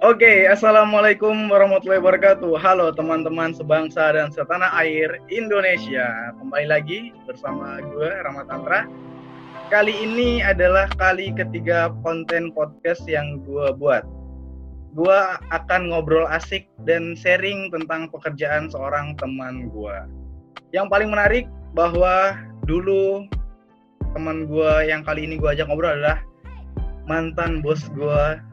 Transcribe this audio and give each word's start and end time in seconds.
Oke, 0.00 0.48
assalamualaikum 0.48 1.52
warahmatullahi 1.52 2.00
wabarakatuh. 2.00 2.56
Halo 2.56 2.88
teman-teman 2.88 3.52
sebangsa 3.52 4.16
dan 4.16 4.32
setanah 4.32 4.72
air 4.80 5.20
Indonesia. 5.28 6.32
Kembali 6.40 6.72
lagi 6.72 7.12
bersama 7.28 7.84
gue 7.84 8.08
Rahmat 8.08 8.48
Tantra. 8.48 8.88
Kali 9.68 9.92
ini 9.92 10.40
adalah 10.40 10.88
kali 10.96 11.36
ketiga 11.36 11.92
konten 12.00 12.48
podcast 12.48 13.04
yang 13.04 13.44
gue 13.44 13.76
buat. 13.76 14.00
Gue 14.96 15.18
akan 15.52 15.92
ngobrol 15.92 16.24
asik 16.32 16.64
dan 16.88 17.12
sharing 17.12 17.68
tentang 17.68 18.08
pekerjaan 18.08 18.72
seorang 18.72 19.20
teman 19.20 19.68
gue. 19.68 19.96
Yang 20.72 20.96
paling 20.96 21.12
menarik 21.12 21.44
bahwa 21.76 22.40
dulu 22.64 23.28
teman 24.16 24.48
gue 24.48 24.72
yang 24.88 25.04
kali 25.04 25.28
ini 25.28 25.36
gue 25.36 25.52
ajak 25.52 25.68
ngobrol 25.68 25.92
adalah 25.92 26.24
mantan 27.04 27.60
bos 27.60 27.84
gue 27.92 28.48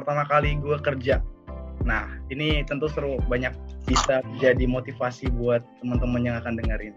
pertama 0.00 0.24
kali 0.24 0.56
gue 0.56 0.80
kerja. 0.80 1.20
Nah, 1.84 2.08
ini 2.32 2.64
tentu 2.64 2.88
seru, 2.88 3.20
banyak 3.28 3.52
bisa 3.84 4.24
jadi 4.40 4.64
motivasi 4.64 5.28
buat 5.36 5.60
teman-teman 5.84 6.24
yang 6.24 6.36
akan 6.40 6.56
dengerin. 6.56 6.96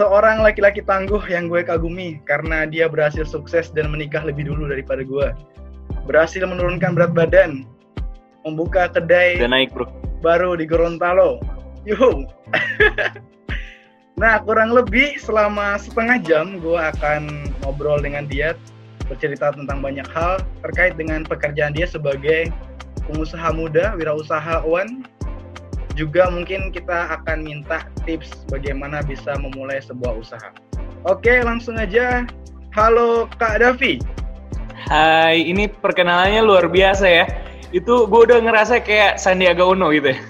Seorang 0.00 0.40
laki-laki 0.40 0.80
tangguh 0.80 1.20
yang 1.28 1.52
gue 1.52 1.60
kagumi 1.60 2.24
karena 2.24 2.64
dia 2.64 2.88
berhasil 2.88 3.28
sukses 3.28 3.68
dan 3.74 3.92
menikah 3.92 4.24
lebih 4.24 4.48
dulu 4.48 4.68
daripada 4.68 5.04
gue. 5.04 5.28
Berhasil 6.08 6.44
menurunkan 6.44 6.96
berat 6.96 7.12
badan, 7.12 7.68
membuka 8.46 8.88
kedai 8.88 9.42
Udah 9.42 9.52
naik 9.52 9.74
bro. 9.74 9.88
baru 10.24 10.56
di 10.56 10.64
Gorontalo. 10.64 11.42
Yuhu. 11.88 12.28
nah, 14.22 14.38
kurang 14.44 14.70
lebih 14.70 15.18
selama 15.18 15.80
setengah 15.80 16.20
jam 16.22 16.62
gue 16.62 16.78
akan 16.78 17.48
ngobrol 17.64 17.98
dengan 17.98 18.28
dia 18.28 18.54
bercerita 19.08 19.50
tentang 19.50 19.80
banyak 19.80 20.06
hal 20.12 20.38
terkait 20.62 20.94
dengan 21.00 21.24
pekerjaan 21.24 21.72
dia 21.72 21.88
sebagai 21.88 22.52
pengusaha 23.08 23.50
muda, 23.56 23.96
wirausahawan. 23.96 25.02
Juga 25.96 26.30
mungkin 26.30 26.70
kita 26.70 27.18
akan 27.18 27.42
minta 27.42 27.82
tips 28.06 28.46
bagaimana 28.46 29.02
bisa 29.02 29.34
memulai 29.34 29.82
sebuah 29.82 30.14
usaha. 30.14 30.54
Oke, 31.08 31.42
langsung 31.42 31.74
aja. 31.74 32.22
Halo 32.76 33.26
Kak 33.40 33.58
Davi. 33.58 33.98
Hai, 34.86 35.42
ini 35.42 35.66
perkenalannya 35.66 36.38
luar 36.46 36.70
biasa 36.70 37.06
ya. 37.10 37.26
Itu 37.74 38.06
gue 38.06 38.20
udah 38.30 38.38
ngerasa 38.38 38.78
kayak 38.78 39.18
Sandiaga 39.18 39.66
Uno 39.66 39.90
gitu 39.90 40.14
ya. 40.14 40.20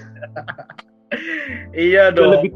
Iya 1.73 2.13
dong. 2.13 2.37
lebih 2.37 2.53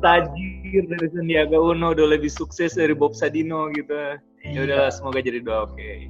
tajir 0.73 0.89
dari 0.89 1.07
Sandiaga 1.13 1.57
Uno, 1.61 1.93
udah 1.93 2.07
lebih 2.17 2.33
sukses 2.33 2.73
dari 2.73 2.97
Bob 2.97 3.13
Sadino 3.13 3.69
gitu. 3.77 3.93
Ya 3.93 4.17
Iya. 4.49 4.59
udahlah, 4.65 4.89
semoga 4.89 5.19
jadi 5.21 5.39
doa 5.45 5.69
oke. 5.69 6.09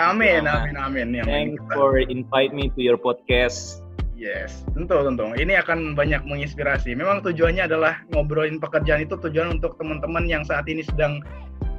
Amin, 0.00 0.48
Sama. 0.48 0.64
amin, 0.64 0.76
amin. 0.80 1.08
Yang 1.20 1.28
Thanks 1.28 1.60
kita- 1.60 1.74
for 1.76 2.00
invite 2.00 2.52
me 2.56 2.72
to 2.72 2.80
your 2.80 2.96
podcast. 2.96 3.84
Yes, 4.16 4.64
tentu 4.74 4.98
tentu. 5.04 5.30
Ini 5.36 5.62
akan 5.62 5.94
banyak 5.94 6.26
menginspirasi. 6.26 6.90
Memang 6.96 7.22
tujuannya 7.22 7.70
adalah 7.70 8.02
ngobrolin 8.10 8.58
pekerjaan 8.58 9.04
itu 9.04 9.14
tujuan 9.14 9.60
untuk 9.60 9.78
teman-teman 9.78 10.26
yang 10.26 10.42
saat 10.42 10.66
ini 10.66 10.82
sedang 10.82 11.22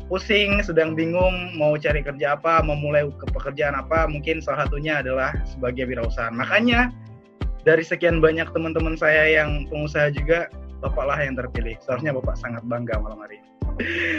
pusing, 0.07 0.61
sedang 0.63 0.95
bingung 0.95 1.51
mau 1.59 1.75
cari 1.75 1.99
kerja 1.99 2.39
apa, 2.39 2.63
memulai 2.63 3.09
ke 3.11 3.25
pekerjaan 3.35 3.75
apa, 3.75 4.07
mungkin 4.07 4.39
salah 4.39 4.69
satunya 4.69 5.03
adalah 5.03 5.35
sebagai 5.43 5.83
wirausaha. 5.89 6.31
Makanya 6.31 6.95
dari 7.67 7.83
sekian 7.83 8.23
banyak 8.23 8.47
teman-teman 8.55 8.95
saya 8.95 9.27
yang 9.27 9.67
pengusaha 9.67 10.07
juga, 10.15 10.47
Bapaklah 10.79 11.19
yang 11.19 11.35
terpilih. 11.35 11.75
Seharusnya 11.83 12.15
Bapak 12.15 12.39
sangat 12.39 12.63
bangga 12.63 12.95
malam 13.03 13.19
hari 13.19 13.43
ini. 13.43 13.49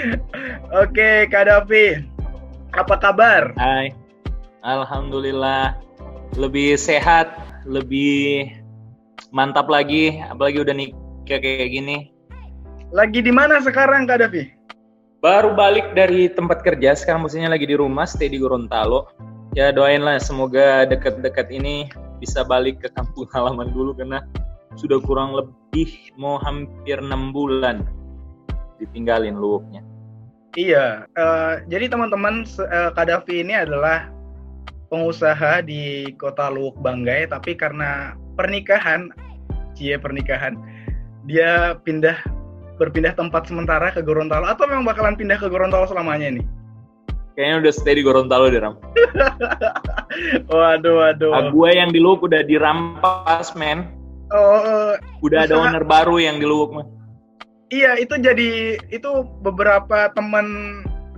Oke, 0.84 1.24
Kak 1.32 1.48
Davi. 1.48 2.04
Apa 2.76 3.00
kabar? 3.00 3.56
Hai. 3.56 3.96
Alhamdulillah 4.60 5.80
lebih 6.36 6.76
sehat, 6.76 7.32
lebih 7.64 8.52
mantap 9.32 9.72
lagi, 9.72 10.20
apalagi 10.20 10.60
udah 10.60 10.74
nikah 10.76 11.40
kayak 11.40 11.72
gini. 11.72 12.12
Lagi 12.92 13.24
di 13.24 13.32
mana 13.32 13.64
sekarang, 13.64 14.04
Kak 14.04 14.20
Davi? 14.20 14.52
Baru 15.24 15.56
balik 15.56 15.96
dari 15.96 16.28
tempat 16.28 16.60
kerja, 16.60 16.92
sekarang 16.92 17.24
posisinya 17.24 17.56
lagi 17.56 17.68
di 17.68 17.76
rumah, 17.76 18.04
stay 18.04 18.28
di 18.28 18.36
Gorontalo. 18.36 19.08
Ya 19.56 19.72
doain 19.72 20.04
lah 20.04 20.20
semoga 20.20 20.86
dekat-dekat 20.86 21.50
ini 21.50 21.90
bisa 22.20 22.44
balik 22.44 22.84
ke 22.84 22.88
kampung 22.92 23.26
halaman 23.32 23.72
dulu 23.72 23.96
karena 23.96 24.22
sudah 24.78 25.02
kurang 25.02 25.34
lebih 25.34 25.90
mau 26.14 26.38
hampir 26.38 27.02
enam 27.02 27.34
bulan 27.34 27.82
ditinggalin 28.78 29.34
luwuknya. 29.34 29.82
Iya, 30.58 31.06
eh, 31.14 31.54
jadi 31.70 31.90
teman-teman 31.90 32.42
se- 32.42 32.66
eh, 32.66 32.90
Kadafi 32.94 33.46
ini 33.46 33.54
adalah 33.54 34.10
pengusaha 34.90 35.62
di 35.62 36.10
kota 36.18 36.50
Luwuk 36.50 36.74
Banggai, 36.82 37.30
tapi 37.30 37.54
karena 37.54 38.18
pernikahan, 38.34 39.14
cie 39.78 39.94
pernikahan, 39.94 40.58
dia 41.30 41.78
pindah 41.86 42.18
berpindah 42.82 43.14
tempat 43.14 43.46
sementara 43.46 43.94
ke 43.94 44.02
Gorontalo 44.02 44.50
atau 44.50 44.66
memang 44.66 44.88
bakalan 44.88 45.14
pindah 45.14 45.38
ke 45.38 45.46
Gorontalo 45.46 45.86
selamanya 45.86 46.40
nih? 46.40 46.44
Kayaknya 47.38 47.56
udah 47.62 47.72
stay 47.76 47.94
di 47.94 48.02
Gorontalo 48.02 48.50
deh 48.50 48.58
Ram. 48.58 48.74
Waduh, 50.50 50.94
waduh. 50.98 51.30
Ah, 51.30 51.44
gue 51.54 51.70
yang 51.70 51.94
di 51.94 52.02
luwuk 52.02 52.26
udah 52.26 52.42
dirampas 52.42 53.54
men. 53.54 53.86
Oh, 54.30 54.94
eh, 54.94 54.94
Udah 55.26 55.44
ada 55.46 55.58
owner 55.58 55.82
baru 55.82 56.22
yang 56.22 56.38
di 56.38 56.46
luwuk 56.46 56.70
mah. 56.74 56.86
iya 57.70 57.94
itu 57.98 58.18
jadi 58.18 58.78
itu 58.90 59.10
beberapa 59.46 60.10
teman 60.14 60.46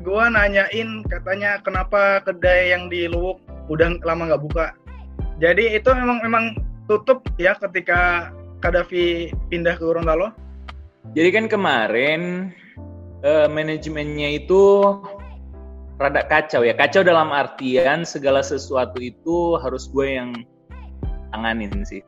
gua 0.05 0.29
nanyain 0.29 1.01
katanya 1.09 1.61
kenapa 1.65 2.21
kedai 2.25 2.77
yang 2.77 2.93
di 2.93 3.09
Luwuk 3.09 3.41
udah 3.73 3.97
lama 4.05 4.29
nggak 4.29 4.43
buka. 4.45 4.67
Jadi 5.41 5.73
itu 5.73 5.89
memang 5.97 6.21
memang 6.21 6.45
tutup 6.91 7.25
ya 7.41 7.57
ketika 7.57 8.31
Kadafi 8.61 9.33
pindah 9.49 9.75
ke 9.75 9.83
Gorontalo. 9.83 10.31
Jadi 11.17 11.29
kan 11.35 11.47
kemarin 11.49 12.53
eh, 13.25 13.49
manajemennya 13.49 14.45
itu 14.45 14.83
rada 15.99 16.23
kacau 16.27 16.63
ya. 16.67 16.75
Kacau 16.77 17.03
dalam 17.07 17.33
artian 17.33 18.05
segala 18.05 18.43
sesuatu 18.43 18.99
itu 19.01 19.57
harus 19.63 19.89
gue 19.89 20.19
yang 20.21 20.31
tanganin 21.33 21.73
sih. 21.87 22.03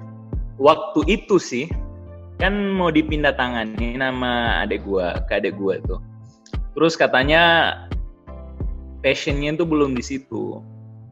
Waktu 0.59 1.01
itu 1.11 1.37
sih 1.41 1.67
kan 2.39 2.55
mau 2.75 2.91
dipindah 2.91 3.35
tangani 3.35 3.99
nama 3.99 4.63
adik 4.67 4.83
gue, 4.87 5.07
ke 5.31 5.33
adik 5.39 5.55
gue 5.59 5.79
tuh. 5.87 6.01
Terus 6.75 6.99
katanya 6.99 7.75
passionnya 9.03 9.55
tuh 9.55 9.67
belum 9.67 9.95
di 9.95 10.03
situ. 10.03 10.63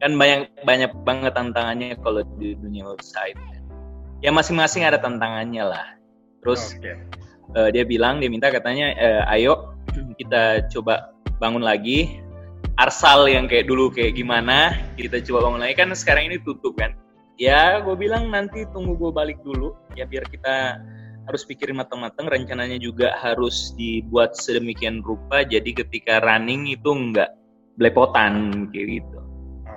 Kan 0.03 0.19
banyak 0.19 0.51
banyak 0.67 0.91
banget 1.07 1.31
tantangannya 1.35 1.95
kalau 2.03 2.23
di 2.39 2.55
dunia 2.59 2.83
kan. 2.99 3.61
Ya 4.23 4.31
masing-masing 4.31 4.83
ada 4.83 4.99
tantangannya 4.99 5.63
lah. 5.63 5.87
Terus 6.43 6.75
Oke. 6.79 6.99
eh, 7.55 7.69
dia 7.71 7.83
bilang 7.87 8.19
dia 8.19 8.27
minta 8.27 8.51
katanya 8.51 8.91
eh, 8.95 9.23
ayo 9.39 9.75
kita 10.19 10.67
coba 10.71 11.15
bangun 11.39 11.63
lagi 11.63 12.19
arsal 12.79 13.29
yang 13.29 13.45
kayak 13.45 13.69
dulu 13.69 13.93
kayak 13.93 14.17
gimana 14.17 14.73
kita 14.97 15.21
coba 15.21 15.51
bangun 15.51 15.61
lagi 15.61 15.75
kan 15.77 15.89
sekarang 15.93 16.31
ini 16.31 16.37
tutup 16.41 16.73
kan 16.79 16.95
ya 17.37 17.81
gue 17.81 17.95
bilang 17.97 18.29
nanti 18.29 18.65
tunggu 18.71 18.93
gue 18.97 19.11
balik 19.13 19.39
dulu 19.41 19.73
ya 19.97 20.05
biar 20.05 20.25
kita 20.29 20.77
harus 21.23 21.47
pikirin 21.47 21.79
matang-matang 21.79 22.27
rencananya 22.27 22.75
juga 22.77 23.15
harus 23.15 23.71
dibuat 23.79 24.35
sedemikian 24.35 24.99
rupa 25.01 25.47
jadi 25.47 25.71
ketika 25.71 26.19
running 26.21 26.67
itu 26.67 26.91
enggak 26.91 27.31
belepotan 27.79 28.67
kayak 28.69 29.01
gitu 29.01 29.17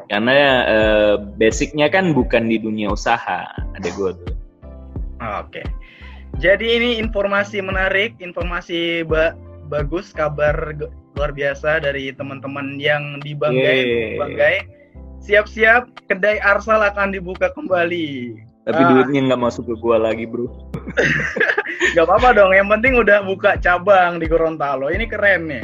karena 0.07 0.37
eh, 0.69 1.15
basicnya 1.39 1.87
kan 1.89 2.13
bukan 2.13 2.51
di 2.51 2.59
dunia 2.61 2.93
usaha 2.93 3.47
ada 3.49 3.89
gue 3.95 4.11
tuh 4.13 4.37
Oke. 5.21 5.65
Jadi 6.37 6.77
ini 6.77 6.91
informasi 7.01 7.65
menarik, 7.65 8.21
informasi 8.21 9.09
ba- 9.09 9.33
bagus, 9.73 10.13
kabar 10.13 10.77
luar 11.17 11.33
biasa 11.33 11.81
dari 11.81 12.13
teman-teman 12.13 12.77
yang 12.77 13.25
di 13.25 13.33
Banggai. 13.33 13.77
Yeay. 13.81 14.19
Banggai. 14.21 14.57
Siap-siap, 15.27 16.07
kedai 16.07 16.39
Arsal 16.39 16.81
akan 16.81 17.11
dibuka 17.11 17.51
kembali. 17.51 18.39
tapi 18.63 18.83
Ah. 18.83 18.89
duitnya 18.91 19.31
nggak 19.31 19.43
masuk 19.43 19.63
ke 19.63 19.75
gue 19.79 19.95
lagi 19.95 20.27
bro 20.27 20.51
Gak 21.95 22.03
apa-apa 22.03 22.35
dong, 22.35 22.51
yang 22.51 22.67
penting 22.67 22.99
udah 22.99 23.23
buka 23.23 23.55
cabang 23.57 24.19
di 24.19 24.27
Gorontalo. 24.27 24.91
Ini 24.91 25.07
keren 25.07 25.47
nih. 25.47 25.63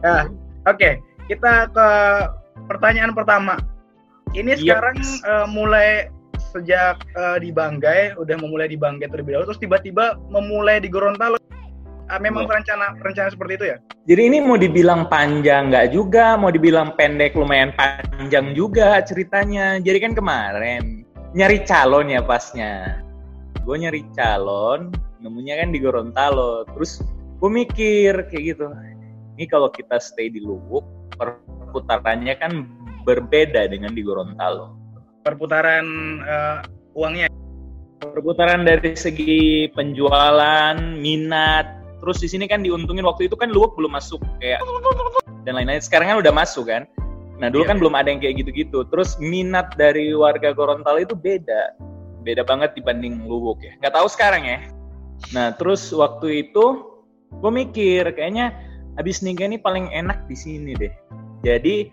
Nah, 0.00 0.32
oke, 0.64 0.96
kita 1.26 1.68
ke 1.68 1.88
pertanyaan 2.64 3.12
pertama. 3.12 3.60
Ini 4.30 4.56
Yes. 4.56 4.60
sekarang 4.60 4.96
eh, 5.00 5.46
mulai 5.46 5.88
sejak 6.48 7.04
eh, 7.10 7.36
di 7.38 7.50
Banggai, 7.50 8.16
udah 8.16 8.36
memulai 8.38 8.64
di 8.66 8.76
Banggai 8.76 9.08
terlebih 9.08 9.36
dahulu, 9.36 9.52
terus 9.52 9.60
tiba-tiba 9.60 10.16
memulai 10.28 10.80
di 10.80 10.88
Gorontalo. 10.88 11.36
Ah, 12.08 12.16
memang 12.16 12.48
Iya. 12.48 12.56
rencana 12.56 12.86
rencana 13.04 13.28
seperti 13.28 13.52
itu 13.60 13.64
ya? 13.68 13.76
Jadi 14.08 14.22
ini 14.32 14.38
mau 14.40 14.56
dibilang 14.56 15.12
panjang 15.12 15.68
nggak 15.68 15.92
juga, 15.92 16.40
mau 16.40 16.48
dibilang 16.48 16.96
pendek 16.96 17.36
lumayan 17.36 17.76
panjang 17.76 18.56
juga 18.56 19.04
ceritanya. 19.04 19.76
Jadi 19.76 19.98
kan 20.00 20.12
kemarin 20.16 21.04
nyari 21.36 21.60
calon 21.68 22.08
ya 22.08 22.24
pasnya. 22.24 23.04
Gue 23.68 23.76
nyari 23.76 24.00
calon, 24.16 24.88
nemunya 25.20 25.60
kan 25.60 25.68
di 25.68 25.78
Gorontalo. 25.84 26.64
Terus 26.72 27.04
gue 27.38 27.50
mikir 27.52 28.24
kayak 28.32 28.44
gitu. 28.56 28.72
Ini 29.36 29.44
kalau 29.44 29.68
kita 29.68 30.00
stay 30.00 30.32
di 30.32 30.40
Luwuk, 30.40 30.88
perputarannya 31.20 32.34
kan 32.40 32.64
berbeda 33.04 33.68
dengan 33.68 33.92
di 33.92 34.00
Gorontalo. 34.00 34.80
perputaran 35.18 35.84
uh, 36.24 36.64
uangnya 36.96 37.28
perputaran 38.00 38.64
dari 38.64 38.96
segi 38.96 39.68
penjualan 39.76 40.72
minat 40.96 41.77
terus 41.98 42.18
di 42.22 42.28
sini 42.30 42.44
kan 42.46 42.62
diuntungin 42.62 43.02
waktu 43.02 43.26
itu 43.26 43.34
kan 43.34 43.50
Luwuk 43.50 43.74
belum 43.74 43.94
masuk 43.94 44.22
kayak 44.38 44.62
dan 45.48 45.56
lain-lain. 45.56 45.80
Sekarang 45.80 46.12
kan 46.12 46.18
udah 46.20 46.34
masuk 46.34 46.68
kan? 46.68 46.84
Nah 47.38 47.48
dulu 47.48 47.64
yeah. 47.64 47.70
kan 47.70 47.76
belum 47.78 47.94
ada 47.94 48.08
yang 48.10 48.20
kayak 48.20 48.42
gitu-gitu. 48.44 48.84
Terus 48.90 49.16
minat 49.22 49.72
dari 49.78 50.12
warga 50.12 50.50
Gorontalo 50.52 50.98
itu 50.98 51.14
beda. 51.14 51.78
Beda 52.26 52.42
banget 52.42 52.74
dibanding 52.74 53.24
Luwuk 53.24 53.62
ya. 53.62 53.72
Nggak 53.80 53.94
tahu 53.94 54.06
sekarang 54.10 54.42
ya. 54.44 54.58
Nah 55.32 55.54
terus 55.54 55.88
waktu 55.94 56.50
itu 56.50 56.94
gue 57.28 57.52
mikir 57.52 58.04
kayaknya 58.14 58.54
habis 58.98 59.22
nikah 59.22 59.46
ini 59.46 59.56
paling 59.56 59.88
enak 59.94 60.26
di 60.26 60.36
sini 60.36 60.74
deh. 60.74 60.92
Jadi 61.46 61.88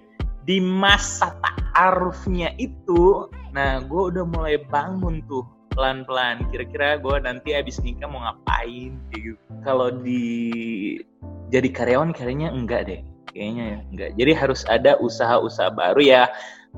di 0.45 0.57
masa 0.61 1.33
ta'arufnya 1.41 2.53
itu 2.61 3.29
nah 3.55 3.81
gue 3.81 4.01
udah 4.13 4.25
mulai 4.27 4.61
bangun 4.67 5.23
tuh 5.25 5.47
pelan-pelan. 5.75 6.47
Kira-kira 6.49 6.97
gue 6.97 7.15
nanti 7.21 7.53
abis 7.53 7.83
nikah 7.83 8.07
mau 8.07 8.23
ngapain? 8.23 8.95
Gitu. 9.11 9.35
Kalau 9.61 9.91
di 9.91 10.23
jadi 11.51 11.69
karyawan 11.69 12.15
kayaknya 12.15 12.49
enggak 12.49 12.87
deh. 12.87 13.01
Kayaknya 13.35 13.63
ya 13.63 13.79
enggak. 13.91 14.09
Jadi 14.15 14.31
harus 14.33 14.61
ada 14.71 14.95
usaha-usaha 14.97 15.69
baru 15.75 16.01
ya. 16.01 16.23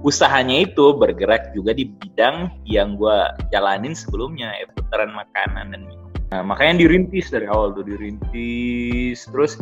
Usahanya 0.02 0.66
itu 0.66 0.94
bergerak 0.94 1.54
juga 1.58 1.74
di 1.74 1.90
bidang 1.90 2.54
yang 2.70 2.98
gue 2.98 3.18
jalanin 3.50 3.98
sebelumnya 3.98 4.54
ya 4.58 4.70
putaran 4.74 5.10
makanan 5.14 5.74
dan 5.74 5.82
minum. 5.86 6.08
Nah, 6.28 6.44
makanya 6.44 6.84
dirintis 6.84 7.32
dari 7.32 7.48
awal 7.48 7.72
tuh 7.72 7.88
dirintis 7.88 9.24
terus 9.32 9.56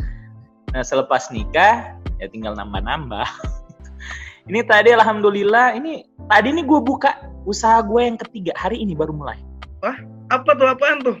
nah 0.74 0.82
selepas 0.82 1.30
nikah 1.30 1.94
ya 2.18 2.26
tinggal 2.26 2.58
nambah-nambah 2.58 3.22
ini 4.46 4.62
tadi 4.62 4.94
alhamdulillah 4.94 5.74
ini 5.74 6.06
tadi 6.30 6.54
ini 6.54 6.62
gue 6.62 6.78
buka 6.78 7.18
usaha 7.46 7.82
gue 7.82 8.00
yang 8.02 8.18
ketiga 8.18 8.54
hari 8.54 8.78
ini 8.78 8.94
baru 8.94 9.14
mulai. 9.14 9.38
Wah, 9.82 9.98
apa 10.30 10.54
tuh 10.54 10.66
apaan 10.70 11.02
tuh? 11.02 11.18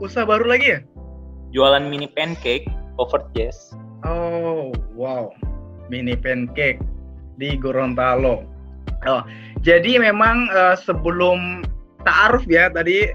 Usaha 0.00 0.28
baru 0.28 0.44
lagi 0.44 0.76
ya? 0.76 0.80
Jualan 1.52 1.88
mini 1.88 2.08
pancake 2.12 2.68
over 3.00 3.24
jazz. 3.32 3.72
Oh, 4.04 4.72
wow. 4.92 5.32
Mini 5.88 6.12
pancake 6.12 6.80
di 7.40 7.56
Gorontalo. 7.56 8.44
Oh, 9.08 9.22
jadi 9.64 9.96
memang 9.96 10.52
uh, 10.52 10.76
sebelum 10.76 11.64
taaruf 12.04 12.44
ya 12.50 12.68
tadi 12.68 13.08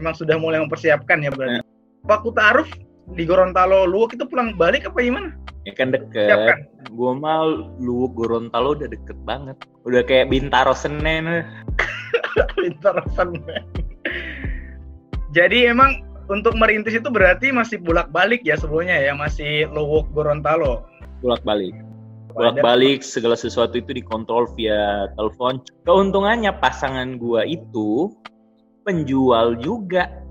memang 0.00 0.14
sudah 0.16 0.40
mulai 0.40 0.60
mempersiapkan 0.64 1.20
ya 1.20 1.28
berarti. 1.32 1.60
Yeah. 1.60 1.64
Waktu 2.08 2.30
taaruf 2.32 2.68
di 3.14 3.22
Gorontalo 3.22 3.86
Luwuk 3.86 4.18
itu 4.18 4.26
pulang 4.26 4.58
balik 4.58 4.90
apa 4.90 4.98
gimana? 4.98 5.30
Ya 5.66 5.74
kan 5.74 5.94
deket. 5.94 6.66
Gue 6.90 7.12
mal 7.14 7.70
Luwuk 7.78 8.18
Gorontalo 8.18 8.74
udah 8.74 8.90
deket 8.90 9.18
banget. 9.22 9.54
Udah 9.86 10.02
kayak 10.02 10.30
Bintaro 10.30 10.74
Senen. 10.74 11.46
Bintaro 12.58 13.02
Senen. 13.14 13.62
Jadi 15.30 15.70
emang 15.70 16.02
untuk 16.26 16.58
merintis 16.58 16.98
itu 16.98 17.06
berarti 17.06 17.54
masih 17.54 17.78
bolak-balik 17.78 18.42
ya 18.42 18.58
sebelumnya 18.58 18.98
ya, 18.98 19.12
masih 19.14 19.70
Luwuk 19.70 20.10
Gorontalo. 20.10 20.82
Bolak-balik. 21.22 21.74
Bolak-balik 22.36 23.00
segala 23.00 23.32
sesuatu 23.32 23.80
itu 23.80 23.96
dikontrol 23.96 24.44
via 24.58 25.08
telepon. 25.16 25.62
Keuntungannya 25.88 26.52
pasangan 26.60 27.16
gua 27.16 27.48
itu 27.48 28.12
penjual 28.84 29.56
juga. 29.56 30.25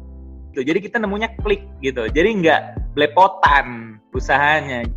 Jadi 0.61 0.79
kita 0.83 1.01
nemunya 1.01 1.33
klik 1.41 1.63
gitu. 1.81 2.07
Jadi 2.11 2.29
nggak 2.45 2.93
belepotan 2.95 3.99
usahanya. 4.15 4.87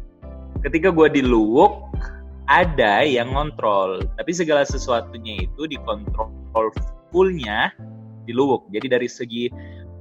Ketika 0.63 0.91
gua 0.91 1.07
di 1.07 1.23
Luwuk, 1.23 1.87
ada 2.49 3.05
yang 3.05 3.37
ngontrol, 3.37 4.03
tapi 4.17 4.33
segala 4.33 4.65
sesuatunya 4.65 5.47
itu 5.47 5.69
dikontrol 5.69 6.33
fullnya 7.13 7.71
di 8.27 8.33
Luwuk. 8.35 8.67
Jadi 8.75 8.87
dari 8.89 9.07
segi 9.07 9.47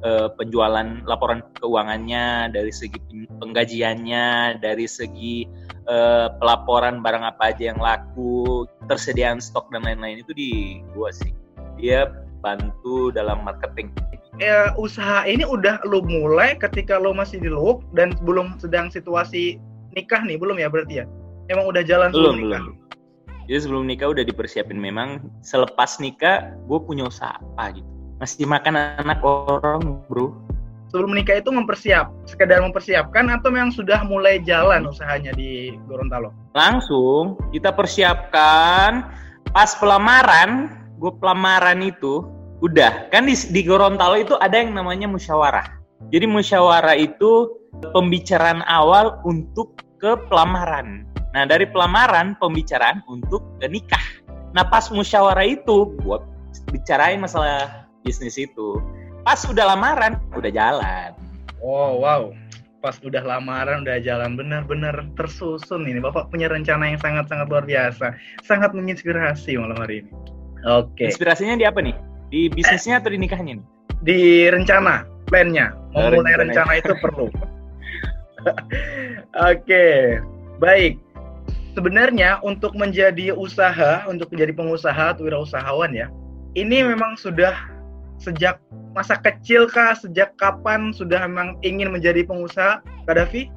uh, 0.02 0.32
penjualan 0.34 1.04
laporan 1.06 1.46
keuangannya, 1.60 2.50
dari 2.56 2.74
segi 2.74 2.98
penggajiannya, 3.38 4.58
dari 4.64 4.88
segi 4.88 5.46
uh, 5.86 6.34
pelaporan 6.40 7.04
barang 7.04 7.24
apa 7.28 7.54
aja 7.54 7.76
yang 7.76 7.80
laku, 7.84 8.66
tersediaan 8.88 9.38
stok 9.44 9.70
dan 9.76 9.86
lain-lain 9.86 10.24
itu 10.24 10.34
di 10.34 10.82
gua 10.96 11.14
sih. 11.14 11.36
Dia 11.78 12.10
bantu 12.42 13.12
dalam 13.14 13.46
marketing. 13.46 13.92
Ya, 14.38 14.70
usaha 14.78 15.26
ini 15.26 15.42
udah 15.42 15.82
lo 15.90 16.06
mulai 16.06 16.54
ketika 16.62 17.02
lo 17.02 17.10
masih 17.10 17.42
di 17.42 17.50
Luwuk 17.50 17.82
dan 17.98 18.14
belum 18.22 18.62
sedang 18.62 18.94
situasi 18.94 19.58
nikah 19.98 20.22
nih, 20.22 20.38
belum 20.38 20.62
ya 20.62 20.70
berarti 20.70 21.02
ya? 21.02 21.06
Emang 21.50 21.66
udah 21.66 21.82
jalan 21.82 22.14
belum 22.14 22.46
belum. 22.46 22.78
Jadi 23.50 23.60
sebelum 23.66 23.90
nikah 23.90 24.14
udah 24.14 24.22
dipersiapin 24.22 24.78
memang 24.78 25.26
selepas 25.42 25.98
nikah 25.98 26.54
gue 26.70 26.80
punya 26.86 27.10
usaha 27.10 27.34
apa 27.34 27.82
gitu. 27.82 27.90
Masih 28.22 28.46
makan 28.46 28.78
anak 28.78 29.26
orang 29.26 30.06
bro. 30.06 30.38
Sebelum 30.94 31.18
nikah 31.18 31.42
itu 31.42 31.50
mempersiap, 31.50 32.14
sekedar 32.30 32.62
mempersiapkan 32.62 33.34
atau 33.34 33.50
memang 33.50 33.74
sudah 33.74 34.06
mulai 34.06 34.38
jalan 34.46 34.86
usahanya 34.86 35.34
di 35.34 35.74
Gorontalo? 35.90 36.30
Langsung 36.54 37.42
kita 37.50 37.74
persiapkan 37.74 39.02
pas 39.50 39.74
pelamaran, 39.82 40.78
gue 41.02 41.12
pelamaran 41.18 41.82
itu 41.82 42.37
udah 42.62 43.14
kan 43.14 43.30
di, 43.30 43.36
di 43.54 43.62
Gorontalo 43.62 44.18
itu 44.18 44.34
ada 44.42 44.58
yang 44.58 44.74
namanya 44.74 45.06
musyawarah. 45.06 45.78
Jadi 46.10 46.26
musyawarah 46.30 46.98
itu 46.98 47.58
pembicaraan 47.94 48.66
awal 48.66 49.22
untuk 49.26 49.78
ke 49.98 50.18
pelamaran. 50.30 51.06
Nah, 51.34 51.44
dari 51.46 51.70
pelamaran 51.70 52.38
pembicaraan 52.38 53.02
untuk 53.06 53.46
nikah. 53.62 54.02
Nah, 54.54 54.66
pas 54.66 54.90
musyawarah 54.90 55.46
itu 55.46 55.94
buat 56.02 56.26
bicarain 56.74 57.22
masalah 57.22 57.86
bisnis 58.02 58.38
itu. 58.40 58.82
Pas 59.22 59.38
udah 59.44 59.76
lamaran, 59.76 60.18
udah 60.34 60.52
jalan. 60.54 61.12
Oh, 61.62 62.00
wow. 62.02 62.32
Pas 62.80 62.96
udah 63.02 63.26
lamaran 63.26 63.84
udah 63.84 64.00
jalan 64.00 64.38
benar-benar 64.38 65.02
tersusun 65.18 65.86
ini. 65.90 66.00
Bapak 66.00 66.30
punya 66.30 66.48
rencana 66.48 66.94
yang 66.94 67.02
sangat-sangat 67.02 67.50
luar 67.50 67.66
biasa. 67.66 68.16
Sangat 68.46 68.72
menginspirasi 68.72 69.58
malam 69.60 69.78
hari 69.78 70.06
ini. 70.06 70.12
Oke. 70.66 70.94
Okay. 70.96 71.06
Inspirasinya 71.12 71.58
di 71.58 71.66
apa 71.68 71.84
nih? 71.84 72.17
Di 72.28 72.52
bisnisnya 72.52 73.00
atau 73.00 73.10
di 73.12 73.20
nikahnya 73.20 73.60
nih? 73.60 73.68
Di 74.04 74.20
rencana, 74.52 75.08
plannya. 75.32 75.72
Memulai 75.96 76.36
oh, 76.36 76.44
rencana, 76.44 76.44
rencana 76.44 76.72
itu 76.78 76.94
perlu. 77.00 77.28
Oke, 78.48 79.64
okay. 79.64 79.98
baik 80.62 81.02
sebenarnya 81.78 82.42
untuk 82.42 82.74
menjadi 82.74 83.38
usaha, 83.38 84.02
untuk 84.10 84.34
menjadi 84.34 84.58
pengusaha 84.58 85.14
atau 85.14 85.30
wirausahawan 85.30 85.94
ya, 85.94 86.10
ini 86.58 86.82
memang 86.82 87.14
sudah 87.14 87.54
sejak 88.18 88.58
masa 88.98 89.14
kecil 89.22 89.70
kah, 89.70 89.94
sejak 89.94 90.34
kapan 90.42 90.90
sudah 90.90 91.22
memang 91.30 91.54
ingin 91.62 91.94
menjadi 91.94 92.26
pengusaha, 92.26 92.82
Kadafi? 93.06 93.54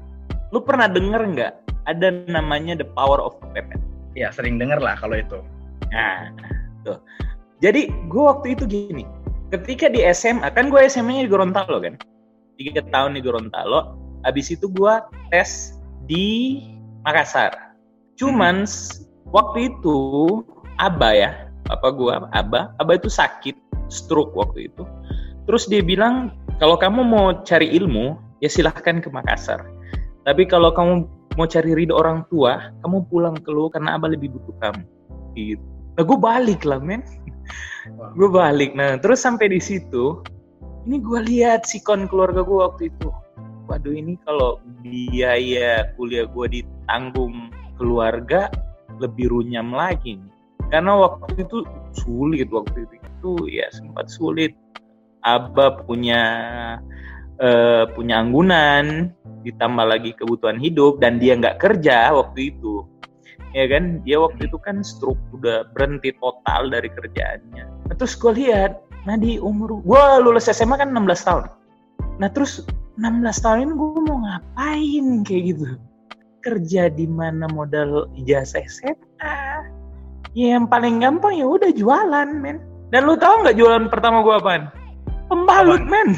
Lu 0.53 0.61
pernah 0.61 0.85
denger 0.85 1.33
nggak 1.33 1.53
ada 1.89 2.09
namanya 2.29 2.77
The 2.77 2.85
Power 2.93 3.25
of 3.25 3.41
Kepepet? 3.41 3.81
Ya, 4.13 4.29
sering 4.29 4.61
denger 4.61 4.85
lah 4.85 5.01
kalau 5.01 5.17
itu. 5.17 5.41
Nah, 5.89 6.29
tuh. 6.85 7.01
Jadi 7.61 7.93
gue 8.09 8.23
waktu 8.25 8.57
itu 8.57 8.65
gini, 8.65 9.05
ketika 9.53 9.93
di 9.93 10.01
SMA, 10.17 10.49
kan 10.53 10.73
gue 10.73 10.81
SMA-nya 10.89 11.29
di 11.29 11.31
Gorontalo 11.31 11.81
kan, 11.81 12.01
tiga 12.57 12.81
tahun 12.89 13.17
di 13.17 13.21
Gorontalo, 13.21 13.97
habis 14.25 14.49
itu 14.49 14.69
gue 14.73 14.95
tes 15.29 15.77
di 16.09 16.61
Makassar 17.05 17.71
Cuman 18.21 18.69
waktu 19.33 19.73
itu 19.73 19.97
Aba 20.77 21.17
ya, 21.17 21.49
apa 21.73 21.89
gua 21.89 22.29
Aba, 22.37 22.77
Aba 22.77 22.93
itu 23.01 23.09
sakit 23.09 23.57
stroke 23.89 24.37
waktu 24.37 24.69
itu. 24.69 24.85
Terus 25.49 25.65
dia 25.65 25.81
bilang 25.81 26.37
kalau 26.61 26.77
kamu 26.77 27.01
mau 27.01 27.33
cari 27.49 27.73
ilmu 27.73 28.21
ya 28.45 28.53
silahkan 28.53 29.01
ke 29.01 29.09
Makassar. 29.09 29.65
Tapi 30.29 30.45
kalau 30.45 30.69
kamu 30.77 31.09
mau 31.41 31.49
cari 31.49 31.73
ridho 31.73 31.97
orang 31.97 32.29
tua, 32.29 32.77
kamu 32.85 33.09
pulang 33.09 33.37
ke 33.41 33.49
lu 33.49 33.73
karena 33.73 33.97
Aba 33.97 34.13
lebih 34.13 34.37
butuh 34.37 34.57
kamu. 34.61 34.85
Gitu. 35.33 35.65
Nah 35.97 36.03
gue 36.07 36.19
balik 36.19 36.63
lah 36.67 36.79
men. 36.83 37.03
gue 38.15 38.29
balik. 38.31 38.77
Nah 38.77 39.01
terus 39.01 39.25
sampai 39.25 39.51
di 39.51 39.59
situ, 39.59 40.23
ini 40.87 41.03
gue 41.03 41.21
lihat 41.27 41.67
sikon 41.67 42.07
keluarga 42.07 42.45
gue 42.45 42.59
waktu 42.61 42.83
itu. 42.93 43.09
Waduh 43.67 43.95
ini 43.95 44.19
kalau 44.27 44.59
biaya 44.83 45.91
kuliah 45.95 46.27
gue 46.27 46.63
ditanggung 46.63 47.55
keluarga 47.79 48.51
lebih 49.01 49.33
runyam 49.33 49.73
lagi 49.73 50.21
karena 50.69 50.95
waktu 50.95 51.43
itu 51.43 51.67
sulit 51.97 52.53
waktu 52.53 52.87
itu 52.87 52.95
itu 53.01 53.33
ya 53.51 53.67
sempat 53.75 54.09
sulit 54.09 54.55
Abah 55.21 55.85
punya 55.85 56.23
uh, 57.37 57.85
punya 57.93 58.25
anggunan 58.25 59.13
ditambah 59.45 59.85
lagi 59.85 60.17
kebutuhan 60.17 60.57
hidup 60.57 60.97
dan 61.05 61.21
dia 61.21 61.37
nggak 61.37 61.61
kerja 61.61 62.09
waktu 62.17 62.57
itu 62.57 62.89
ya 63.57 63.65
kan 63.67 64.03
dia 64.07 64.21
waktu 64.21 64.47
itu 64.47 64.59
kan 64.63 64.83
stroke 64.85 65.21
udah 65.35 65.67
berhenti 65.75 66.15
total 66.19 66.71
dari 66.71 66.89
kerjaannya 66.91 67.65
nah, 67.89 67.95
terus 67.95 68.15
gue 68.15 68.33
lihat 68.35 68.83
nah 69.09 69.17
di 69.17 69.41
umur 69.41 69.81
gue 69.83 70.03
lulus 70.23 70.51
SMA 70.51 70.77
kan 70.79 70.93
16 70.93 71.29
tahun 71.29 71.45
nah 72.21 72.29
terus 72.31 72.63
16 73.01 73.45
tahun 73.45 73.59
ini 73.65 73.73
gue 73.75 74.01
mau 74.07 74.19
ngapain 74.23 75.07
kayak 75.25 75.43
gitu 75.57 75.65
kerja 76.41 76.89
di 76.89 77.05
mana 77.05 77.49
modal 77.53 78.09
ijazah 78.17 78.65
SMA 78.69 79.35
Ya, 80.31 80.55
yang 80.55 80.71
paling 80.71 81.03
gampang 81.03 81.35
ya 81.35 81.47
udah 81.47 81.75
jualan, 81.75 82.29
men. 82.39 82.63
Dan 82.95 83.11
lu 83.11 83.19
tahu 83.19 83.43
nggak 83.43 83.59
jualan 83.59 83.91
pertama 83.91 84.23
gua 84.23 84.39
apaan? 84.39 84.71
Pembalut, 85.27 85.83
men. 85.83 86.15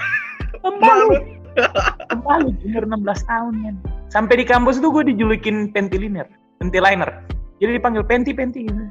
Pembalut. 0.64 1.24
Pembalut 2.12 2.52
umur 2.68 2.84
16 2.84 3.32
tahun, 3.32 3.52
men. 3.56 3.76
Sampai 4.12 4.36
di 4.36 4.44
kampus 4.44 4.76
tuh 4.76 4.92
gue 4.92 5.08
dijulukin 5.08 5.72
pentiliner, 5.72 6.28
pentiliner. 6.58 7.24
Jadi 7.60 7.70
dipanggil 7.80 8.04
penti 8.04 8.32
penti 8.36 8.68
gitu. 8.68 8.84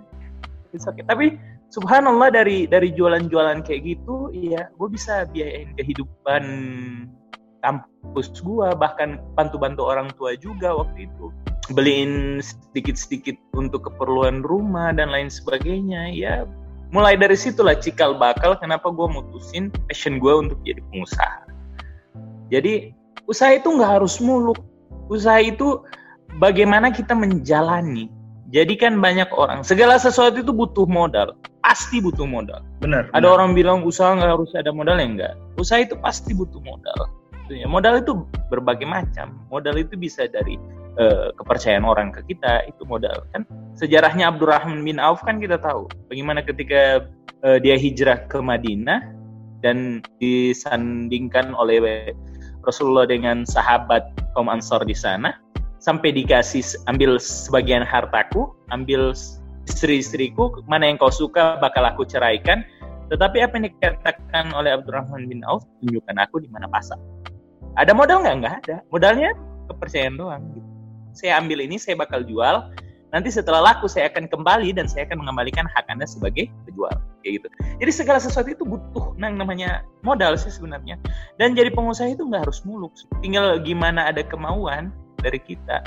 Tapi 1.07 1.37
subhanallah 1.71 2.33
dari 2.33 2.67
dari 2.67 2.91
jualan-jualan 2.91 3.63
kayak 3.63 3.81
gitu, 3.85 4.33
ya 4.35 4.67
gue 4.75 4.89
bisa 4.91 5.23
biayain 5.31 5.71
kehidupan 5.79 6.43
kampus 7.63 8.29
gue, 8.43 8.67
bahkan 8.77 9.21
bantu-bantu 9.33 9.81
orang 9.87 10.11
tua 10.19 10.35
juga 10.37 10.75
waktu 10.75 11.07
itu. 11.07 11.31
Beliin 11.73 12.43
sedikit-sedikit 12.43 13.39
untuk 13.57 13.89
keperluan 13.89 14.45
rumah 14.45 14.93
dan 14.93 15.09
lain 15.09 15.33
sebagainya 15.33 16.13
ya 16.13 16.45
mulai 16.93 17.17
dari 17.17 17.33
situlah 17.33 17.73
cikal 17.73 18.13
bakal 18.15 18.53
kenapa 18.55 18.93
gue 18.93 19.07
mutusin 19.09 19.73
passion 19.89 20.21
gue 20.21 20.33
untuk 20.33 20.59
jadi 20.61 20.79
pengusaha. 20.93 21.39
Jadi 22.53 22.93
usaha 23.25 23.51
itu 23.57 23.67
nggak 23.73 23.99
harus 23.99 24.21
muluk. 24.21 24.61
Usaha 25.09 25.41
itu 25.41 25.81
bagaimana 26.39 26.91
kita 26.91 27.15
menjalani. 27.15 28.11
Jadi 28.53 28.77
kan 28.77 29.01
banyak 29.01 29.27
orang 29.35 29.65
segala 29.65 29.97
sesuatu 29.97 30.39
itu 30.39 30.53
butuh 30.53 30.85
modal 30.87 31.33
pasti 31.65 31.97
butuh 31.97 32.29
modal. 32.29 32.61
Benar 32.77 33.09
ada 33.09 33.25
benar. 33.25 33.35
orang 33.41 33.49
bilang 33.57 33.81
usaha 33.81 34.13
nggak 34.13 34.37
harus 34.37 34.53
ada 34.53 34.69
modal 34.69 35.01
ya? 35.01 35.07
Enggak. 35.09 35.33
Usaha 35.57 35.81
itu 35.81 35.97
pasti 35.97 36.37
butuh 36.37 36.61
modal. 36.61 37.09
Modal 37.65 38.01
itu 38.01 38.25
berbagai 38.49 38.85
macam. 38.85 39.41
Modal 39.49 39.81
itu 39.81 39.97
bisa 39.97 40.29
dari 40.29 40.57
uh, 41.01 41.33
kepercayaan 41.37 41.85
orang 41.85 42.13
ke 42.13 42.21
kita 42.29 42.69
itu 42.69 42.85
modal 42.85 43.25
kan? 43.33 43.43
Sejarahnya 43.73 44.29
Abdurrahman 44.29 44.85
bin 44.85 45.01
Auf 45.01 45.25
kan 45.25 45.41
kita 45.41 45.57
tahu 45.57 45.89
bagaimana 46.09 46.45
ketika 46.45 47.09
uh, 47.41 47.57
dia 47.57 47.77
hijrah 47.77 48.29
ke 48.29 48.37
Madinah 48.41 49.13
dan 49.65 50.05
disandingkan 50.21 51.57
oleh 51.57 52.13
Rasulullah 52.61 53.09
dengan 53.09 53.45
sahabat 53.45 54.09
kaum 54.37 54.49
Ansor 54.49 54.85
di 54.85 54.93
sana 54.97 55.33
sampai 55.85 56.09
dikasih 56.17 56.65
ambil 56.89 57.21
sebagian 57.21 57.85
hartaku 57.85 58.49
ambil 58.73 59.13
istri-istriku 59.69 60.49
mana 60.65 60.89
yang 60.89 60.97
kau 60.97 61.13
suka 61.13 61.61
bakal 61.61 61.85
aku 61.85 62.01
ceraikan. 62.09 62.65
Tetapi 63.05 63.37
apa 63.45 63.53
yang 63.61 63.69
dikatakan 63.69 64.49
oleh 64.57 64.73
Abdurrahman 64.73 65.29
bin 65.29 65.45
Auf 65.45 65.61
tunjukkan 65.85 66.17
aku 66.25 66.41
di 66.41 66.49
mana 66.49 66.65
pasar. 66.65 66.97
Ada 67.77 67.93
modal 67.93 68.25
nggak? 68.25 68.35
Nggak 68.41 68.55
ada. 68.65 68.75
Modalnya 68.89 69.29
kepercayaan 69.69 70.17
doang 70.17 70.41
gitu. 70.57 70.65
Saya 71.13 71.37
ambil 71.37 71.61
ini 71.61 71.77
saya 71.77 71.93
bakal 71.93 72.25
jual. 72.25 72.65
Nanti 73.13 73.29
setelah 73.29 73.61
laku 73.61 73.85
saya 73.85 74.09
akan 74.09 74.25
kembali 74.25 74.73
dan 74.73 74.89
saya 74.89 75.05
akan 75.05 75.21
mengembalikan 75.21 75.69
hak 75.69 75.85
anda 75.85 76.09
sebagai 76.09 76.49
penjual 76.65 76.91
kayak 77.21 77.39
gitu. 77.39 77.47
Jadi 77.77 77.91
segala 77.93 78.17
sesuatu 78.17 78.49
itu 78.49 78.65
butuh 78.65 79.13
yang 79.21 79.37
namanya 79.37 79.85
modal 80.01 80.33
sih 80.33 80.49
sebenarnya. 80.49 80.97
Dan 81.37 81.53
jadi 81.53 81.69
pengusaha 81.69 82.09
itu 82.09 82.25
nggak 82.25 82.49
harus 82.49 82.65
muluk. 82.65 82.91
Tinggal 83.21 83.61
gimana 83.61 84.09
ada 84.09 84.25
kemauan 84.25 84.89
dari 85.25 85.41
kita 85.41 85.81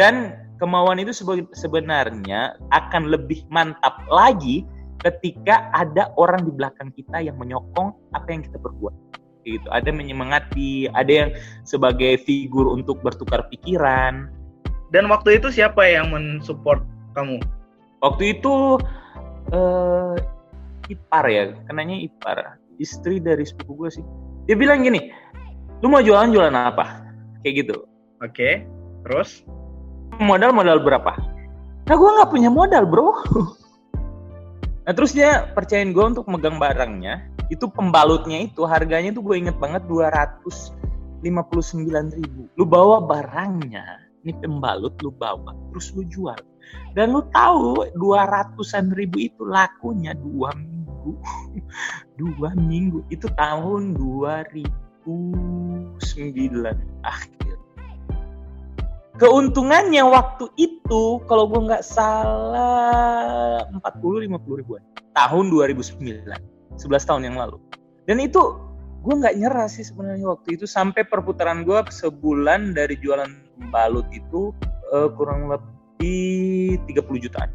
dan 0.00 0.32
kemauan 0.56 0.96
itu 0.96 1.12
sebenarnya 1.52 2.56
akan 2.72 3.12
lebih 3.12 3.44
mantap 3.52 4.00
lagi 4.08 4.64
ketika 5.04 5.68
ada 5.76 6.08
orang 6.16 6.48
di 6.48 6.52
belakang 6.56 6.88
kita 6.96 7.20
yang 7.20 7.36
menyokong 7.36 7.92
apa 8.16 8.28
yang 8.32 8.40
kita 8.40 8.56
perbuat 8.56 8.96
gitu 9.44 9.68
ada 9.68 9.92
menyemangati 9.92 10.88
ada 10.96 11.12
yang 11.12 11.30
sebagai 11.68 12.18
figur 12.24 12.72
untuk 12.72 13.04
bertukar 13.04 13.46
pikiran 13.52 14.32
dan 14.88 15.04
waktu 15.12 15.36
itu 15.36 15.52
siapa 15.52 15.84
yang 15.84 16.08
mensupport 16.12 16.80
kamu? 17.12 17.36
Waktu 18.00 18.40
itu 18.40 18.80
uh, 19.52 20.14
ipar 20.88 21.24
ya, 21.28 21.52
kenanya 21.68 21.96
ipar, 21.98 22.56
istri 22.80 23.20
dari 23.20 23.44
sepupu 23.44 23.84
gue 23.84 24.00
sih. 24.00 24.04
Dia 24.48 24.56
bilang 24.56 24.80
gini, 24.80 25.12
lu 25.84 25.92
mau 25.92 26.00
jualan 26.00 26.32
jualan 26.32 26.56
apa? 26.56 27.04
Kayak 27.44 27.54
gitu. 27.66 27.76
Oke, 28.24 28.32
okay. 28.32 28.54
Terus? 29.06 29.42
Modal 30.18 30.50
modal 30.50 30.82
berapa? 30.82 31.14
Nah 31.86 31.94
gue 31.94 32.10
nggak 32.20 32.30
punya 32.30 32.50
modal 32.50 32.84
bro. 32.88 33.12
nah 34.84 34.92
terus 34.96 35.14
dia 35.14 35.50
percayain 35.52 35.92
gue 35.94 36.04
untuk 36.04 36.26
megang 36.26 36.58
barangnya. 36.58 37.28
Itu 37.48 37.72
pembalutnya 37.72 38.44
itu 38.44 38.66
harganya 38.68 39.14
tuh 39.14 39.24
gue 39.24 39.36
inget 39.40 39.56
banget 39.56 39.86
259 39.88 41.24
ribu. 42.18 42.42
Lu 42.58 42.64
bawa 42.68 43.00
barangnya 43.04 44.08
ini 44.28 44.36
pembalut 44.44 44.92
lu 45.00 45.08
bawa 45.14 45.56
terus 45.72 45.88
lu 45.94 46.04
jual 46.04 46.36
dan 46.92 47.16
lu 47.16 47.24
tahu 47.32 47.88
dua 47.96 48.28
ratusan 48.28 48.92
ribu 48.92 49.24
itu 49.24 49.40
lakunya 49.46 50.12
dua 50.18 50.52
minggu 50.52 51.16
dua 52.20 52.52
minggu 52.58 53.00
itu 53.08 53.24
tahun 53.38 53.96
2009 53.96 55.08
akhir 57.00 57.56
keuntungannya 59.18 60.02
waktu 60.06 60.46
itu 60.56 61.20
kalau 61.26 61.50
gue 61.50 61.60
nggak 61.68 61.84
salah 61.84 63.66
40-50 63.74 64.60
ribuan 64.62 64.82
tahun 65.12 65.50
2009 65.50 66.78
11 66.78 67.08
tahun 67.08 67.22
yang 67.26 67.36
lalu 67.36 67.58
dan 68.06 68.22
itu 68.22 68.56
gue 69.02 69.14
nggak 69.14 69.36
nyerah 69.38 69.68
sih 69.70 69.86
sebenarnya 69.86 70.26
waktu 70.38 70.58
itu 70.58 70.66
sampai 70.66 71.06
perputaran 71.06 71.62
gue 71.62 71.78
sebulan 71.90 72.74
dari 72.74 72.98
jualan 72.98 73.30
balut 73.70 74.06
itu 74.10 74.50
uh, 74.92 75.08
kurang 75.14 75.50
lebih 75.50 76.78
30 76.86 77.24
jutaan. 77.28 77.50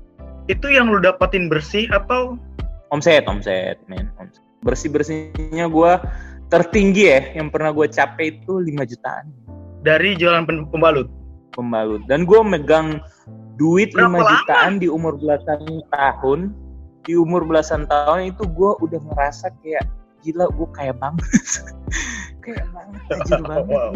Itu 0.51 0.67
yang 0.67 0.91
lu 0.91 0.99
dapetin 0.99 1.47
bersih 1.47 1.87
atau 1.91 2.35
omset, 2.91 3.23
omset, 3.27 3.79
men. 3.87 4.11
Bersih 4.63 4.91
bersihnya 4.91 5.67
gue 5.67 5.91
tertinggi 6.51 7.03
ya, 7.07 7.21
yang 7.39 7.51
pernah 7.51 7.71
gue 7.71 7.87
capai 7.87 8.39
itu 8.39 8.59
5 8.59 8.91
jutaan. 8.91 9.25
Dari 9.83 10.15
jualan 10.15 10.47
pembalut. 10.71 11.07
Pembalut. 11.53 12.01
Dan 12.09 12.25
gue 12.25 12.41
megang 12.41 12.99
duit 13.61 13.93
Berapa 13.93 14.19
5 14.19 14.31
jutaan 14.33 14.73
di 14.81 14.87
umur 14.89 15.15
belasan 15.17 15.61
tahun. 15.93 16.53
Di 17.05 17.13
umur 17.19 17.45
belasan 17.45 17.85
tahun 17.87 18.33
itu 18.33 18.43
gue 18.47 18.71
udah 18.81 18.99
ngerasa 18.99 19.53
kayak 19.61 19.85
gila 20.23 20.47
gue 20.55 20.67
kayak 20.71 20.95
banget 21.03 21.27
kayak 22.43 22.65
banget 22.71 23.01
tajir 23.11 23.41
banget 23.51 23.67
wow. 23.67 23.91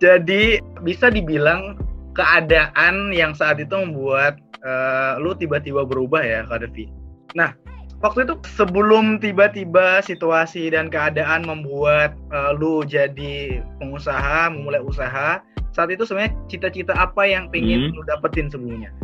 jadi 0.00 0.42
bisa 0.80 1.12
dibilang 1.12 1.76
keadaan 2.16 3.12
yang 3.12 3.36
saat 3.36 3.60
itu 3.60 3.76
membuat 3.76 4.40
uh, 4.64 5.20
lu 5.20 5.36
tiba-tiba 5.36 5.84
berubah 5.84 6.24
ya 6.24 6.48
Kak 6.48 6.64
Devi 6.64 6.88
nah 7.36 7.52
waktu 8.00 8.24
itu 8.24 8.34
sebelum 8.56 9.20
tiba-tiba 9.20 10.00
situasi 10.00 10.72
dan 10.72 10.88
keadaan 10.88 11.44
membuat 11.44 12.16
uh, 12.32 12.56
lu 12.56 12.82
jadi 12.88 13.60
pengusaha 13.80 14.48
memulai 14.48 14.80
usaha 14.80 15.44
saat 15.74 15.90
itu 15.90 16.06
sebenarnya 16.06 16.32
cita-cita 16.46 16.94
apa 16.94 17.26
yang 17.26 17.50
pengen 17.50 17.90
hmm. 17.90 17.98
lu 17.98 18.02
dapetin 18.06 18.46
sebelumnya 18.48 18.94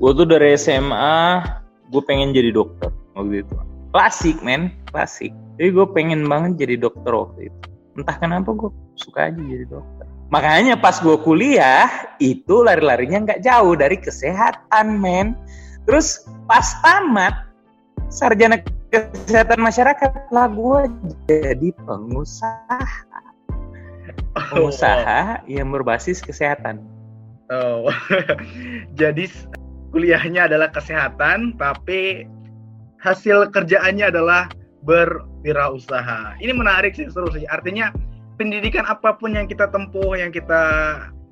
gue 0.00 0.10
tuh 0.16 0.26
dari 0.26 0.56
SMA 0.56 1.44
gue 1.90 2.02
pengen 2.06 2.30
jadi 2.30 2.54
dokter 2.54 2.88
waktu 3.18 3.42
itu. 3.44 3.54
Klasik 3.90 4.38
men 4.40 4.70
klasik. 4.94 5.34
Jadi 5.58 5.68
gue 5.74 5.86
pengen 5.90 6.24
banget 6.24 6.64
jadi 6.64 6.88
dokter 6.88 7.10
waktu 7.10 7.50
itu. 7.50 7.58
Entah 7.98 8.16
kenapa 8.16 8.54
gue 8.54 8.70
suka 8.94 9.28
aja 9.28 9.42
jadi 9.42 9.66
dokter. 9.66 10.06
Makanya 10.30 10.78
pas 10.78 11.02
gue 11.02 11.18
kuliah 11.26 11.90
itu 12.22 12.62
lari-larinya 12.62 13.26
nggak 13.26 13.42
jauh 13.42 13.74
dari 13.74 13.98
kesehatan 13.98 15.02
men. 15.02 15.34
Terus 15.84 16.22
pas 16.46 16.64
tamat 16.86 17.50
sarjana 18.08 18.62
kesehatan 18.94 19.58
masyarakat 19.58 20.10
lah 20.30 20.46
gue 20.48 20.80
jadi 21.26 21.68
pengusaha 21.82 22.82
pengusaha 24.34 25.40
oh. 25.42 25.48
yang 25.50 25.68
berbasis 25.70 26.22
kesehatan 26.22 26.82
oh 27.50 27.90
jadi 29.00 29.26
kuliahnya 29.90 30.46
adalah 30.46 30.70
kesehatan 30.70 31.58
tapi 31.58 32.26
hasil 33.00 33.48
kerjaannya 33.50 34.12
adalah 34.12 34.48
berwirausaha. 34.84 36.40
Ini 36.40 36.52
menarik 36.52 36.96
sih 36.96 37.08
seru 37.08 37.28
sih. 37.32 37.44
Artinya 37.48 37.92
pendidikan 38.40 38.84
apa 38.88 39.16
pun 39.16 39.36
yang 39.36 39.48
kita 39.48 39.68
tempuh, 39.68 40.16
yang 40.16 40.32
kita 40.32 40.62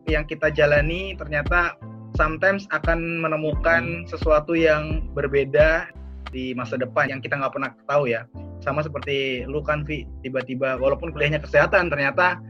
yang 0.09 0.25
kita 0.25 0.49
jalani 0.53 1.13
ternyata 1.17 1.77
sometimes 2.17 2.65
akan 2.73 3.21
menemukan 3.21 4.09
sesuatu 4.09 4.57
yang 4.57 5.05
berbeda 5.13 5.89
di 6.29 6.53
masa 6.53 6.77
depan 6.77 7.09
yang 7.09 7.21
kita 7.25 7.37
nggak 7.41 7.53
pernah 7.53 7.71
tahu 7.89 8.09
ya. 8.09 8.29
Sama 8.61 8.85
seperti 8.85 9.47
lu 9.47 9.63
kan 9.63 9.87
Vi, 9.87 10.05
tiba-tiba 10.27 10.77
walaupun 10.77 11.15
kuliahnya 11.15 11.41
kesehatan 11.41 11.89
ternyata 11.89 12.41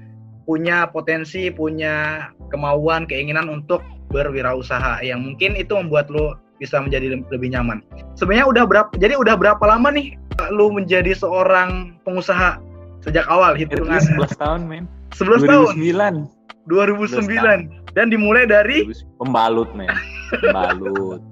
punya 0.48 0.88
potensi, 0.88 1.52
punya 1.52 2.28
kemauan, 2.48 3.04
keinginan 3.04 3.52
untuk 3.52 3.84
berwirausaha 4.08 5.04
yang 5.04 5.20
mungkin 5.20 5.52
itu 5.52 5.76
membuat 5.76 6.08
lu 6.08 6.32
bisa 6.56 6.80
menjadi 6.80 7.20
lebih 7.28 7.52
nyaman. 7.52 7.84
Sebenarnya 8.16 8.48
udah 8.48 8.64
berapa? 8.64 8.90
Jadi 8.96 9.14
udah 9.20 9.36
berapa 9.36 9.60
lama 9.60 9.92
nih 9.92 10.16
lu 10.48 10.72
menjadi 10.72 11.12
seorang 11.12 12.00
pengusaha 12.08 12.56
sejak 13.04 13.28
awal 13.28 13.52
hitungan? 13.52 14.00
11 14.00 14.40
tahun, 14.40 14.60
men. 14.64 14.84
11 15.12 15.44
tahun. 15.44 15.76
2009. 15.76 16.32
2009. 16.72 17.92
Dan 17.92 18.08
dimulai 18.08 18.48
dari 18.48 18.88
pembalut, 19.20 19.68
men. 19.76 19.92
Pembalut. 20.32 21.20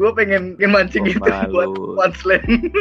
gue 0.00 0.10
pengen, 0.16 0.58
pengen 0.58 0.72
mancing 0.74 1.06
gitu 1.06 1.22
buat 1.22 1.70
punchline. 1.94 2.72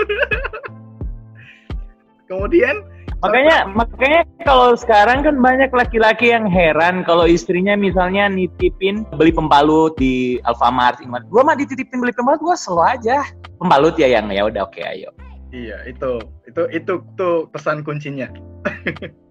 Kemudian 2.29 2.81
makanya 3.25 3.57
makanya 3.73 4.21
kalau 4.45 4.77
sekarang 4.77 5.25
kan 5.25 5.35
banyak 5.41 5.73
laki-laki 5.73 6.29
yang 6.29 6.45
heran 6.45 7.01
kalau 7.01 7.25
istrinya 7.25 7.73
misalnya 7.73 8.29
nitipin 8.29 9.03
beli 9.17 9.33
pembalut 9.33 9.97
di 9.97 10.37
Alfamart, 10.45 11.01
Gue 11.33 11.41
mah 11.41 11.57
dititipin 11.57 11.99
beli 11.99 12.13
pembalut 12.13 12.39
gue 12.39 12.55
selalu 12.55 12.83
aja 13.01 13.25
pembalut 13.57 13.95
ya 13.97 14.07
yang 14.11 14.29
ya 14.29 14.45
udah 14.45 14.67
oke 14.67 14.77
okay, 14.77 14.85
ayo. 14.85 15.09
Iya 15.55 15.87
itu 15.87 16.19
itu 16.45 16.63
itu 16.69 16.93
tuh 17.15 17.47
pesan 17.49 17.81
kuncinya. 17.81 18.27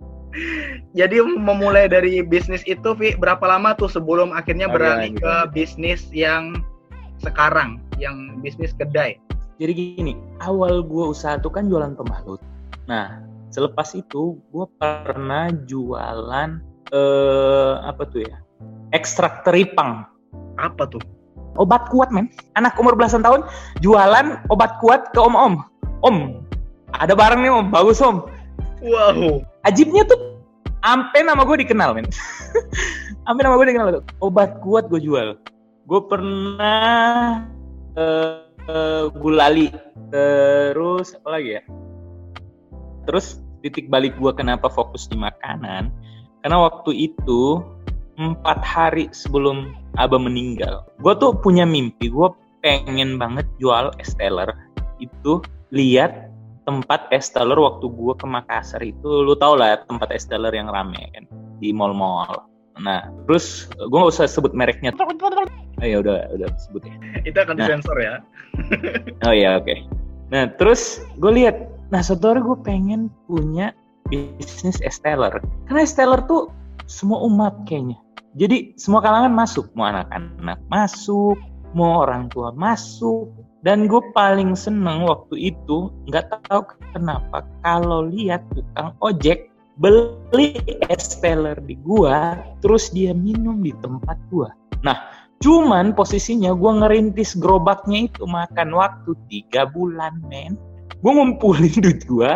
Jadi 0.99 1.23
memulai 1.23 1.87
dari 1.87 2.19
bisnis 2.27 2.67
itu, 2.67 2.91
Vi, 2.99 3.15
berapa 3.15 3.43
lama 3.47 3.71
tuh 3.79 3.87
sebelum 3.87 4.35
akhirnya 4.35 4.67
beralih 4.67 5.15
ke 5.15 5.35
bisnis 5.55 6.11
yang 6.11 6.59
sekarang, 7.23 7.79
yang 8.03 8.43
bisnis 8.43 8.75
kedai? 8.75 9.15
Jadi 9.63 9.95
gini, 9.95 10.19
awal 10.43 10.83
gue 10.83 11.05
usaha 11.07 11.39
tuh 11.39 11.55
kan 11.55 11.71
jualan 11.71 11.95
pembalut. 11.95 12.43
Nah, 12.91 13.23
selepas 13.55 13.95
itu 13.95 14.43
gue 14.51 14.67
pernah 14.83 15.47
jualan 15.71 16.59
eh 16.91 17.73
apa 17.87 18.03
tuh 18.11 18.27
ya? 18.27 18.37
Ekstrak 18.91 19.47
teripang. 19.47 20.11
Apa 20.59 20.91
tuh? 20.91 21.03
Obat 21.55 21.87
kuat, 21.87 22.11
men. 22.11 22.27
Anak 22.59 22.75
umur 22.83 22.99
belasan 22.99 23.23
tahun 23.23 23.47
jualan 23.79 24.43
obat 24.51 24.83
kuat 24.83 25.15
ke 25.15 25.23
om-om. 25.23 25.63
Om, 26.03 26.43
ada 26.99 27.15
barang 27.15 27.47
nih 27.47 27.51
om, 27.55 27.71
bagus 27.71 28.03
om. 28.03 28.27
Wow. 28.83 29.47
Ajibnya 29.63 30.03
tuh 30.05 30.19
ampe 30.83 31.23
nama 31.23 31.47
gue 31.47 31.63
dikenal, 31.63 31.95
men. 31.95 32.11
ampe 33.31 33.41
nama 33.47 33.55
gue 33.55 33.71
dikenal. 33.71 34.03
Obat 34.19 34.59
kuat 34.67 34.91
gue 34.91 34.99
jual. 34.99 35.39
Gue 35.87 36.01
pernah 36.11 37.47
uh, 37.95 38.43
uh, 38.67 39.05
gulali. 39.15 39.71
Terus 40.11 41.15
apa 41.19 41.39
lagi 41.39 41.59
ya? 41.59 41.63
terus 43.05 43.41
titik 43.65 43.89
balik 43.89 44.13
gue 44.21 44.29
kenapa 44.37 44.69
fokus 44.69 45.09
di 45.09 45.17
makanan. 45.17 45.89
Karena 46.45 46.61
waktu 46.61 47.09
itu 47.09 47.65
empat 48.21 48.61
hari 48.61 49.11
sebelum 49.11 49.75
abah 49.99 50.21
meninggal 50.23 50.87
gue 51.03 51.13
tuh 51.19 51.35
punya 51.35 51.67
mimpi 51.67 52.07
gue 52.07 52.31
pengen 52.63 53.19
banget 53.19 53.43
jual 53.59 53.91
esteller 53.99 54.47
itu 55.03 55.43
lihat 55.75 56.31
tempat 56.65 57.11
esteller 57.11 57.59
waktu 57.59 57.91
gue 57.91 58.15
ke 58.17 58.25
Makassar 58.25 58.81
itu. 58.81 59.25
Lu 59.25 59.37
tau 59.37 59.59
lah 59.59 59.83
tempat 59.85 60.15
esteller 60.15 60.53
yang 60.55 60.71
rame 60.71 61.11
kan? 61.13 61.25
Di 61.61 61.75
mall-mall. 61.75 62.47
Nah 62.81 63.11
terus 63.29 63.69
gue 63.75 63.97
gak 63.97 64.13
usah 64.15 64.31
sebut 64.31 64.55
mereknya. 64.57 64.95
Oh 65.83 65.87
ya 65.87 66.01
udah 66.01 66.31
udah 66.39 66.49
sebut 66.57 66.87
ya. 66.87 66.97
Itu 67.27 67.37
akan 67.41 67.57
nah. 67.59 67.67
disensor 67.67 67.97
ya. 68.01 68.15
Oh 69.29 69.35
ya 69.35 69.59
oke. 69.59 69.67
Okay. 69.67 69.79
nah 70.33 70.49
terus 70.57 71.05
gue 71.21 71.33
lihat 71.37 71.74
Nah, 71.95 72.03
saudara 72.03 72.43
gue 72.43 72.59
pengen 72.67 73.07
punya 73.31 73.71
bisnis 74.11 74.83
esteller. 74.83 75.39
Karena 75.71 75.87
esteller 75.87 76.27
tuh 76.27 76.51
semua 76.91 77.23
umat 77.23 77.55
kayaknya. 77.71 78.03
Jadi 78.35 78.75
semua 78.75 78.99
kalangan 78.99 79.31
masuk, 79.31 79.71
mau 79.79 79.87
anak-anak 79.95 80.59
masuk, 80.67 81.39
mau 81.71 82.03
orang 82.03 82.27
tua 82.35 82.51
masuk. 82.51 83.31
Dan 83.63 83.87
gue 83.87 84.03
paling 84.11 84.59
seneng 84.59 85.07
waktu 85.07 85.55
itu, 85.55 85.95
nggak 86.11 86.35
tahu 86.51 86.67
kenapa, 86.91 87.47
kalau 87.63 88.11
lihat 88.11 88.43
tukang 88.59 88.91
ojek 88.99 89.55
beli 89.79 90.59
esteller 90.91 91.55
di 91.63 91.79
gua, 91.79 92.35
terus 92.59 92.91
dia 92.91 93.15
minum 93.15 93.63
di 93.63 93.71
tempat 93.79 94.19
gua. 94.35 94.51
Nah, 94.83 94.99
cuman 95.39 95.95
posisinya 95.95 96.59
gua 96.59 96.83
ngerintis 96.83 97.39
gerobaknya 97.39 98.11
itu 98.11 98.27
makan 98.27 98.75
waktu 98.75 99.15
tiga 99.31 99.71
bulan, 99.71 100.19
men 100.27 100.59
gue 101.05 101.13
ngumpulin 101.13 101.75
duit 101.81 102.05
gue 102.09 102.33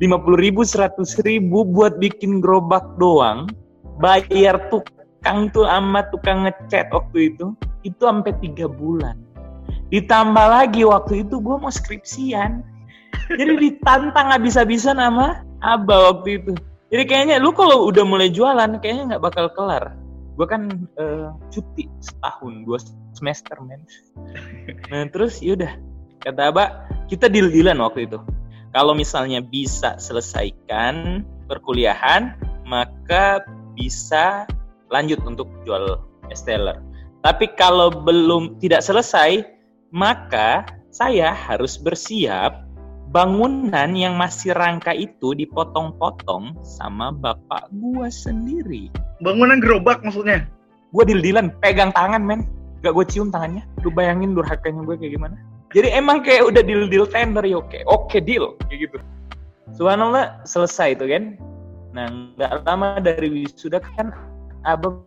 lima 0.00 0.16
puluh 0.20 0.40
ribu 0.40 0.66
seratus 0.66 1.16
ribu 1.24 1.64
buat 1.64 1.96
bikin 2.00 2.40
gerobak 2.40 2.84
doang. 3.00 3.48
Bayar 4.00 4.56
tukang 4.72 5.52
tuh 5.52 5.68
amat 5.68 6.08
tukang 6.08 6.48
ngecat 6.48 6.88
waktu 6.88 7.36
itu 7.36 7.52
itu 7.84 8.00
sampai 8.00 8.32
tiga 8.40 8.64
bulan. 8.64 9.16
Ditambah 9.92 10.46
lagi 10.48 10.88
waktu 10.88 11.28
itu 11.28 11.36
gue 11.40 11.56
mau 11.60 11.68
skripsian. 11.68 12.64
Jadi 13.30 13.52
ditantang 13.60 14.32
habis-habisan 14.32 14.96
sama 14.96 15.44
abah 15.60 16.16
waktu 16.16 16.40
itu. 16.40 16.52
Jadi 16.90 17.04
kayaknya 17.06 17.36
lu 17.38 17.54
kalau 17.54 17.86
udah 17.86 18.02
mulai 18.02 18.32
jualan 18.32 18.80
kayaknya 18.82 19.14
nggak 19.14 19.24
bakal 19.28 19.46
kelar. 19.52 19.94
Gue 20.34 20.46
kan 20.48 20.66
uh, 20.96 21.30
cuti 21.52 21.84
setahun 22.00 22.64
dua 22.64 22.78
semester 23.12 23.60
men. 23.60 23.84
Nah 24.88 25.04
terus 25.12 25.44
yaudah 25.44 25.76
kata 26.24 26.50
abah 26.50 26.68
kita 27.10 27.26
deal-dealan 27.26 27.82
waktu 27.82 28.06
itu 28.06 28.22
kalau 28.70 28.94
misalnya 28.94 29.42
bisa 29.42 29.98
selesaikan 29.98 31.26
perkuliahan 31.50 32.38
maka 32.62 33.42
bisa 33.74 34.46
lanjut 34.94 35.18
untuk 35.26 35.50
jual 35.66 35.98
esteller 36.30 36.78
tapi 37.26 37.50
kalau 37.58 37.90
belum 37.90 38.62
tidak 38.62 38.86
selesai 38.86 39.42
maka 39.90 40.64
saya 40.94 41.34
harus 41.34 41.74
bersiap 41.74 42.70
bangunan 43.10 43.90
yang 43.98 44.14
masih 44.14 44.54
rangka 44.54 44.94
itu 44.94 45.34
dipotong-potong 45.34 46.54
sama 46.62 47.10
bapak 47.10 47.66
gua 47.74 48.06
sendiri. 48.06 48.86
Bangunan 49.18 49.58
gerobak 49.58 49.98
maksudnya? 50.06 50.46
Gua 50.94 51.02
deal-dealan, 51.02 51.50
pegang 51.58 51.90
tangan 51.90 52.22
men. 52.22 52.46
Gak 52.80 52.96
gue 52.96 53.04
cium 53.12 53.28
tangannya. 53.28 53.66
Lu 53.84 53.92
bayangin 53.92 54.32
durhakanya 54.32 54.80
gue 54.88 54.96
kayak 54.96 55.12
gimana? 55.20 55.36
Jadi 55.70 55.88
emang 55.94 56.26
kayak 56.26 56.50
udah 56.50 56.62
deal 56.66 56.90
deal 56.90 57.06
tender 57.06 57.46
ya 57.46 57.62
oke 57.62 57.78
oke 57.86 58.18
deal 58.18 58.58
kayak 58.66 58.90
gitu. 58.90 58.98
Subhanallah 59.78 60.42
selesai 60.42 60.98
itu 60.98 61.06
kan. 61.06 61.38
Nah 61.94 62.06
nggak 62.34 62.66
lama 62.66 62.98
dari 62.98 63.30
wisuda 63.30 63.78
kan 63.94 64.10
abah 64.66 64.98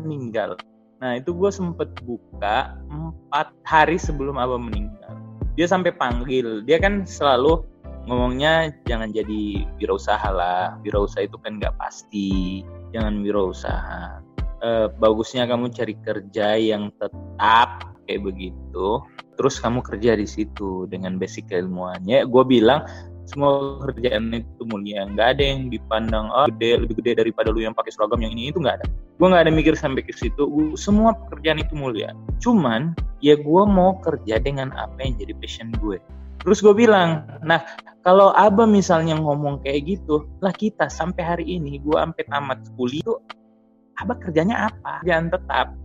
meninggal. 0.00 0.56
Nah 0.98 1.20
itu 1.20 1.30
gue 1.36 1.52
sempet 1.52 1.92
buka 2.02 2.74
empat 2.88 3.52
hari 3.68 4.00
sebelum 4.00 4.40
abah 4.40 4.56
meninggal. 4.56 5.12
Dia 5.60 5.68
sampai 5.68 5.92
panggil. 5.92 6.64
Dia 6.64 6.80
kan 6.80 7.04
selalu 7.04 7.60
ngomongnya 8.08 8.72
jangan 8.88 9.12
jadi 9.12 9.68
wirausaha 9.76 10.28
lah. 10.32 10.80
Wirausaha 10.88 11.28
itu 11.28 11.36
kan 11.44 11.60
nggak 11.60 11.76
pasti. 11.76 12.64
Jangan 12.96 13.20
wirausaha. 13.20 14.24
E, 14.58 14.88
bagusnya 14.96 15.44
kamu 15.44 15.68
cari 15.70 15.94
kerja 16.00 16.56
yang 16.56 16.88
tetap 16.96 17.97
kayak 18.08 18.24
begitu 18.24 18.88
terus 19.36 19.60
kamu 19.60 19.84
kerja 19.84 20.16
di 20.16 20.26
situ 20.26 20.88
dengan 20.88 21.20
basic 21.20 21.52
keilmuannya 21.52 22.24
gue 22.24 22.44
bilang 22.48 22.88
semua 23.28 23.76
kerjaan 23.84 24.32
itu 24.32 24.64
mulia. 24.64 25.04
Nggak 25.04 25.36
ada 25.36 25.42
yang 25.44 25.68
dipandang 25.68 26.32
oh 26.32 26.48
gede 26.48 26.88
lebih 26.88 26.96
gede 27.04 27.12
daripada 27.20 27.52
lu 27.52 27.60
yang 27.60 27.76
pakai 27.76 27.92
seragam 27.92 28.24
yang 28.24 28.32
ini 28.32 28.48
itu 28.48 28.58
nggak 28.64 28.80
ada. 28.80 28.86
Gue 29.20 29.26
nggak 29.28 29.44
ada 29.44 29.52
mikir 29.52 29.74
sampai 29.76 30.00
ke 30.00 30.16
situ. 30.16 30.48
Gua, 30.48 30.72
semua 30.80 31.12
pekerjaan 31.12 31.60
itu 31.60 31.76
mulia. 31.76 32.16
Cuman 32.40 32.96
ya 33.20 33.36
gue 33.36 33.62
mau 33.68 34.00
kerja 34.00 34.40
dengan 34.40 34.72
apa 34.72 34.96
yang 35.04 35.20
jadi 35.20 35.36
passion 35.36 35.68
gue. 35.76 36.00
Terus 36.40 36.64
gue 36.64 36.72
bilang 36.72 37.28
nah 37.44 37.60
kalau 38.00 38.32
abah 38.32 38.64
misalnya 38.64 39.20
ngomong 39.20 39.60
kayak 39.60 39.84
gitu 39.84 40.24
lah 40.40 40.54
kita 40.56 40.88
sampai 40.88 41.20
hari 41.20 41.44
ini 41.44 41.76
gue 41.84 41.98
sampai 42.00 42.24
tamat 42.32 42.64
kuliah 42.80 43.04
tuh 43.04 43.20
abah 44.00 44.16
kerjanya 44.24 44.72
apa? 44.72 45.04
Jangan 45.04 45.36
tetap 45.36 45.76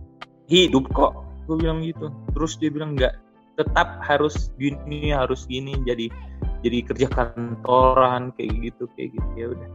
hidup 0.48 0.88
kok 0.96 1.12
gue 1.46 1.56
bilang 1.60 1.84
gitu. 1.84 2.10
Terus 2.36 2.56
dia 2.58 2.70
bilang 2.72 2.96
enggak 2.96 3.16
tetap 3.54 4.02
harus 4.02 4.50
gini 4.58 5.14
harus 5.14 5.46
gini 5.46 5.78
jadi 5.86 6.10
jadi 6.66 6.78
kerja 6.90 7.06
kantoran 7.06 8.34
kayak 8.34 8.72
gitu 8.72 8.84
kayak 8.98 9.14
gitu 9.14 9.30
ya 9.38 9.46
udah. 9.54 9.68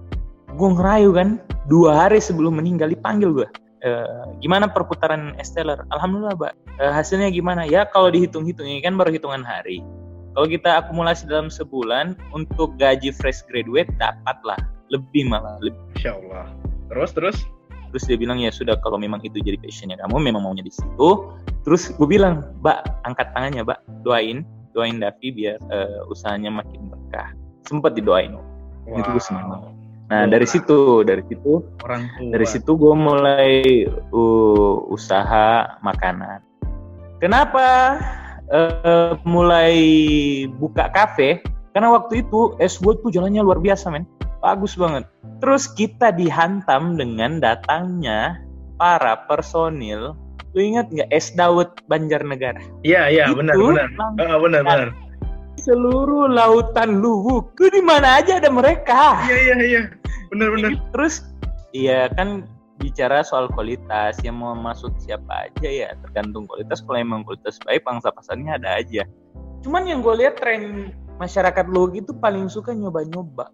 Gue 0.57 0.69
ngerayu 0.75 1.09
kan 1.15 1.39
dua 1.69 2.07
hari 2.07 2.19
sebelum 2.19 2.57
meninggal 2.57 2.89
dipanggil 2.89 3.31
gue 3.31 3.47
e, 3.83 3.89
gimana 4.43 4.67
perputaran 4.67 5.35
esteller 5.39 5.85
alhamdulillah 5.93 6.35
mbak. 6.35 6.53
E, 6.79 6.83
hasilnya 6.89 7.31
gimana? 7.31 7.63
Ya 7.65 7.87
kalau 7.87 8.11
dihitung-hitung 8.11 8.67
ini 8.67 8.83
kan 8.83 8.99
baru 8.99 9.13
hitungan 9.13 9.43
hari. 9.43 9.83
Kalau 10.37 10.47
kita 10.47 10.85
akumulasi 10.85 11.27
dalam 11.27 11.49
sebulan 11.51 12.15
untuk 12.31 12.77
gaji 12.79 13.11
fresh 13.11 13.43
graduate 13.49 13.89
dapatlah 13.97 14.59
lebih 14.93 15.27
malah 15.27 15.57
lebih. 15.59 15.79
Insya 15.97 16.15
Allah. 16.15 16.45
Terus 16.89 17.11
terus 17.13 17.37
terus 17.89 18.05
dia 18.05 18.17
bilang 18.17 18.37
ya 18.39 18.53
sudah 18.53 18.77
kalau 18.79 18.95
memang 19.01 19.19
itu 19.25 19.41
jadi 19.41 19.57
passionnya 19.59 19.97
kamu 20.05 20.31
memang 20.31 20.41
maunya 20.45 20.63
di 20.65 20.73
situ. 20.73 21.09
Terus 21.65 21.91
gue 21.93 22.07
bilang 22.07 22.55
mbak 22.61 22.85
angkat 23.03 23.33
tangannya 23.35 23.65
mbak. 23.65 23.79
Doain 24.05 24.45
doain 24.71 25.01
Davi 25.01 25.27
biar 25.33 25.57
uh, 25.73 26.07
usahanya 26.07 26.53
makin 26.53 26.87
berkah. 26.87 27.33
Sempat 27.67 27.97
didoain. 27.97 28.37
Wow. 28.89 28.99
itu 29.01 29.09
gue 29.13 29.23
senang 29.23 29.47
nah 30.09 30.25
dari 30.25 30.49
situ 30.49 31.05
dari 31.05 31.21
situ 31.29 31.61
orang 31.85 32.09
tua. 32.17 32.33
dari 32.33 32.47
situ 32.49 32.71
gue 32.73 32.95
mulai 32.97 33.85
uh, 34.09 34.75
usaha 34.89 35.77
makanan. 35.85 36.41
Kenapa 37.21 37.99
uh, 38.49 39.13
mulai 39.21 39.77
buka 40.57 40.89
kafe? 40.89 41.45
Karena 41.77 41.93
waktu 41.93 42.25
itu 42.25 42.57
es 42.57 42.81
gue 42.81 42.97
tuh 42.97 43.13
jalannya 43.13 43.45
luar 43.45 43.61
biasa 43.61 43.93
men 43.93 44.09
bagus 44.39 44.75
banget. 44.75 45.05
Terus 45.43 45.69
kita 45.71 46.11
dihantam 46.15 46.95
dengan 46.99 47.39
datangnya 47.39 48.39
para 48.79 49.27
personil 49.27 50.15
Lu 50.57 50.65
ingat 50.65 50.89
nggak 50.89 51.09
es 51.13 51.29
dawet 51.37 51.69
Banjarnegara? 51.85 52.57
Iya 52.81 53.05
iya 53.13 53.25
benar 53.29 53.53
benar. 53.53 53.87
Oh, 54.17 54.41
benar 54.41 54.61
benar. 54.65 54.89
Seluruh 55.61 56.31
lautan 56.31 57.03
Luwuk, 57.03 57.53
lu 57.59 57.67
di 57.69 57.83
mana 57.83 58.17
aja 58.23 58.41
ada 58.41 58.49
mereka. 58.49 59.21
Iya 59.29 59.37
iya 59.37 59.55
iya. 59.61 59.81
Benar 60.33 60.47
benar. 60.57 60.71
Terus 60.95 61.21
iya 61.75 62.09
kan 62.17 62.49
bicara 62.79 63.21
soal 63.21 63.51
kualitas 63.51 64.17
yang 64.23 64.39
mau 64.39 64.55
masuk 64.55 64.95
siapa 65.03 65.51
aja 65.51 65.67
ya 65.67 65.89
tergantung 65.99 66.47
kualitas 66.47 66.79
kalau 66.79 66.95
emang 66.95 67.27
kualitas 67.27 67.59
baik 67.67 67.83
pangsa 67.83 68.07
pasarnya 68.07 68.55
ada 68.55 68.79
aja 68.79 69.03
cuman 69.67 69.83
yang 69.83 69.99
gue 69.99 70.15
lihat 70.15 70.39
tren 70.39 70.95
masyarakat 71.19 71.67
lo 71.67 71.91
gitu 71.91 72.15
paling 72.23 72.47
suka 72.47 72.71
nyoba-nyoba 72.71 73.51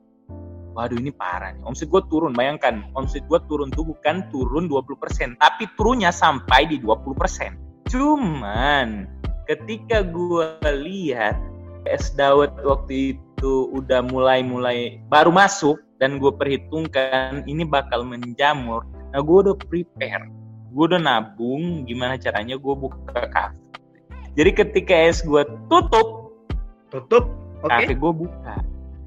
waduh 0.76 1.00
ini 1.00 1.16
parah 1.16 1.56
nih. 1.56 1.64
Omset 1.64 1.88
gue 1.88 2.04
turun 2.12 2.36
bayangkan. 2.36 2.84
Omset 3.00 3.24
gue 3.26 3.40
turun 3.48 3.72
tuh 3.72 3.88
bukan 3.88 4.28
turun 4.30 4.68
20% 4.68 5.40
tapi 5.40 5.64
turunnya 5.80 6.12
sampai 6.12 6.68
di 6.68 6.78
20% 6.84 7.66
cuman 7.90 9.06
ketika 9.46 10.02
gue 10.02 10.48
lihat 10.66 11.38
es 11.86 12.10
dawet 12.18 12.50
waktu 12.66 13.16
itu 13.16 13.70
udah 13.78 14.02
mulai-mulai 14.10 15.00
baru 15.06 15.30
masuk 15.30 15.78
dan 16.02 16.18
gue 16.18 16.34
perhitungkan 16.34 17.46
ini 17.48 17.64
bakal 17.64 18.04
menjamur. 18.04 18.84
Nah 19.14 19.22
gue 19.22 19.38
udah 19.48 19.56
prepare. 19.70 20.28
Gue 20.76 20.92
udah 20.92 21.00
nabung 21.00 21.88
gimana 21.88 22.20
caranya 22.20 22.60
gue 22.60 22.74
buka 22.76 23.32
kafe. 23.32 23.56
Jadi 24.36 24.52
ketika 24.52 24.96
es 25.08 25.24
gue 25.24 25.46
tutup 25.72 26.36
tutup? 26.92 27.32
Okay. 27.64 27.88
kafe 27.88 27.94
gue 27.96 28.12
buka. 28.12 28.56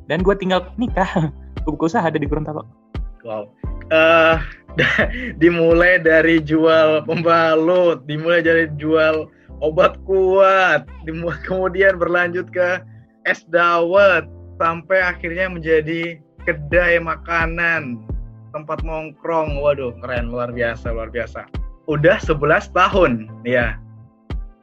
Dan 0.08 0.24
gue 0.24 0.34
tinggal 0.38 0.72
nikah 0.80 1.28
buku 1.72 1.88
usaha 1.88 2.04
ada 2.04 2.16
di 2.16 2.24
Gorontalo. 2.24 2.64
Wow. 3.24 3.52
Uh, 3.92 4.40
dimulai 5.42 6.00
dari 6.00 6.40
jual 6.40 7.04
pembalut, 7.04 8.04
dimulai 8.06 8.40
dari 8.44 8.70
jual 8.78 9.28
obat 9.60 9.98
kuat, 10.06 10.86
dimulai 11.04 11.38
kemudian 11.48 11.98
berlanjut 11.98 12.48
ke 12.50 12.82
es 13.26 13.44
dawet 13.50 14.24
sampai 14.56 14.98
akhirnya 15.02 15.50
menjadi 15.50 16.18
kedai 16.48 17.02
makanan, 17.02 18.00
tempat 18.56 18.80
nongkrong. 18.86 19.60
Waduh, 19.60 19.92
keren 20.00 20.32
luar 20.32 20.54
biasa, 20.54 20.94
luar 20.94 21.12
biasa. 21.12 21.44
Udah 21.88 22.20
11 22.20 22.72
tahun, 22.76 23.12
ya. 23.48 23.80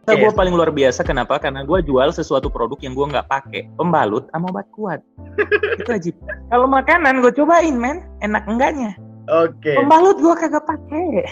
Yes. 0.05 0.21
Gue 0.21 0.31
paling 0.37 0.53
luar 0.53 0.69
biasa 0.69 1.01
kenapa? 1.01 1.41
Karena 1.41 1.65
gue 1.65 1.81
jual 1.81 2.13
sesuatu 2.13 2.45
produk 2.53 2.77
yang 2.85 2.93
gue 2.93 3.09
nggak 3.09 3.25
pakai, 3.25 3.65
pembalut 3.73 4.29
sama 4.29 4.53
obat 4.53 4.69
kuat. 4.69 5.01
itu 5.81 5.89
aja. 5.89 6.11
Kalau 6.53 6.69
makanan 6.69 7.25
gue 7.25 7.33
cobain, 7.33 7.73
men, 7.73 8.05
enak 8.21 8.45
enggaknya. 8.45 8.93
Oke. 9.33 9.57
Okay. 9.65 9.75
Pembalut 9.81 10.21
gue 10.21 10.33
kagak 10.37 10.61
pakai. 10.69 11.25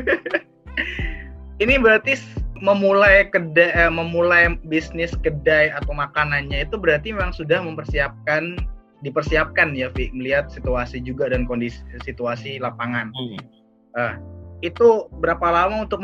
Ini 1.62 1.76
berarti 1.76 2.16
memulai 2.64 3.28
kedai, 3.28 3.76
eh, 3.76 3.92
memulai 3.92 4.56
bisnis 4.64 5.12
kedai 5.20 5.68
atau 5.68 5.92
makanannya 5.92 6.64
itu 6.64 6.80
berarti 6.80 7.12
memang 7.12 7.36
sudah 7.36 7.60
mempersiapkan, 7.60 8.56
dipersiapkan 9.04 9.76
ya, 9.76 9.92
Vi, 9.92 10.08
melihat 10.16 10.48
situasi 10.48 11.04
juga 11.04 11.28
dan 11.28 11.44
kondisi 11.44 11.80
situasi 12.00 12.56
lapangan. 12.56 13.12
Hmm. 13.12 13.40
Uh, 13.92 14.14
itu 14.60 15.08
berapa 15.20 15.46
lama 15.48 15.88
untuk 15.88 16.00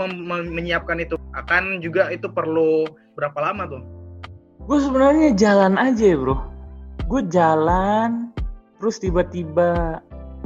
menyiapkan 0.53 1.01
itu? 1.01 1.21
Akan 1.37 1.81
juga 1.85 2.09
itu 2.09 2.29
perlu 2.29 2.89
berapa 3.17 3.37
lama 3.41 3.69
tuh? 3.69 3.83
Gue 4.65 4.79
sebenarnya 4.81 5.37
jalan 5.37 5.77
aja 5.77 6.17
bro. 6.17 6.37
Gue 7.07 7.23
jalan, 7.31 8.35
terus 8.81 8.99
tiba-tiba 8.99 10.01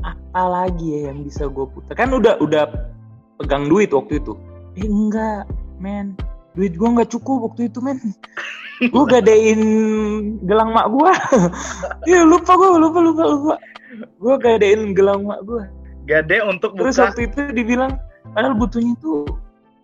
apa 0.04 0.42
lagi 0.44 1.00
ya 1.00 1.00
yang 1.14 1.24
bisa 1.24 1.48
gue 1.48 1.64
putar? 1.70 1.94
Kan 1.96 2.12
udah 2.12 2.36
udah 2.42 2.68
pegang 3.40 3.70
duit 3.70 3.94
waktu 3.94 4.20
itu. 4.20 4.36
Eh 4.76 4.84
enggak, 4.84 5.48
men. 5.80 6.18
Duit 6.58 6.74
gue 6.76 6.88
nggak 6.90 7.14
cukup 7.14 7.48
waktu 7.48 7.72
itu, 7.72 7.78
men. 7.80 7.96
gue 8.92 9.04
gadein 9.08 9.62
gelang 10.44 10.74
mak 10.74 10.90
gue. 10.90 11.12
Iya 12.10 12.26
lupa 12.26 12.58
gue, 12.58 12.68
lupa 12.76 12.98
lupa 13.00 13.22
lupa. 13.24 13.54
Gue 14.20 14.34
gadein 14.36 14.92
gelang 14.92 15.24
mak 15.24 15.40
gue 15.46 15.79
gade 16.08 16.38
untuk 16.44 16.76
buka. 16.76 16.88
Terus 16.88 16.98
waktu 17.00 17.20
itu 17.28 17.40
dibilang 17.52 17.98
padahal 18.32 18.54
butuhnya 18.56 18.94
tuh 19.00 19.26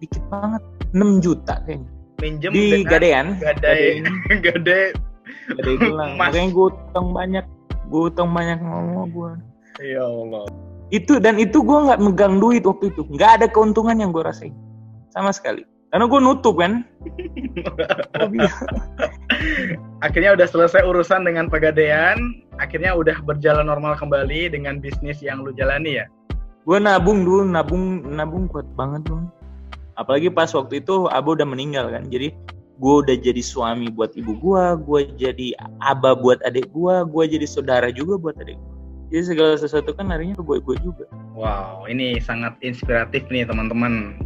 dikit 0.00 0.22
banget 0.29 0.62
6 0.92 1.24
juta 1.24 1.61
kayaknya. 1.64 1.90
Minjem 2.16 2.52
di 2.52 2.85
gadean. 2.85 3.37
Gade 3.40 4.00
gade. 4.40 4.81
Gade 5.46 5.72
bilang. 5.79 6.18
Makanya 6.18 6.48
gue 6.50 6.66
utang 6.70 7.09
banyak. 7.14 7.44
Gue 7.87 8.02
utang 8.11 8.31
banyak 8.35 8.59
ngomong 8.62 9.11
gue. 9.14 9.31
Ya 9.83 10.02
Allah. 10.02 10.46
Itu 10.90 11.18
dan 11.18 11.38
itu 11.38 11.62
gue 11.62 11.79
nggak 11.87 11.98
megang 12.02 12.38
duit 12.38 12.62
waktu 12.66 12.90
itu. 12.94 13.07
Nggak 13.11 13.31
ada 13.42 13.46
keuntungan 13.50 13.98
yang 13.98 14.11
gue 14.11 14.22
rasain 14.22 14.55
sama 15.11 15.31
sekali. 15.35 15.66
Karena 15.96 16.12
gue 16.12 16.20
nutup 16.20 16.61
kan. 16.61 16.85
akhirnya 20.04 20.37
udah 20.37 20.44
selesai 20.44 20.85
urusan 20.85 21.24
dengan 21.24 21.48
pegadaian. 21.48 22.20
Akhirnya 22.61 22.92
udah 22.92 23.24
berjalan 23.24 23.64
normal 23.64 23.96
kembali 23.96 24.52
dengan 24.52 24.76
bisnis 24.76 25.24
yang 25.24 25.40
lu 25.40 25.56
jalani 25.56 25.96
ya? 25.96 26.04
Gue 26.68 26.76
nabung 26.76 27.24
dulu 27.24 27.48
nabung 27.48 28.04
nabung 28.12 28.44
kuat 28.44 28.68
banget 28.76 29.09
dong 29.09 29.32
apalagi 29.96 30.28
pas 30.28 30.52
waktu 30.52 30.85
itu 30.85 31.09
Abo 31.09 31.32
udah 31.32 31.48
meninggal 31.48 31.88
kan? 31.88 32.04
Jadi 32.12 32.37
gue 32.76 32.94
udah 33.00 33.16
jadi 33.16 33.40
suami 33.40 33.88
buat 33.88 34.12
ibu 34.20 34.37
gue 34.37 34.64
gue 34.85 35.00
jadi 35.16 35.56
aba 35.80 36.12
buat 36.12 36.44
adik 36.44 36.68
gue 36.76 36.94
gue 37.09 37.24
jadi 37.24 37.48
saudara 37.48 37.88
juga 37.88 38.20
buat 38.20 38.37
adik 38.37 38.61
gue 38.61 39.16
jadi 39.16 39.32
segala 39.32 39.56
sesuatu 39.56 39.96
kan 39.96 40.12
larinya 40.12 40.37
ke 40.37 40.44
gue 40.44 40.61
gue 40.61 40.76
juga. 40.85 41.09
Wow 41.32 41.88
ini 41.88 42.20
sangat 42.20 42.52
inspiratif 42.61 43.24
nih 43.32 43.48
teman-teman 43.48 44.20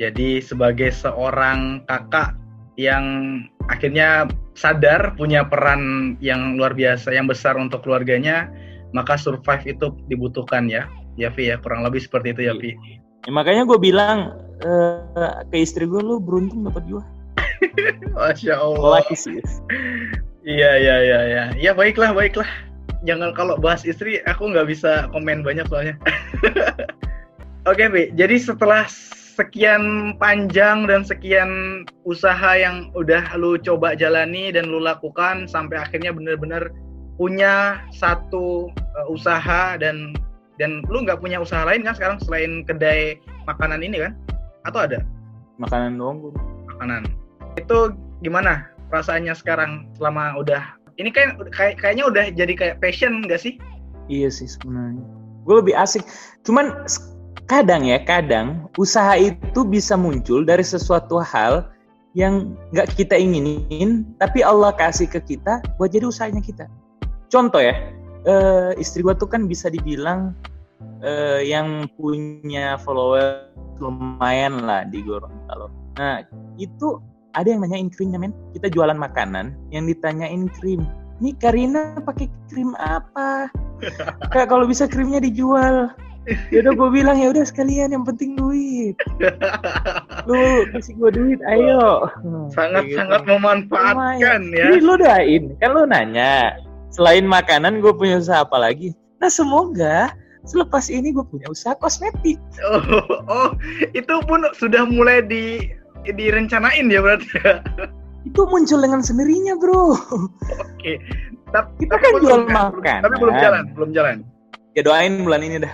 jadi 0.00 0.40
sebagai 0.40 0.88
seorang 0.92 1.84
kakak 1.84 2.36
yang 2.80 3.04
akhirnya 3.68 4.24
sadar 4.56 5.12
punya 5.20 5.44
peran 5.44 6.14
yang 6.24 6.56
luar 6.56 6.72
biasa 6.72 7.12
yang 7.12 7.28
besar 7.28 7.60
untuk 7.60 7.84
keluarganya 7.84 8.48
maka 8.96 9.16
survive 9.16 9.64
itu 9.64 9.92
dibutuhkan 10.08 10.68
ya. 10.68 10.88
Ya 11.20 11.28
Vi 11.28 11.52
ya. 11.52 11.60
Kurang 11.60 11.84
lebih 11.84 12.00
seperti 12.00 12.32
itu 12.32 12.48
ya 12.48 12.54
Vi 12.56 12.72
ya, 13.28 13.30
makanya 13.30 13.68
gue 13.68 13.78
bilang 13.78 14.32
uh, 14.64 15.44
ke 15.52 15.62
istri 15.62 15.84
gue 15.84 16.00
lu 16.00 16.18
beruntung 16.18 16.64
dapat 16.66 16.82
gue 16.88 17.04
Masya 18.16 18.58
Allah. 18.58 19.04
Iya 20.42 20.70
iya 20.82 20.96
iya 20.98 21.20
iya. 21.30 21.44
Ya 21.54 21.72
baiklah 21.76 22.10
baiklah. 22.10 22.48
Jangan 23.06 23.34
kalau 23.34 23.54
bahas 23.58 23.86
istri 23.86 24.18
aku 24.26 24.50
nggak 24.50 24.66
bisa 24.66 25.06
komen 25.14 25.46
banyak 25.46 25.66
soalnya. 25.70 25.94
Oke, 27.70 27.86
Vi. 27.86 28.10
Jadi 28.18 28.42
setelah 28.42 28.90
sekian 29.32 30.14
panjang 30.20 30.84
dan 30.84 31.00
sekian 31.00 31.82
usaha 32.04 32.52
yang 32.52 32.92
udah 32.92 33.24
lu 33.40 33.56
coba 33.56 33.96
jalani 33.96 34.52
dan 34.52 34.68
lu 34.68 34.76
lakukan 34.76 35.48
sampai 35.48 35.80
akhirnya 35.80 36.12
benar-benar 36.12 36.68
punya 37.16 37.80
satu 37.96 38.68
uh, 38.72 39.06
usaha 39.08 39.80
dan 39.80 40.12
dan 40.60 40.84
lu 40.92 41.00
nggak 41.02 41.18
punya 41.24 41.40
usaha 41.40 41.64
lain 41.64 41.80
kan 41.80 41.96
sekarang 41.96 42.18
selain 42.20 42.52
kedai 42.68 43.16
makanan 43.48 43.80
ini 43.80 44.04
kan? 44.04 44.12
Atau 44.68 44.84
ada? 44.84 45.00
Makanan 45.56 45.96
doang 45.96 46.28
gue. 46.28 46.32
Makanan. 46.76 47.08
Itu 47.56 47.96
gimana 48.20 48.68
perasaannya 48.92 49.32
sekarang 49.32 49.88
selama 49.96 50.36
udah 50.36 50.76
ini 51.00 51.08
kan 51.08 51.40
kayak 51.56 51.80
kayaknya 51.80 52.04
udah 52.04 52.24
jadi 52.36 52.52
kayak 52.52 52.76
passion 52.84 53.24
nggak 53.24 53.40
sih? 53.40 53.56
Iya 54.12 54.28
sih 54.28 54.46
sebenarnya. 54.46 55.02
Gue 55.48 55.64
lebih 55.64 55.74
asik. 55.74 56.04
Cuman 56.44 56.84
kadang 57.46 57.86
ya, 57.86 57.98
kadang 58.02 58.70
usaha 58.78 59.16
itu 59.18 59.62
bisa 59.66 59.98
muncul 59.98 60.42
dari 60.46 60.62
sesuatu 60.62 61.20
hal 61.22 61.68
yang 62.12 62.52
nggak 62.76 62.92
kita 62.96 63.16
inginin, 63.16 64.04
tapi 64.20 64.44
Allah 64.44 64.72
kasih 64.76 65.08
ke 65.08 65.20
kita 65.24 65.64
buat 65.80 65.92
jadi 65.92 66.04
usahanya 66.04 66.44
kita. 66.44 66.68
Contoh 67.32 67.64
ya, 67.64 67.72
uh, 68.28 68.76
istri 68.76 69.00
gue 69.00 69.16
tuh 69.16 69.28
kan 69.28 69.48
bisa 69.48 69.72
dibilang 69.72 70.36
uh, 71.00 71.40
yang 71.40 71.88
punya 71.96 72.76
follower 72.84 73.48
lumayan 73.80 74.62
lah 74.62 74.84
di 74.86 75.00
Gorontalo. 75.00 75.72
Nah 75.96 76.22
itu 76.60 77.00
ada 77.32 77.48
yang 77.48 77.64
nanyain 77.64 77.88
krimnya 77.88 78.20
men. 78.20 78.36
Kita 78.52 78.68
jualan 78.68 78.96
makanan 78.96 79.56
yang 79.72 79.88
ditanyain 79.88 80.48
krim. 80.60 80.84
Ini 81.22 81.38
Karina 81.38 81.96
pakai 82.02 82.28
krim 82.50 82.76
apa? 82.76 83.48
Kak 84.32 84.46
kalau 84.50 84.68
bisa 84.68 84.84
krimnya 84.84 85.22
dijual. 85.22 85.90
Ya 86.54 86.62
udah 86.62 86.72
gue 86.78 86.88
bilang 87.02 87.18
ya 87.18 87.34
udah 87.34 87.42
sekalian 87.42 87.90
yang 87.90 88.06
penting 88.06 88.38
duit. 88.38 88.94
Lu 90.30 90.62
kasih 90.70 90.94
gue 90.94 91.10
duit, 91.10 91.40
ayo. 91.50 92.06
Sangat 92.54 92.86
gitu. 92.86 93.02
sangat 93.02 93.26
memanfaatkan 93.26 93.98
Lumayan. 93.98 94.42
ya. 94.54 94.70
Jadi 94.70 94.78
lu 94.86 94.94
doain, 94.94 95.42
kan 95.58 95.70
lu 95.74 95.82
nanya 95.82 96.62
selain 96.92 97.24
makanan 97.24 97.80
gue 97.80 97.92
punya 97.96 98.20
usaha 98.20 98.44
apa 98.44 98.60
lagi 98.60 98.92
nah 99.18 99.32
semoga 99.32 100.12
selepas 100.44 100.92
ini 100.92 101.10
gue 101.16 101.24
punya 101.24 101.48
usaha 101.48 101.72
kosmetik 101.80 102.36
oh, 102.68 102.84
oh 103.26 103.50
itu 103.96 104.14
pun 104.28 104.44
sudah 104.60 104.84
mulai 104.84 105.24
di 105.24 105.72
direncanain 106.04 106.92
ya 106.92 107.00
berarti 107.00 107.32
ya 107.40 107.64
itu 108.28 108.40
muncul 108.46 108.78
dengan 108.78 109.00
sendirinya 109.00 109.56
bro 109.56 109.96
oke 109.96 110.92
tapi 111.50 111.70
kita 111.80 111.94
kan 111.96 112.12
jual 112.20 112.44
makan 112.46 113.00
tapi 113.00 113.16
belum 113.16 113.36
jalan 113.40 113.64
belum 113.72 113.90
jalan 113.96 114.16
ya 114.76 114.82
doain 114.84 115.24
bulan 115.24 115.40
ini 115.40 115.56
dah 115.64 115.72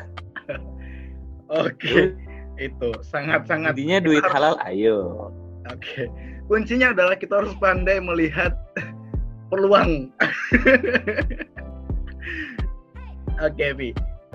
oke 1.52 2.14
Itu 2.58 2.90
sangat-sangat. 3.06 3.78
Intinya 3.78 4.02
duit 4.02 4.26
halal, 4.26 4.58
ayo. 4.66 5.30
Oke. 5.70 5.78
Okay. 5.78 6.06
Kuncinya 6.50 6.90
adalah 6.90 7.14
kita 7.14 7.38
harus 7.38 7.54
pandai 7.62 8.02
melihat 8.02 8.58
peluang. 9.46 10.10
Oke, 13.38 13.54
okay, 13.54 13.70
Vi. 13.78 13.90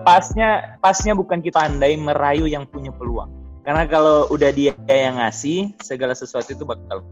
Pasnya 0.08 0.80
pasnya 0.80 1.13
bukan 1.13 1.43
kita 1.43 1.60
pandai 1.60 1.99
merayu 1.99 2.47
yang 2.47 2.63
punya 2.63 2.95
peluang. 2.95 3.28
Karena 3.67 3.84
kalau 3.88 4.28
udah 4.32 4.52
dia 4.56 4.76
yang 4.88 5.19
ngasih, 5.19 5.76
segala 5.84 6.15
sesuatu 6.15 6.52
itu 6.52 6.63
bakal. 6.63 7.04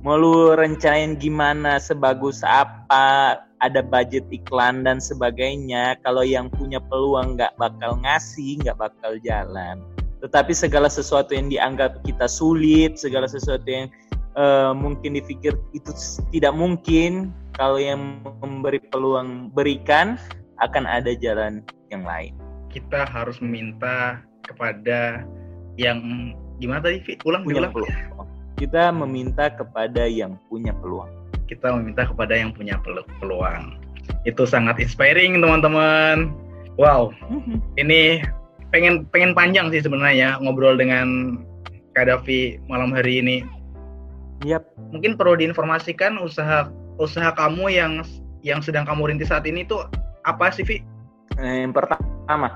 Mau 0.00 0.16
lu 0.16 0.56
rencanain 0.56 1.12
gimana, 1.20 1.76
sebagus 1.76 2.40
apa, 2.40 3.36
ada 3.60 3.80
budget 3.84 4.24
iklan 4.32 4.80
dan 4.80 4.96
sebagainya. 4.96 6.00
Kalau 6.00 6.24
yang 6.24 6.48
punya 6.48 6.80
peluang 6.80 7.36
nggak 7.36 7.52
bakal 7.60 8.00
ngasih, 8.00 8.56
nggak 8.64 8.80
bakal 8.80 9.20
jalan. 9.20 9.84
Tetapi 10.24 10.56
segala 10.56 10.88
sesuatu 10.88 11.36
yang 11.36 11.52
dianggap 11.52 12.00
kita 12.08 12.24
sulit, 12.24 12.96
segala 12.96 13.28
sesuatu 13.28 13.68
yang 13.68 13.92
uh, 14.40 14.72
mungkin 14.72 15.20
dipikir 15.20 15.52
itu 15.76 15.92
tidak 16.32 16.56
mungkin, 16.56 17.36
kalau 17.52 17.76
yang 17.76 18.24
memberi 18.40 18.80
peluang 18.80 19.52
berikan, 19.52 20.16
akan 20.64 20.88
ada 20.88 21.12
jalan 21.12 21.60
yang 21.92 22.08
lain. 22.08 22.32
Kita 22.72 23.04
harus 23.04 23.36
meminta 23.44 24.24
kepada 24.48 25.28
yang 25.76 26.32
gimana 26.56 26.88
tadi 26.88 27.04
Fit? 27.04 27.20
Ulang 27.28 27.44
punya 27.44 27.68
diulang. 27.68 27.72
Peluang. 27.76 28.28
Kita 28.60 28.92
meminta 28.92 29.48
kepada 29.48 30.04
yang 30.04 30.36
punya 30.52 30.76
peluang. 30.76 31.08
Kita 31.48 31.72
meminta 31.72 32.04
kepada 32.04 32.36
yang 32.36 32.52
punya 32.52 32.76
peluang. 33.16 33.80
Itu 34.28 34.44
sangat 34.44 34.76
inspiring 34.76 35.40
teman-teman. 35.40 36.36
Wow. 36.76 37.16
Mm-hmm. 37.32 37.56
Ini 37.80 38.00
pengen 38.68 39.08
pengen 39.08 39.32
panjang 39.32 39.72
sih 39.72 39.80
sebenarnya 39.80 40.36
ngobrol 40.44 40.76
dengan 40.76 41.40
Kadafi 41.96 42.60
malam 42.68 42.92
hari 42.92 43.24
ini. 43.24 43.36
Yap. 44.44 44.68
Mungkin 44.92 45.16
perlu 45.16 45.40
diinformasikan 45.40 46.20
usaha 46.20 46.68
usaha 47.00 47.32
kamu 47.32 47.72
yang 47.72 47.92
yang 48.44 48.60
sedang 48.60 48.84
kamu 48.84 49.08
rintis 49.08 49.32
saat 49.32 49.48
ini 49.48 49.64
tuh 49.64 49.88
apa 50.28 50.52
sih, 50.52 50.68
Vi? 50.68 50.84
Eh, 51.40 51.64
yang 51.64 51.72
pertama, 51.72 52.52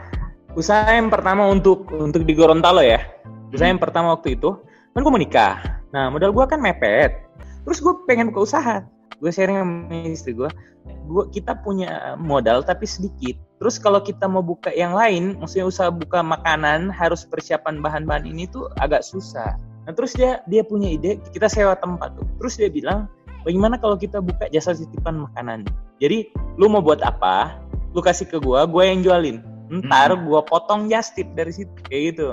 usaha 0.55 0.87
yang 0.93 1.11
pertama 1.11 1.49
untuk 1.51 1.91
untuk 1.91 2.23
di 2.23 2.33
Gorontalo 2.37 2.81
ya 2.81 3.03
usaha 3.51 3.71
yang 3.71 3.83
pertama 3.83 4.15
waktu 4.15 4.39
itu 4.39 4.55
kan 4.95 5.03
gue 5.03 5.11
mau 5.11 5.19
nikah 5.19 5.84
nah 5.95 6.11
modal 6.11 6.35
gue 6.35 6.45
kan 6.51 6.59
mepet. 6.59 7.23
Terus 7.63 7.79
gue 7.79 7.95
pengen 8.11 8.35
buka 8.35 8.51
usaha. 8.51 8.77
Gue 9.23 9.31
sharing 9.31 9.63
sama 9.63 10.11
istri 10.11 10.35
gue 10.35 10.51
gue 10.85 11.25
kita 11.33 11.57
punya 11.61 12.17
modal 12.21 12.65
tapi 12.65 12.85
sedikit. 12.85 13.37
Terus 13.61 13.81
kalau 13.81 14.01
kita 14.01 14.29
mau 14.29 14.45
buka 14.45 14.73
yang 14.73 14.93
lain 14.93 15.41
maksudnya 15.41 15.69
usaha 15.69 15.89
buka 15.89 16.21
makanan 16.21 16.93
harus 16.93 17.25
persiapan 17.25 17.81
bahan-bahan 17.81 18.29
ini 18.29 18.49
tuh 18.49 18.69
agak 18.81 19.05
susah. 19.05 19.57
Nah 19.85 19.93
terus 19.93 20.17
dia 20.17 20.41
dia 20.49 20.65
punya 20.65 20.93
ide 20.93 21.21
kita 21.33 21.49
sewa 21.49 21.77
tempat 21.77 22.17
tuh. 22.17 22.27
Terus 22.41 22.55
dia 22.61 22.69
bilang 22.69 23.09
bagaimana 23.45 23.81
kalau 23.81 23.97
kita 23.97 24.21
buka 24.21 24.49
jasa 24.53 24.77
titipan 24.77 25.25
makanan? 25.29 25.65
Jadi 26.01 26.33
lu 26.61 26.69
mau 26.69 26.85
buat 26.85 27.01
apa 27.05 27.61
lu 27.95 28.01
kasih 28.03 28.29
ke 28.29 28.37
gue 28.41 28.61
gue 28.69 28.83
yang 28.85 29.01
jualin. 29.05 29.37
Ntar 29.73 30.13
hmm. 30.13 30.29
gue 30.29 30.41
potong 30.45 30.93
just 30.93 31.17
tip 31.17 31.29
dari 31.33 31.53
situ. 31.53 31.73
Kayak 31.89 32.03
gitu. 32.17 32.25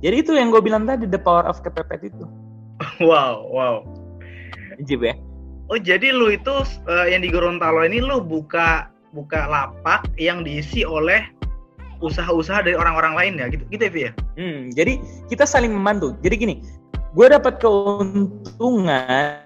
Jadi 0.00 0.16
itu 0.16 0.32
yang 0.32 0.48
gue 0.48 0.64
bilang 0.64 0.88
tadi 0.88 1.04
the 1.04 1.20
power 1.20 1.44
of 1.44 1.60
kepepet 1.60 2.08
itu 2.08 2.24
wow 3.00 3.44
wow. 3.48 3.74
Jib 4.84 5.04
ya. 5.04 5.16
Oh 5.70 5.78
jadi 5.78 6.10
lu 6.10 6.34
itu 6.34 6.50
uh, 6.90 7.06
yang 7.06 7.22
di 7.22 7.30
Gorontalo 7.30 7.86
ini 7.86 8.02
lu 8.02 8.18
buka 8.18 8.90
buka 9.14 9.46
lapak 9.46 10.06
yang 10.18 10.42
diisi 10.42 10.82
oleh 10.82 11.22
usaha-usaha 12.00 12.64
dari 12.64 12.74
orang-orang 12.74 13.12
lain 13.12 13.32
ya 13.38 13.46
gitu 13.52 13.64
gitu 13.68 13.84
ya 13.92 14.12
hmm, 14.40 14.72
jadi 14.72 14.96
kita 15.28 15.44
saling 15.44 15.70
membantu. 15.70 16.16
Jadi 16.24 16.34
gini 16.40 16.56
gue 17.12 17.26
dapat 17.26 17.58
keuntungan 17.60 19.42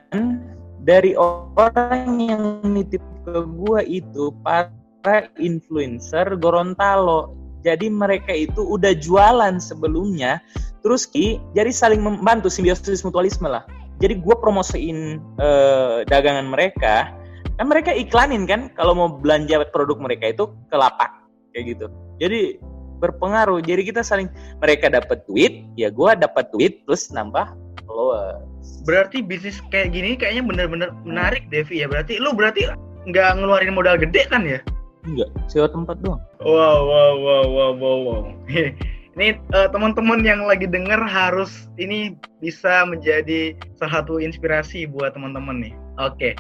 dari 0.85 1.17
orang 1.17 2.21
yang 2.21 2.61
nitip 2.63 3.01
ke 3.25 3.41
gue 3.41 3.81
itu 3.89 4.31
para 4.45 5.29
influencer 5.41 6.37
Gorontalo. 6.37 7.44
Jadi 7.65 7.89
mereka 7.89 8.31
itu 8.37 8.61
udah 8.61 8.93
jualan 8.93 9.57
sebelumnya, 9.57 10.39
terus 10.85 11.09
ki, 11.09 11.41
jadi 11.57 11.73
saling 11.73 12.05
membantu 12.05 12.53
simbiosis 12.53 13.01
mutualisme 13.01 13.49
lah. 13.49 13.65
Jadi 14.05 14.21
gue 14.21 14.37
promosiin 14.37 15.17
eh, 15.41 16.05
dagangan 16.05 16.53
mereka, 16.53 17.09
kan 17.57 17.67
mereka 17.67 17.97
iklanin 17.97 18.45
kan 18.45 18.69
kalau 18.77 18.93
mau 18.93 19.09
belanja 19.09 19.65
produk 19.73 19.97
mereka 19.97 20.37
itu 20.37 20.45
ke 20.69 20.77
lapak 20.77 21.09
kayak 21.57 21.73
gitu. 21.73 21.87
Jadi 22.21 22.61
berpengaruh. 22.99 23.61
Jadi 23.65 23.83
kita 23.91 24.05
saling 24.05 24.29
mereka 24.61 24.93
dapat 24.93 25.25
duit, 25.29 25.65
ya 25.81 25.89
gue 25.89 26.11
dapat 26.21 26.49
duit 26.53 26.85
plus 26.85 27.09
nambah 27.13 27.53
followers. 27.89 28.45
Berarti 28.85 29.21
bisnis 29.25 29.61
kayak 29.69 29.93
gini 29.93 30.17
kayaknya 30.17 30.45
bener-bener 30.45 30.89
menarik 31.05 31.49
Devi 31.49 31.81
ya. 31.81 31.87
Berarti 31.89 32.21
lu 32.21 32.33
berarti 32.33 32.69
nggak 33.09 33.31
ngeluarin 33.41 33.73
modal 33.77 33.97
gede 34.01 34.25
kan 34.29 34.45
ya? 34.45 34.61
Enggak, 35.05 35.29
sewa 35.53 35.69
tempat 35.69 36.01
doang. 36.01 36.21
Wow, 36.41 36.89
wow, 36.89 37.13
wow, 37.21 37.45
wow, 37.45 37.73
wow, 37.77 37.99
wow. 38.01 38.23
ini 39.15 39.39
uh, 39.55 39.69
teman-teman 39.71 40.25
yang 40.25 40.43
lagi 40.49 40.65
denger 40.65 40.99
harus 41.05 41.69
ini 41.77 42.17
bisa 42.41 42.89
menjadi 42.89 43.55
salah 43.77 44.03
satu 44.03 44.19
inspirasi 44.19 44.89
buat 44.89 45.13
teman-teman 45.13 45.71
nih. 45.71 45.75
Oke. 46.01 46.33
Okay. 46.33 46.35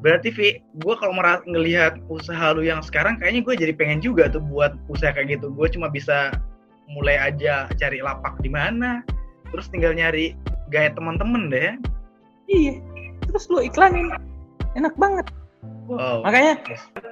Berarti 0.00 0.28
Vi, 0.32 0.48
gue 0.80 0.94
kalau 0.96 1.12
merasa 1.16 1.44
ngelihat 1.44 2.00
usaha 2.08 2.52
lu 2.52 2.64
yang 2.64 2.84
sekarang, 2.84 3.16
kayaknya 3.20 3.40
gue 3.44 3.54
jadi 3.68 3.72
pengen 3.76 4.00
juga 4.00 4.28
tuh 4.28 4.40
buat 4.40 4.76
usaha 4.88 5.12
kayak 5.12 5.40
gitu. 5.40 5.52
Gue 5.52 5.68
cuma 5.72 5.88
bisa 5.88 6.32
mulai 6.88 7.16
aja 7.16 7.68
cari 7.76 8.00
lapak 8.00 8.40
di 8.40 8.48
mana, 8.48 9.04
terus 9.52 9.68
tinggal 9.68 9.92
nyari 9.92 10.36
gaya 10.72 10.92
teman-teman 10.92 11.52
deh. 11.52 11.76
Iya, 12.48 12.80
terus 13.28 13.48
lu 13.52 13.60
iklanin, 13.64 14.12
enak 14.76 14.92
banget. 14.96 15.28
Wow. 15.88 16.24
Makanya 16.24 16.60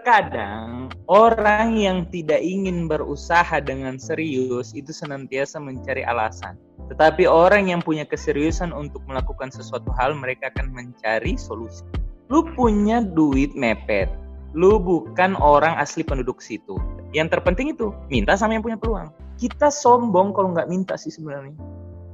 kadang 0.08 0.88
orang 1.04 1.76
yang 1.76 2.08
tidak 2.08 2.40
ingin 2.40 2.88
berusaha 2.88 3.60
dengan 3.60 4.00
serius 4.00 4.72
itu 4.72 4.88
senantiasa 4.88 5.60
mencari 5.60 6.00
alasan. 6.00 6.56
Tetapi 6.88 7.28
orang 7.28 7.68
yang 7.68 7.84
punya 7.84 8.08
keseriusan 8.08 8.72
untuk 8.72 9.04
melakukan 9.04 9.52
sesuatu 9.52 9.92
hal, 10.00 10.16
mereka 10.16 10.48
akan 10.48 10.72
mencari 10.72 11.36
solusi. 11.36 11.84
Lu 12.32 12.40
punya 12.56 13.04
duit 13.04 13.52
mepet. 13.52 14.08
Lu 14.56 14.80
bukan 14.80 15.36
orang 15.36 15.76
asli 15.76 16.00
penduduk 16.00 16.40
situ. 16.40 16.80
Yang 17.12 17.36
terpenting 17.36 17.76
itu, 17.76 17.92
minta 18.08 18.32
sama 18.40 18.56
yang 18.56 18.64
punya 18.64 18.80
peluang. 18.80 19.12
Kita 19.36 19.68
sombong 19.68 20.32
kalau 20.32 20.56
nggak 20.56 20.72
minta 20.72 20.96
sih 20.96 21.12
sebenarnya. 21.12 21.52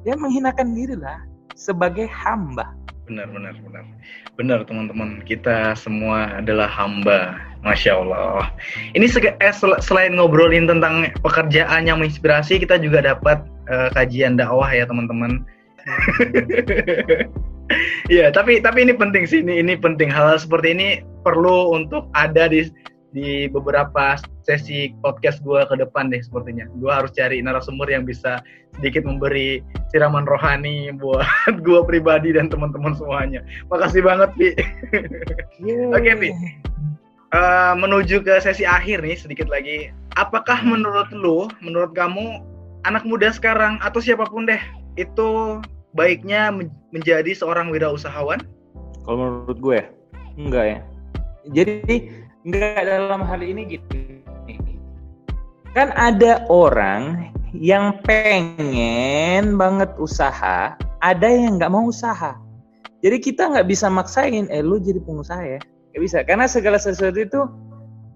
Ya 0.03 0.19
menghinakan 0.19 0.75
diri 0.75 0.99
lah 0.99 1.23
sebagai 1.55 2.11
hamba 2.11 2.75
benar 3.05 3.29
benar 3.31 3.55
benar. 3.61 3.85
Benar 4.35 4.59
teman-teman. 4.67 5.21
Kita 5.25 5.77
semua 5.77 6.41
adalah 6.41 6.69
hamba. 6.69 7.37
Masya 7.65 7.97
Allah. 7.97 8.53
Ini 8.93 9.09
eh, 9.09 9.55
sel 9.57 9.73
selain 9.81 10.21
ngobrolin 10.21 10.69
tentang 10.69 11.09
pekerjaan 11.25 11.89
yang 11.89 11.97
menginspirasi 11.97 12.61
kita 12.61 12.77
juga 12.77 13.01
dapat 13.01 13.41
uh, 13.73 13.89
kajian 13.97 14.37
dakwah 14.37 14.69
ya 14.69 14.85
teman-teman. 14.85 15.45
Iya, 18.13 18.29
tapi 18.29 18.61
tapi 18.61 18.85
ini 18.85 18.93
penting 18.93 19.25
sih. 19.25 19.41
Ini 19.41 19.65
ini 19.65 19.81
penting. 19.81 20.13
Hal, 20.13 20.37
-hal 20.37 20.39
seperti 20.41 20.77
ini 20.77 20.89
perlu 21.25 21.73
untuk 21.73 22.13
ada 22.13 22.45
di 22.53 22.69
di 23.15 23.47
beberapa 23.47 24.19
sesi 24.43 24.91
podcast 24.99 25.39
gue 25.47 25.63
ke 25.71 25.79
depan 25.79 26.11
deh 26.11 26.19
sepertinya. 26.19 26.67
Gue 26.83 26.91
harus 26.91 27.15
cari 27.15 27.39
narasumber 27.39 27.87
yang 27.87 28.03
bisa 28.03 28.43
sedikit 28.75 29.07
memberi 29.07 29.63
siraman 29.95 30.27
rohani 30.27 30.91
buat 30.99 31.23
gue 31.67 31.81
pribadi 31.87 32.35
dan 32.35 32.51
teman-teman 32.51 32.93
semuanya. 32.99 33.47
Makasih 33.71 34.03
banget, 34.03 34.35
Pi. 34.35 34.49
Oke, 35.95 35.95
okay, 35.95 36.15
Pi. 36.19 36.31
Uh, 37.35 37.75
menuju 37.79 38.23
ke 38.27 38.35
sesi 38.43 38.67
akhir 38.67 39.07
nih 39.07 39.15
sedikit 39.15 39.47
lagi. 39.47 39.95
Apakah 40.19 40.67
menurut 40.67 41.11
lu, 41.15 41.47
menurut 41.63 41.95
kamu 41.95 42.43
anak 42.83 43.07
muda 43.07 43.31
sekarang 43.31 43.79
atau 43.79 44.03
siapa 44.03 44.27
pun 44.27 44.47
deh 44.47 44.61
itu 44.99 45.63
baiknya 45.95 46.51
menjadi 46.91 47.31
seorang 47.31 47.71
wirausahawan? 47.71 48.43
Kalau 49.07 49.17
menurut 49.19 49.59
gue, 49.63 49.81
enggak 50.35 50.65
ya. 50.67 50.79
Jadi 51.53 52.24
Enggak 52.45 52.85
dalam 52.85 53.25
hal 53.25 53.41
ini 53.41 53.81
gitu. 53.81 54.21
Kan 55.73 55.91
ada 55.97 56.45
orang 56.53 57.35
yang 57.57 57.99
pengen 58.05 59.59
banget 59.59 59.91
usaha, 59.99 60.77
ada 61.03 61.29
yang 61.29 61.59
nggak 61.59 61.73
mau 61.73 61.89
usaha. 61.89 62.37
Jadi 63.01 63.17
kita 63.21 63.51
nggak 63.51 63.69
bisa 63.69 63.89
maksain, 63.89 64.47
eh 64.53 64.61
lu 64.61 64.77
jadi 64.77 65.01
pengusaha 65.03 65.43
ya. 65.43 65.61
Nggak 65.93 66.03
bisa, 66.05 66.19
karena 66.23 66.47
segala 66.47 66.79
sesuatu 66.79 67.19
itu 67.19 67.41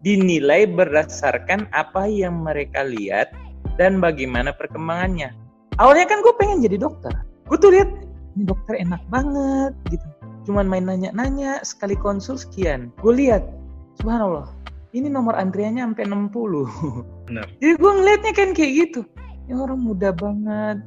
dinilai 0.07 0.71
berdasarkan 0.71 1.67
apa 1.75 2.07
yang 2.07 2.45
mereka 2.47 2.87
lihat 2.87 3.35
dan 3.75 3.99
bagaimana 3.99 4.55
perkembangannya. 4.55 5.35
Awalnya 5.83 6.07
kan 6.07 6.23
gue 6.23 6.35
pengen 6.38 6.62
jadi 6.62 6.79
dokter. 6.79 7.11
Gue 7.47 7.59
tuh 7.59 7.75
lihat, 7.75 7.91
ini 8.38 8.45
dokter 8.47 8.79
enak 8.79 9.03
banget 9.11 9.75
gitu. 9.91 10.07
Cuman 10.47 10.67
main 10.67 10.87
nanya-nanya, 10.87 11.62
sekali 11.67 11.99
konsul 11.99 12.38
sekian. 12.38 12.95
Gue 13.03 13.14
lihat, 13.19 13.43
subhanallah. 13.99 14.47
Ini 14.97 15.13
nomor 15.13 15.37
antriannya 15.37 15.85
sampai 15.85 16.05
60 16.09 17.29
benar. 17.29 17.47
Jadi 17.61 17.73
gue 17.77 17.93
ngeliatnya 17.93 18.33
kan 18.33 18.49
kayak 18.57 18.73
gitu. 18.87 19.01
Ini 19.45 19.53
orang 19.59 19.81
muda 19.85 20.15
banget. 20.17 20.81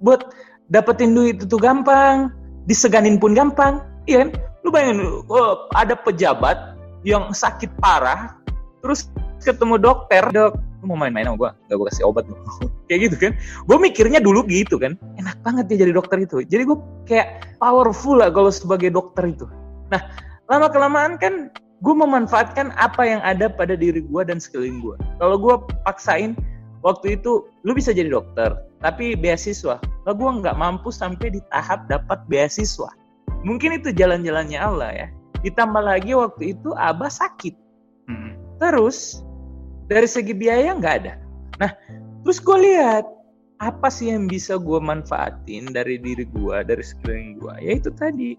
Buat 0.00 0.32
dapetin 0.72 1.12
duit 1.12 1.42
itu 1.42 1.56
gampang 1.60 2.32
diseganin 2.64 3.20
pun 3.20 3.36
gampang. 3.36 3.84
Iya 4.08 4.26
kan? 4.26 4.28
Lu 4.64 4.72
bayangin 4.72 5.04
oh, 5.28 5.68
ada 5.76 5.98
pejabat 5.98 6.78
yang 7.02 7.34
sakit 7.34 7.68
parah 7.82 8.38
terus 8.80 9.10
ketemu 9.42 9.78
dokter 9.78 10.22
dok 10.30 10.54
lu 10.82 10.90
mau 10.90 10.98
main-main 10.98 11.26
sama 11.26 11.38
gue 11.38 11.50
gak 11.70 11.76
gue 11.78 11.86
kasih 11.94 12.04
obat. 12.10 12.24
Kayak 12.90 13.00
gitu 13.10 13.16
kan? 13.28 13.32
Gue 13.70 13.78
mikirnya 13.78 14.18
dulu 14.18 14.42
gitu 14.50 14.80
kan. 14.80 14.98
Enak 15.20 15.38
banget 15.46 15.70
dia 15.70 15.86
jadi 15.86 15.92
dokter 15.94 16.18
itu. 16.18 16.42
Jadi 16.42 16.62
gue 16.66 16.78
kayak 17.06 17.56
powerful 17.62 18.18
lah 18.18 18.28
kalau 18.34 18.50
sebagai 18.50 18.90
dokter 18.90 19.30
itu. 19.30 19.46
Nah 19.94 20.02
lama 20.50 20.66
kelamaan 20.68 21.16
kan 21.16 21.54
gue 21.82 21.94
memanfaatkan 21.94 22.70
apa 22.78 23.02
yang 23.02 23.20
ada 23.26 23.50
pada 23.50 23.74
diri 23.74 24.06
gue 24.06 24.22
dan 24.22 24.38
sekeliling 24.38 24.78
gue 24.78 24.96
kalau 25.18 25.34
gue 25.36 25.54
paksain 25.82 26.38
waktu 26.86 27.18
itu 27.18 27.46
lu 27.66 27.74
bisa 27.74 27.90
jadi 27.90 28.10
dokter 28.10 28.54
tapi 28.82 29.14
beasiswa. 29.14 29.78
Lah 29.78 30.12
gue 30.12 30.30
nggak 30.42 30.58
mampu 30.58 30.90
sampai 30.90 31.38
di 31.38 31.40
tahap 31.54 31.86
dapat 31.86 32.18
beasiswa. 32.26 32.90
Mungkin 33.46 33.78
itu 33.78 33.94
jalan-jalannya 33.94 34.58
Allah 34.58 34.90
ya. 34.90 35.08
Ditambah 35.46 35.82
lagi 35.82 36.12
waktu 36.12 36.58
itu 36.58 36.74
abah 36.74 37.08
sakit. 37.08 37.54
Hmm. 38.02 38.34
terus 38.58 39.22
dari 39.86 40.10
segi 40.10 40.34
biaya 40.34 40.74
nggak 40.74 40.94
ada. 41.06 41.14
Nah 41.62 41.70
terus 42.26 42.42
gue 42.42 42.58
lihat 42.58 43.06
apa 43.62 43.86
sih 43.86 44.10
yang 44.10 44.26
bisa 44.26 44.58
gue 44.58 44.78
manfaatin 44.82 45.70
dari 45.70 46.02
diri 46.02 46.26
gue 46.26 46.56
dari 46.66 46.82
sekeliling 46.82 47.38
gue 47.38 47.54
ya 47.62 47.72
itu 47.78 47.90
tadi. 47.94 48.34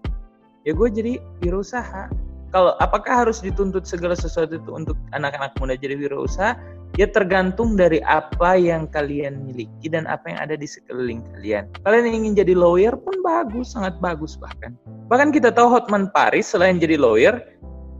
Ya 0.68 0.76
gue 0.76 0.88
jadi 0.92 1.16
wirausaha 1.40 2.12
kalau 2.54 2.78
apakah 2.78 3.26
harus 3.26 3.42
dituntut 3.42 3.82
segala 3.82 4.14
sesuatu 4.14 4.54
itu 4.54 4.70
untuk 4.70 4.94
anak-anak 5.10 5.50
muda 5.58 5.74
jadi 5.74 5.98
wirausaha 5.98 6.54
Ya 6.94 7.10
tergantung 7.10 7.74
dari 7.74 7.98
apa 8.06 8.54
yang 8.54 8.86
kalian 8.86 9.42
miliki 9.42 9.90
dan 9.90 10.06
apa 10.06 10.30
yang 10.30 10.38
ada 10.46 10.54
di 10.54 10.62
sekeliling 10.62 11.26
kalian. 11.34 11.66
Kalian 11.82 12.06
ingin 12.06 12.38
jadi 12.38 12.54
lawyer 12.54 12.94
pun 12.94 13.18
bagus, 13.26 13.74
sangat 13.74 13.98
bagus 13.98 14.38
bahkan. 14.38 14.78
Bahkan 15.10 15.34
kita 15.34 15.50
tahu 15.50 15.74
Hotman 15.74 16.06
Paris 16.14 16.54
selain 16.54 16.78
jadi 16.78 16.94
lawyer, 16.94 17.42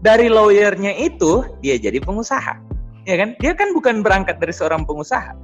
dari 0.06 0.30
lawyernya 0.30 0.94
itu 0.94 1.42
dia 1.58 1.74
jadi 1.74 1.98
pengusaha. 1.98 2.54
Ya 3.10 3.16
kan? 3.18 3.34
Dia 3.42 3.58
kan 3.58 3.74
bukan 3.74 4.06
berangkat 4.06 4.38
dari 4.38 4.54
seorang 4.54 4.86
pengusaha. 4.86 5.34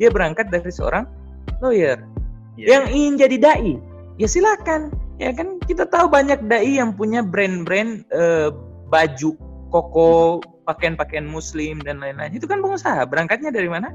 Dia 0.00 0.08
berangkat 0.08 0.48
dari 0.48 0.72
seorang 0.72 1.04
lawyer. 1.60 2.00
Yeah. 2.56 2.80
Yang 2.80 2.84
ingin 2.96 3.14
jadi 3.20 3.36
dai, 3.36 3.72
ya 4.16 4.28
silakan. 4.32 4.96
Ya 5.18 5.34
kan 5.34 5.58
kita 5.66 5.90
tahu 5.90 6.06
banyak 6.06 6.46
dai 6.46 6.78
yang 6.78 6.94
punya 6.94 7.26
brand-brand 7.26 8.06
uh, 8.14 8.54
baju 8.86 9.34
koko 9.74 10.38
pakaian-pakaian 10.62 11.26
muslim 11.26 11.82
dan 11.82 11.98
lain-lain. 11.98 12.38
Itu 12.38 12.46
kan 12.46 12.62
pengusaha. 12.62 13.02
Berangkatnya 13.08 13.50
dari 13.50 13.66
mana? 13.66 13.90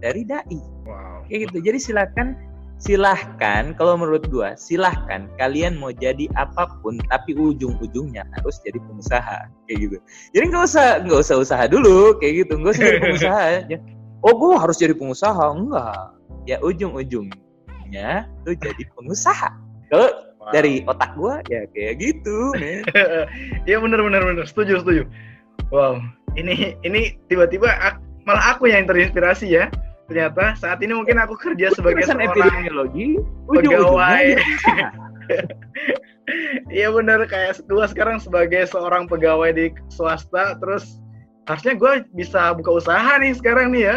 Dari 0.00 0.24
dai. 0.24 0.60
Wow. 0.88 1.28
kayak 1.28 1.52
gitu. 1.52 1.58
Jadi 1.62 1.78
silakan 1.78 2.34
silahkan 2.82 3.78
kalau 3.78 3.94
menurut 3.94 4.26
gua 4.26 4.58
silahkan 4.58 5.30
kalian 5.38 5.78
mau 5.78 5.94
jadi 5.94 6.26
apa 6.34 6.66
pun 6.82 6.98
tapi 7.06 7.36
ujung-ujungnya 7.36 8.24
harus 8.40 8.56
jadi 8.64 8.80
pengusaha. 8.80 9.52
Kayak 9.68 9.78
gitu. 9.78 9.96
Jadi 10.32 10.44
nggak 10.50 10.64
usah 10.66 10.86
nggak 11.04 11.20
usah 11.20 11.36
usaha 11.36 11.64
dulu. 11.68 12.16
Kayak 12.16 12.48
gitu. 12.48 12.52
Nggak 12.58 12.72
usah 12.80 12.84
jadi 12.88 13.00
pengusaha. 13.04 13.40
Aja 13.60 13.76
oh 14.26 14.34
gua 14.40 14.54
harus 14.56 14.80
jadi 14.80 14.96
pengusaha? 14.96 15.44
Enggak. 15.52 16.16
Ya 16.48 16.56
ujung-ujungnya 16.64 18.26
tuh 18.48 18.56
jadi 18.56 18.82
pengusaha. 18.96 19.52
Kalau 19.92 20.31
wow. 20.42 20.50
dari 20.50 20.82
otak 20.90 21.14
gua 21.14 21.38
ya 21.46 21.62
kayak 21.70 22.02
gitu 22.02 22.50
ya 23.70 23.76
benar 23.78 24.02
benar 24.02 24.22
benar 24.26 24.44
setuju 24.44 24.82
setuju 24.82 25.06
Wow, 25.72 26.04
ini 26.36 26.76
ini 26.84 27.16
tiba-tiba 27.32 27.96
malah 28.28 28.56
aku 28.56 28.68
yang 28.68 28.84
terinspirasi 28.84 29.56
ya. 29.56 29.72
Ternyata 30.04 30.52
saat 30.60 30.84
ini 30.84 30.92
mungkin 30.92 31.16
aku 31.16 31.32
kerja 31.40 31.72
sebagai 31.72 32.04
seorang 32.04 32.28
epidemiologi, 32.28 33.16
pegawai. 33.48 34.26
Iya 36.70 36.94
benar 36.94 37.26
kayak 37.26 37.66
gue 37.66 37.86
sekarang 37.90 38.22
sebagai 38.22 38.62
seorang 38.70 39.10
pegawai 39.10 39.50
di 39.58 39.74
swasta, 39.90 40.54
terus 40.62 41.02
harusnya 41.50 41.74
gue 41.74 41.92
bisa 42.14 42.54
buka 42.54 42.78
usaha 42.78 43.18
nih 43.18 43.34
sekarang 43.34 43.74
nih 43.74 43.90
ya. 43.90 43.96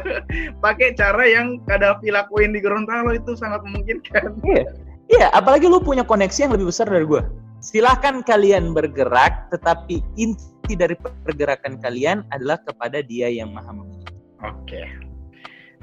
Pakai 0.64 0.96
cara 0.96 1.20
yang 1.28 1.60
Kadafi 1.68 2.08
lakuin 2.08 2.56
di 2.56 2.64
Gorontalo 2.64 3.12
itu 3.12 3.36
sangat 3.36 3.60
memungkinkan. 3.68 4.40
Iya, 4.40 4.72
iya. 5.10 5.28
Apalagi 5.34 5.66
lu 5.66 5.82
punya 5.82 6.06
koneksi 6.06 6.48
yang 6.48 6.52
lebih 6.54 6.70
besar 6.70 6.86
dari 6.86 7.04
gue. 7.04 7.22
Silahkan 7.60 8.24
kalian 8.24 8.72
bergerak, 8.72 9.52
tetapi 9.52 10.00
inti 10.16 10.72
dari 10.72 10.96
pergerakan 10.96 11.76
kalian 11.76 12.24
adalah 12.32 12.56
kepada 12.64 13.04
Dia 13.04 13.28
yang 13.28 13.52
Maha 13.52 13.76
Memiliki. 13.76 14.16
Oke. 14.40 14.82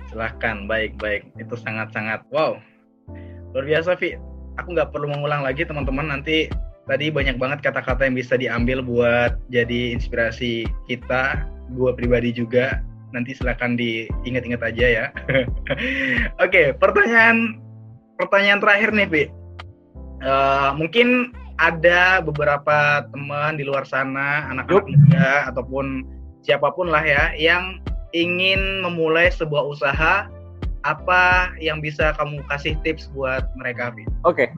Silahkan, 0.09 0.65
baik-baik. 0.65 1.29
Itu 1.37 1.53
sangat-sangat 1.53 2.25
wow. 2.33 2.57
Luar 3.53 3.65
biasa, 3.67 3.93
Vi. 4.01 4.17
Aku 4.57 4.73
nggak 4.73 4.89
perlu 4.89 5.05
mengulang 5.05 5.45
lagi, 5.45 5.69
teman-teman. 5.69 6.09
Nanti 6.09 6.49
tadi 6.89 7.13
banyak 7.13 7.37
banget 7.37 7.61
kata-kata 7.61 8.09
yang 8.09 8.17
bisa 8.17 8.39
diambil 8.39 8.81
buat 8.81 9.37
jadi 9.53 9.93
inspirasi 9.93 10.65
kita, 10.89 11.45
gue 11.77 11.91
pribadi 11.93 12.33
juga. 12.33 12.81
Nanti 13.13 13.37
silahkan 13.37 13.77
diingat-ingat 13.77 14.65
aja 14.65 14.85
ya. 14.87 15.05
Oke, 16.43 16.73
pertanyaan 16.73 17.66
pertanyaan 18.17 18.59
terakhir 18.59 18.89
nih, 18.91 19.07
Vi. 19.07 19.23
Uh, 20.25 20.73
mungkin 20.73 21.31
ada 21.57 22.21
beberapa 22.21 23.05
teman 23.13 23.57
di 23.57 23.65
luar 23.65 23.85
sana, 23.85 24.49
anak-anak 24.49 24.85
muda 24.89 25.29
ataupun 25.53 26.05
siapa 26.41 26.73
pun 26.73 26.89
lah 26.89 27.01
ya, 27.01 27.33
yang 27.37 27.81
ingin 28.13 28.81
memulai 28.81 29.29
sebuah 29.29 29.65
usaha, 29.65 30.29
apa 30.85 31.51
yang 31.61 31.81
bisa 31.81 32.13
kamu 32.17 32.41
kasih 32.47 32.77
tips 32.85 33.09
buat 33.13 33.49
mereka, 33.57 33.91
Oke, 33.91 34.07
okay. 34.25 34.49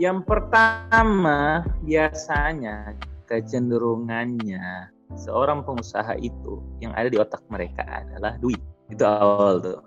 yang 0.00 0.24
pertama 0.24 1.62
biasanya 1.84 2.96
kecenderungannya 3.30 4.90
seorang 5.14 5.62
pengusaha 5.62 6.18
itu 6.18 6.58
yang 6.82 6.90
ada 6.98 7.06
di 7.06 7.18
otak 7.18 7.42
mereka 7.46 7.86
adalah 7.86 8.34
duit. 8.42 8.58
Itu 8.90 9.06
awal 9.06 9.62
tuh. 9.62 9.78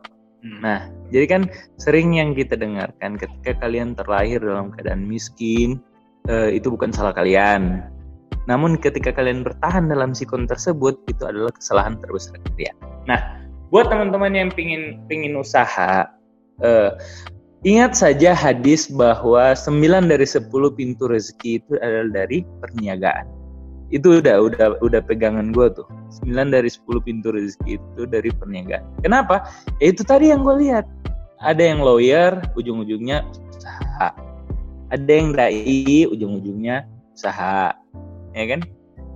Hmm. 0.43 0.59
Nah, 0.59 0.79
jadi 1.07 1.25
kan 1.39 1.41
sering 1.79 2.19
yang 2.19 2.35
kita 2.35 2.59
dengarkan 2.59 3.15
ketika 3.15 3.63
kalian 3.63 3.95
terlahir 3.95 4.43
dalam 4.43 4.75
keadaan 4.75 5.07
miskin, 5.07 5.79
uh, 6.27 6.51
itu 6.51 6.67
bukan 6.67 6.91
salah 6.91 7.15
kalian. 7.15 7.87
Namun 8.43 8.75
ketika 8.75 9.15
kalian 9.15 9.47
bertahan 9.47 9.87
dalam 9.87 10.11
sikon 10.11 10.43
tersebut 10.43 10.99
itu 11.07 11.23
adalah 11.23 11.51
kesalahan 11.55 11.95
terbesar 12.03 12.35
kalian. 12.51 12.75
Nah, 13.07 13.39
buat 13.71 13.87
teman-teman 13.87 14.35
yang 14.35 14.51
pingin 14.51 14.99
pingin 15.07 15.39
usaha, 15.39 16.11
uh, 16.59 16.89
ingat 17.63 17.95
saja 17.95 18.35
hadis 18.35 18.91
bahwa 18.91 19.55
9 19.55 20.11
dari 20.11 20.27
10 20.27 20.51
pintu 20.75 21.07
rezeki 21.07 21.63
itu 21.63 21.71
adalah 21.79 22.27
dari 22.27 22.43
perniagaan. 22.59 23.25
Itu 23.95 24.19
udah 24.19 24.43
udah 24.43 24.67
udah 24.83 25.01
pegangan 25.07 25.55
gue 25.55 25.71
tuh. 25.71 25.87
9 26.21 26.53
dari 26.53 26.69
10 26.69 26.85
pintu 27.01 27.33
rezeki 27.33 27.81
itu 27.81 28.01
dari 28.05 28.29
perniagaan. 28.29 28.83
Kenapa? 29.01 29.49
Ya 29.81 29.89
itu 29.89 30.05
tadi 30.05 30.29
yang 30.29 30.45
gue 30.45 30.55
lihat. 30.61 30.85
Ada 31.41 31.73
yang 31.73 31.81
lawyer, 31.81 32.39
ujung-ujungnya 32.55 33.25
usaha. 33.49 34.09
Ada 34.93 35.11
yang 35.11 35.33
dai 35.33 36.05
ujung-ujungnya 36.07 36.85
usaha. 37.17 37.73
Ya 38.37 38.45
kan? 38.47 38.61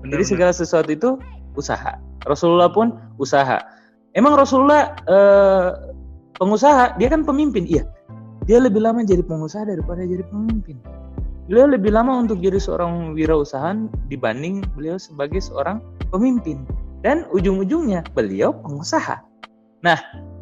Benar, 0.01 0.11
jadi 0.17 0.23
segala 0.25 0.51
sesuatu 0.51 0.89
itu 0.91 1.09
usaha. 1.53 2.01
Rasulullah 2.25 2.73
pun 2.73 2.97
usaha. 3.21 3.61
Emang 4.17 4.33
Rasulullah 4.35 4.97
eh, 5.05 5.69
pengusaha? 6.41 6.97
Dia 6.97 7.07
kan 7.13 7.23
pemimpin. 7.23 7.69
Iya. 7.69 7.85
Dia 8.47 8.63
lebih 8.63 8.81
lama 8.81 9.03
jadi 9.03 9.21
pengusaha 9.21 9.67
daripada 9.67 10.03
jadi 10.03 10.23
pemimpin. 10.27 10.79
Beliau 11.47 11.67
lebih 11.71 11.95
lama 11.95 12.19
untuk 12.19 12.43
jadi 12.43 12.59
seorang 12.59 13.15
wirausahaan 13.15 13.87
dibanding 14.11 14.67
beliau 14.75 14.99
sebagai 14.99 15.39
seorang 15.39 15.79
pemimpin 16.11 16.67
dan 17.01 17.25
ujung-ujungnya 17.33 18.05
beliau 18.13 18.53
pengusaha. 18.53 19.21
Nah 19.85 19.99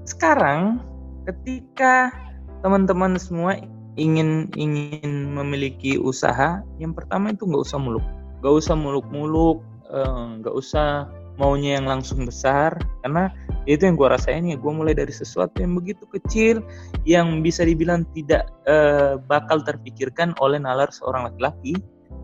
sekarang 0.08 0.80
ketika 1.26 2.14
teman-teman 2.62 3.18
semua 3.18 3.60
ingin 3.96 4.52
ingin 4.60 5.32
memiliki 5.32 5.96
usaha 5.96 6.62
yang 6.80 6.92
pertama 6.92 7.32
itu 7.32 7.48
nggak 7.48 7.64
usah 7.64 7.80
muluk. 7.80 8.06
Nggak 8.44 8.56
usah 8.62 8.76
muluk-muluk 8.78 9.58
eh, 9.92 10.24
nggak 10.42 10.56
usah 10.56 11.10
maunya 11.36 11.80
yang 11.80 11.88
langsung 11.88 12.24
besar 12.24 12.76
karena 13.04 13.28
itu 13.68 13.84
yang 13.84 14.00
gue 14.00 14.08
rasain 14.08 14.46
ya 14.48 14.56
gue 14.56 14.72
mulai 14.72 14.96
dari 14.96 15.12
sesuatu 15.12 15.60
yang 15.60 15.76
begitu 15.76 16.08
kecil 16.08 16.64
yang 17.04 17.44
bisa 17.44 17.66
dibilang 17.66 18.08
tidak 18.16 18.48
uh, 18.70 19.20
bakal 19.26 19.60
terpikirkan 19.62 20.32
oleh 20.40 20.62
nalar 20.62 20.90
seorang 20.94 21.28
laki-laki. 21.32 21.76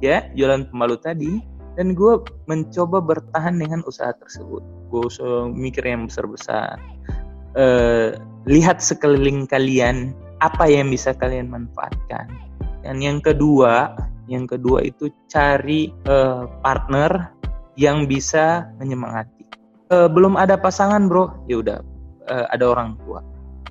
Ya 0.01 0.29
jualan 0.33 0.69
pembalut 0.69 1.05
tadi 1.05 1.41
dan 1.79 1.95
gue 1.95 2.19
mencoba 2.51 2.99
bertahan 2.99 3.55
dengan 3.55 3.81
usaha 3.87 4.11
tersebut 4.17 4.63
gue 4.91 5.01
usah 5.07 5.47
mikir 5.51 5.87
yang 5.87 6.07
besar-besar 6.07 6.77
uh, 7.55 8.15
lihat 8.47 8.83
sekeliling 8.83 9.47
kalian 9.47 10.11
apa 10.41 10.65
yang 10.65 10.89
bisa 10.89 11.13
kalian 11.13 11.53
manfaatkan. 11.53 12.25
Dan 12.81 12.97
yang 12.97 13.21
kedua, 13.21 13.93
yang 14.25 14.49
kedua 14.49 14.81
itu 14.81 15.13
cari 15.29 15.93
uh, 16.09 16.49
partner 16.65 17.29
yang 17.77 18.09
bisa 18.09 18.65
menyemangati. 18.81 19.45
Uh, 19.93 20.09
belum 20.09 20.33
ada 20.33 20.57
pasangan, 20.57 21.05
bro, 21.05 21.29
ya 21.45 21.61
udah 21.61 21.77
uh, 22.25 22.45
ada 22.49 22.73
orang 22.73 22.97
tua. 23.05 23.21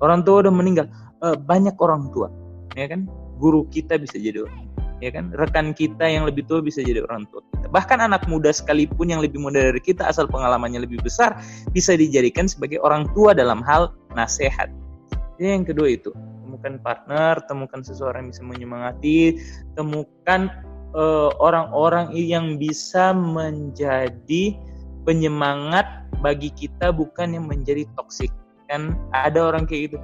orang 0.01 0.25
tua 0.25 0.47
udah 0.47 0.53
meninggal 0.53 0.87
uh, 1.21 1.37
banyak 1.37 1.77
orang 1.79 2.09
tua 2.11 2.29
ya 2.75 2.87
kan 2.91 3.07
guru 3.41 3.65
kita 3.69 3.97
bisa 3.97 4.17
jadi 4.21 4.45
orang 4.45 4.70
ya 5.01 5.11
kan? 5.13 5.33
Rekan 5.35 5.73
kita 5.73 6.05
yang 6.05 6.29
lebih 6.29 6.45
tua 6.47 6.61
bisa 6.61 6.85
jadi 6.85 7.05
orang 7.05 7.27
tua 7.33 7.45
kita. 7.53 7.67
Bahkan 7.73 7.99
anak 8.01 8.29
muda 8.29 8.53
sekalipun 8.53 9.11
yang 9.13 9.21
lebih 9.21 9.41
muda 9.41 9.61
dari 9.73 9.81
kita 9.81 10.07
asal 10.07 10.29
pengalamannya 10.29 10.85
lebih 10.85 11.01
besar 11.01 11.37
bisa 11.73 11.97
dijadikan 11.97 12.47
sebagai 12.47 12.79
orang 12.81 13.09
tua 13.17 13.33
dalam 13.33 13.65
hal 13.65 13.93
nasihat. 14.15 14.69
Jadi 15.41 15.49
yang 15.57 15.67
kedua 15.67 15.89
itu 15.89 16.13
temukan 16.45 16.77
partner 16.85 17.35
temukan 17.49 17.81
seseorang 17.81 18.29
yang 18.29 18.31
bisa 18.37 18.45
menyemangati 18.45 19.19
temukan 19.79 20.41
eh, 20.93 21.31
orang-orang 21.41 22.13
uh, 22.13 22.21
yang 22.21 22.61
bisa 22.61 23.17
menjadi 23.17 24.59
penyemangat 25.09 25.87
bagi 26.21 26.53
kita 26.53 26.93
bukan 26.93 27.33
yang 27.33 27.49
menjadi 27.49 27.89
toksik. 27.97 28.29
Kan 28.69 28.95
ada 29.11 29.51
orang 29.51 29.67
kayak 29.67 29.91
gitu 29.91 29.99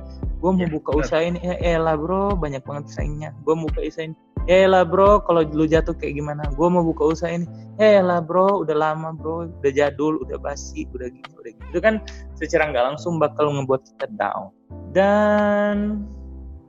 gue 0.47 0.53
mau 0.55 0.63
ya, 0.63 0.71
buka 0.71 0.91
benar. 0.95 1.03
usaha 1.03 1.21
ini. 1.27 1.39
Eh 1.43 1.75
lah 1.75 1.99
bro. 1.99 2.39
Banyak 2.39 2.63
banget 2.63 2.95
saingnya 2.95 3.35
gue 3.43 3.55
mau 3.59 3.67
buka 3.67 3.83
usaha 3.83 4.07
ini. 4.07 4.15
Eh 4.47 4.71
lah 4.71 4.87
bro. 4.87 5.19
Kalau 5.27 5.43
lu 5.43 5.67
jatuh 5.67 5.91
kayak 5.99 6.23
gimana? 6.23 6.47
Gue 6.55 6.71
mau 6.71 6.87
buka 6.87 7.11
usaha 7.11 7.35
ini. 7.35 7.51
Eh 7.83 7.99
lah 7.99 8.23
bro. 8.23 8.63
Udah 8.63 8.79
lama 8.79 9.11
bro. 9.11 9.51
Udah 9.51 9.73
jadul 9.75 10.23
udah 10.23 10.39
basi 10.39 10.87
udah 10.95 11.11
gitu 11.11 11.35
udah 11.43 11.51
gitu 11.51 11.67
itu 11.75 11.79
kan 11.83 11.99
secara 12.39 12.71
nggak 12.71 12.95
langsung 12.95 13.19
bakal 13.19 13.51
ngebuat 13.51 13.83
kita 13.91 14.07
down. 14.15 14.55
Dan 14.95 16.07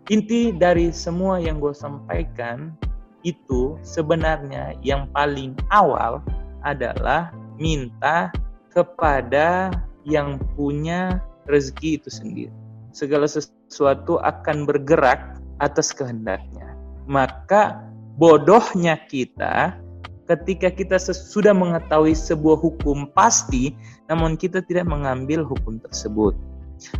inti 0.09 0.49
dari 0.49 0.89
semua 0.89 1.37
yang 1.37 1.61
gue 1.61 1.71
sampaikan 1.77 2.73
itu 3.21 3.77
sebenarnya 3.85 4.73
yang 4.81 5.05
paling 5.13 5.53
awal 5.69 6.23
adalah 6.65 7.29
minta 7.61 8.33
kepada 8.73 9.69
yang 10.07 10.41
punya 10.57 11.21
rezeki 11.45 12.01
itu 12.01 12.09
sendiri. 12.09 12.66
Segala 12.97 13.29
sesuatu 13.29 14.17
akan 14.17 14.65
bergerak 14.65 15.37
atas 15.61 15.93
kehendaknya. 15.93 16.73
Maka 17.05 17.77
bodohnya 18.17 18.97
kita 19.05 19.77
ketika 20.25 20.73
kita 20.73 20.97
sudah 20.97 21.53
mengetahui 21.53 22.17
sebuah 22.17 22.57
hukum 22.57 23.05
pasti, 23.13 23.77
namun 24.09 24.33
kita 24.33 24.65
tidak 24.65 24.89
mengambil 24.89 25.45
hukum 25.45 25.77
tersebut. 25.77 26.33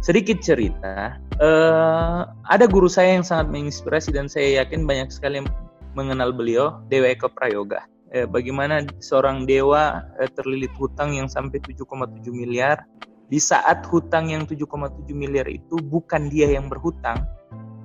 Sedikit 0.05 0.37
cerita, 0.41 1.17
uh, 1.41 2.29
ada 2.45 2.65
guru 2.69 2.89
saya 2.89 3.17
yang 3.17 3.25
sangat 3.25 3.49
menginspirasi 3.49 4.13
dan 4.13 4.29
saya 4.29 4.61
yakin 4.61 4.85
banyak 4.85 5.09
sekali 5.09 5.41
yang 5.41 5.49
mengenal 5.97 6.29
beliau, 6.29 6.77
Dewa 6.93 7.09
Eko 7.09 7.29
Prayoga. 7.33 7.89
Eh, 8.15 8.23
bagaimana 8.23 8.87
seorang 9.03 9.43
dewa 9.43 9.99
eh, 10.15 10.31
terlilit 10.31 10.71
hutang 10.79 11.19
yang 11.19 11.27
sampai 11.27 11.59
7,7 11.59 12.23
miliar 12.31 12.87
di 13.27 13.39
saat 13.39 13.83
hutang 13.91 14.31
yang 14.31 14.47
7,7 14.47 15.11
miliar 15.11 15.47
itu 15.51 15.75
bukan 15.79 16.31
dia 16.31 16.47
yang 16.47 16.71
berhutang, 16.71 17.27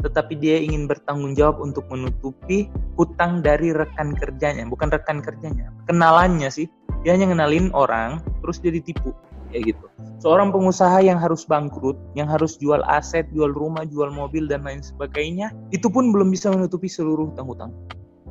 tetapi 0.02 0.38
dia 0.38 0.58
ingin 0.58 0.90
bertanggung 0.90 1.34
jawab 1.34 1.62
untuk 1.62 1.86
menutupi 1.90 2.70
hutang 2.98 3.42
dari 3.42 3.74
rekan 3.74 4.14
kerjanya, 4.14 4.66
bukan 4.66 4.90
rekan 4.90 5.22
kerjanya, 5.22 5.70
kenalannya 5.86 6.50
sih. 6.50 6.66
Dia 7.02 7.18
hanya 7.18 7.34
ngenalin 7.34 7.74
orang, 7.74 8.22
terus 8.46 8.62
dia 8.62 8.70
ditipu, 8.70 9.10
kayak 9.50 9.74
gitu. 9.74 9.86
Seorang 10.22 10.54
pengusaha 10.54 11.02
yang 11.02 11.18
harus 11.18 11.42
bangkrut, 11.42 11.98
yang 12.14 12.30
harus 12.30 12.54
jual 12.62 12.78
aset, 12.86 13.26
jual 13.34 13.50
rumah, 13.50 13.82
jual 13.82 14.14
mobil 14.14 14.46
dan 14.46 14.62
lain 14.62 14.78
sebagainya, 14.78 15.50
itu 15.74 15.90
pun 15.90 16.14
belum 16.14 16.30
bisa 16.30 16.54
menutupi 16.54 16.86
seluruh 16.86 17.34
hutang-hutang. 17.34 17.74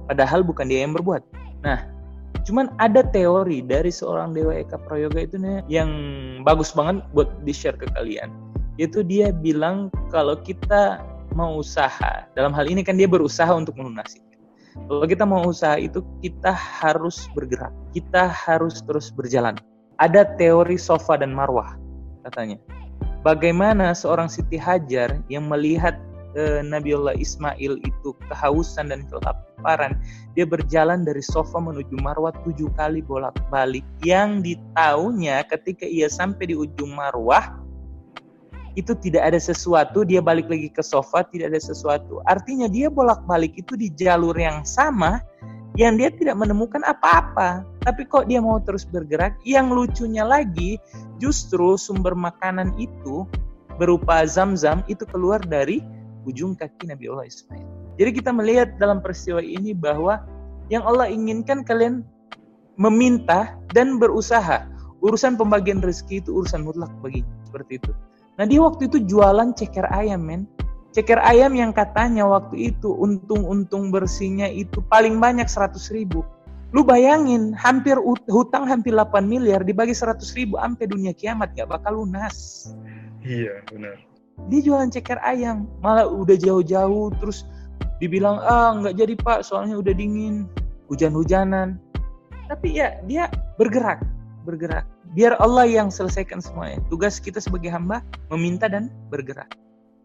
Padahal 0.07 0.47
bukan 0.47 0.71
dia 0.71 0.87
yang 0.87 0.95
berbuat. 0.95 1.19
Nah, 1.67 1.83
Cuman 2.41 2.73
ada 2.81 3.05
teori 3.05 3.61
dari 3.61 3.93
seorang 3.93 4.33
Dewa 4.33 4.57
Eka 4.57 4.81
Prayoga 4.89 5.21
itu 5.21 5.37
nih 5.37 5.61
yang 5.69 5.89
bagus 6.41 6.73
banget 6.73 7.05
buat 7.13 7.29
di-share 7.45 7.77
ke 7.77 7.85
kalian. 7.93 8.33
Yaitu 8.81 9.05
dia 9.05 9.29
bilang 9.29 9.93
kalau 10.09 10.39
kita 10.41 11.05
mau 11.37 11.61
usaha, 11.61 12.25
dalam 12.33 12.51
hal 12.51 12.65
ini 12.65 12.81
kan 12.81 12.97
dia 12.97 13.05
berusaha 13.05 13.49
untuk 13.53 13.77
melunasi. 13.77 14.19
Kalau 14.73 15.05
kita 15.05 15.27
mau 15.27 15.43
usaha 15.45 15.75
itu 15.75 16.01
kita 16.23 16.55
harus 16.55 17.27
bergerak, 17.35 17.71
kita 17.91 18.31
harus 18.31 18.79
terus 18.87 19.11
berjalan. 19.11 19.59
Ada 19.99 20.33
teori 20.39 20.79
sofa 20.79 21.19
dan 21.19 21.35
marwah 21.35 21.77
katanya. 22.25 22.57
Bagaimana 23.21 23.93
seorang 23.93 24.31
Siti 24.31 24.57
Hajar 24.57 25.21
yang 25.29 25.45
melihat 25.45 25.93
eh, 26.35 26.61
Nabiullah 26.63 27.15
Ismail 27.17 27.79
itu 27.81 28.09
kehausan 28.29 28.91
dan 28.91 29.07
kelaparan, 29.07 29.99
dia 30.33 30.47
berjalan 30.47 31.03
dari 31.03 31.21
sofa 31.23 31.59
menuju 31.59 31.97
Marwah 31.99 32.33
tujuh 32.43 32.71
kali 32.75 33.03
bolak-balik. 33.03 33.83
Yang 34.05 34.53
ditahunya 34.53 35.43
ketika 35.47 35.85
ia 35.85 36.07
sampai 36.07 36.51
di 36.51 36.55
ujung 36.55 36.95
Marwah, 36.95 37.61
itu 38.79 38.95
tidak 38.95 39.35
ada 39.35 39.39
sesuatu, 39.39 40.07
dia 40.07 40.23
balik 40.23 40.47
lagi 40.47 40.71
ke 40.71 40.79
sofa, 40.79 41.27
tidak 41.27 41.51
ada 41.55 41.61
sesuatu. 41.61 42.23
Artinya 42.23 42.71
dia 42.71 42.87
bolak-balik 42.87 43.51
itu 43.59 43.75
di 43.75 43.91
jalur 43.91 44.35
yang 44.39 44.63
sama, 44.63 45.19
yang 45.75 45.99
dia 45.99 46.07
tidak 46.11 46.39
menemukan 46.39 46.79
apa-apa. 46.87 47.67
Tapi 47.83 48.07
kok 48.07 48.31
dia 48.31 48.39
mau 48.39 48.63
terus 48.63 48.87
bergerak? 48.87 49.35
Yang 49.43 49.67
lucunya 49.75 50.23
lagi, 50.23 50.79
justru 51.19 51.75
sumber 51.75 52.15
makanan 52.15 52.71
itu 52.79 53.27
berupa 53.75 54.23
zam-zam 54.27 54.85
itu 54.85 55.03
keluar 55.09 55.41
dari 55.41 55.81
ujung 56.25 56.53
kaki 56.53 56.89
Nabi 56.89 57.09
Allah 57.09 57.27
Ismail. 57.27 57.67
Jadi 57.97 58.09
kita 58.17 58.31
melihat 58.33 58.75
dalam 58.77 59.01
peristiwa 59.03 59.41
ini 59.41 59.75
bahwa 59.75 60.21
yang 60.71 60.85
Allah 60.87 61.11
inginkan 61.11 61.65
kalian 61.67 62.05
meminta 62.79 63.57
dan 63.75 63.99
berusaha. 63.99 64.65
Urusan 65.01 65.35
pembagian 65.35 65.81
rezeki 65.81 66.21
itu 66.21 66.29
urusan 66.41 66.61
mutlak 66.61 66.93
bagi 67.01 67.25
seperti 67.45 67.81
itu. 67.81 67.91
Nah 68.37 68.45
dia 68.45 68.61
waktu 68.61 68.87
itu 68.87 69.01
jualan 69.05 69.53
ceker 69.57 69.89
ayam 69.89 70.21
men. 70.21 70.45
Ceker 70.93 71.17
ayam 71.23 71.55
yang 71.57 71.71
katanya 71.73 72.27
waktu 72.27 72.73
itu 72.73 72.91
untung-untung 72.91 73.89
bersihnya 73.89 74.51
itu 74.51 74.83
paling 74.91 75.17
banyak 75.17 75.47
100 75.49 75.73
ribu. 75.95 76.21
Lu 76.71 76.87
bayangin 76.87 77.51
hampir 77.51 77.99
hutang 78.31 78.63
hampir 78.69 78.95
8 78.95 79.27
miliar 79.27 79.65
dibagi 79.65 79.91
100 79.91 80.21
ribu 80.37 80.55
sampai 80.55 80.85
dunia 80.87 81.11
kiamat 81.11 81.51
gak 81.57 81.67
bakal 81.67 81.99
lunas. 81.99 82.69
Iya 83.23 83.63
benar 83.67 84.10
dia 84.47 84.59
jualan 84.63 84.89
ceker 84.89 85.19
ayam. 85.21 85.69
Malah 85.83 86.09
udah 86.09 86.37
jauh-jauh 86.39 87.13
terus 87.19 87.45
dibilang 88.01 88.41
ah 88.41 88.73
nggak 88.73 88.97
jadi 88.97 89.13
pak 89.19 89.45
soalnya 89.45 89.77
udah 89.77 89.93
dingin. 89.93 90.49
Hujan-hujanan. 90.89 91.77
Tapi 92.49 92.81
ya 92.81 92.99
dia 93.05 93.29
bergerak 93.59 94.01
bergerak. 94.43 94.85
Biar 95.11 95.35
Allah 95.43 95.67
yang 95.67 95.91
selesaikan 95.91 96.39
semuanya. 96.39 96.79
Tugas 96.87 97.19
kita 97.19 97.37
sebagai 97.43 97.69
hamba 97.69 98.01
meminta 98.31 98.65
dan 98.71 98.89
bergerak. 99.11 99.51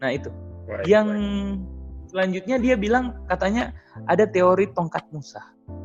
Nah 0.02 0.12
itu. 0.12 0.28
Right, 0.66 0.84
yang 0.90 1.06
right. 1.14 2.10
selanjutnya 2.10 2.56
dia 2.58 2.74
bilang 2.74 3.14
katanya 3.30 3.70
ada 4.10 4.26
teori 4.26 4.66
tongkat 4.74 5.06
Musa. 5.14 5.40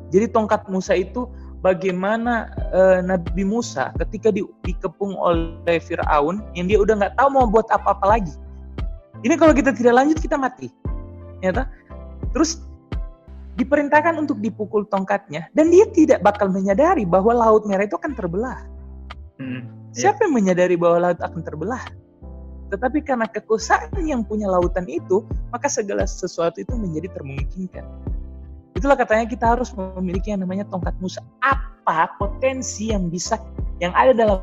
Jadi 0.10 0.26
tongkat 0.34 0.66
Musa 0.68 0.97
itu 0.97 1.30
bagaimana 1.62 2.49
uh, 2.74 2.99
Nabi 3.06 3.45
Musa 3.45 3.93
ketika 4.02 4.34
di, 4.34 4.41
dikepung 4.66 5.14
oleh 5.22 5.78
Fir'aun 5.78 6.41
yang 6.58 6.66
dia 6.66 6.82
udah 6.82 6.97
nggak 6.97 7.16
tahu 7.16 7.30
mau 7.30 7.45
buat 7.45 7.70
apa-apa 7.70 8.18
lagi. 8.18 8.34
Ini 9.22 9.34
kalau 9.38 9.53
kita 9.53 9.72
tidak 9.74 9.93
lanjut 10.01 10.17
kita 10.17 10.38
mati. 10.38 10.74
Nyata. 11.41 11.69
Terus 12.34 12.61
diperintahkan 13.59 14.15
untuk 14.17 14.39
dipukul 14.39 14.88
tongkatnya 14.88 15.51
dan 15.51 15.67
dia 15.69 15.84
tidak 15.91 16.24
bakal 16.24 16.47
menyadari 16.47 17.03
bahwa 17.03 17.36
laut 17.36 17.67
merah 17.67 17.86
itu 17.86 17.99
akan 17.99 18.15
terbelah. 18.15 18.63
Hmm, 19.38 19.67
yeah. 19.93 20.07
Siapa 20.07 20.26
yang 20.26 20.34
menyadari 20.34 20.80
bahwa 20.80 21.11
laut 21.11 21.19
akan 21.19 21.41
terbelah? 21.43 21.84
Tetapi 22.72 23.03
karena 23.03 23.28
kekuasaan 23.28 23.99
yang 24.07 24.24
punya 24.24 24.47
lautan 24.47 24.88
itu, 24.88 25.28
maka 25.51 25.67
segala 25.67 26.07
sesuatu 26.07 26.63
itu 26.63 26.72
menjadi 26.80 27.11
termungkinkan. 27.11 27.84
Itulah 28.72 28.95
katanya 28.95 29.28
kita 29.28 29.45
harus 29.51 29.76
memiliki 29.76 30.32
yang 30.32 30.47
namanya 30.47 30.63
tongkat 30.72 30.95
Musa. 31.03 31.19
Apa 31.43 32.15
potensi 32.15 32.95
yang 32.95 33.11
bisa 33.11 33.36
yang 33.84 33.91
ada 33.91 34.15
dalam 34.15 34.39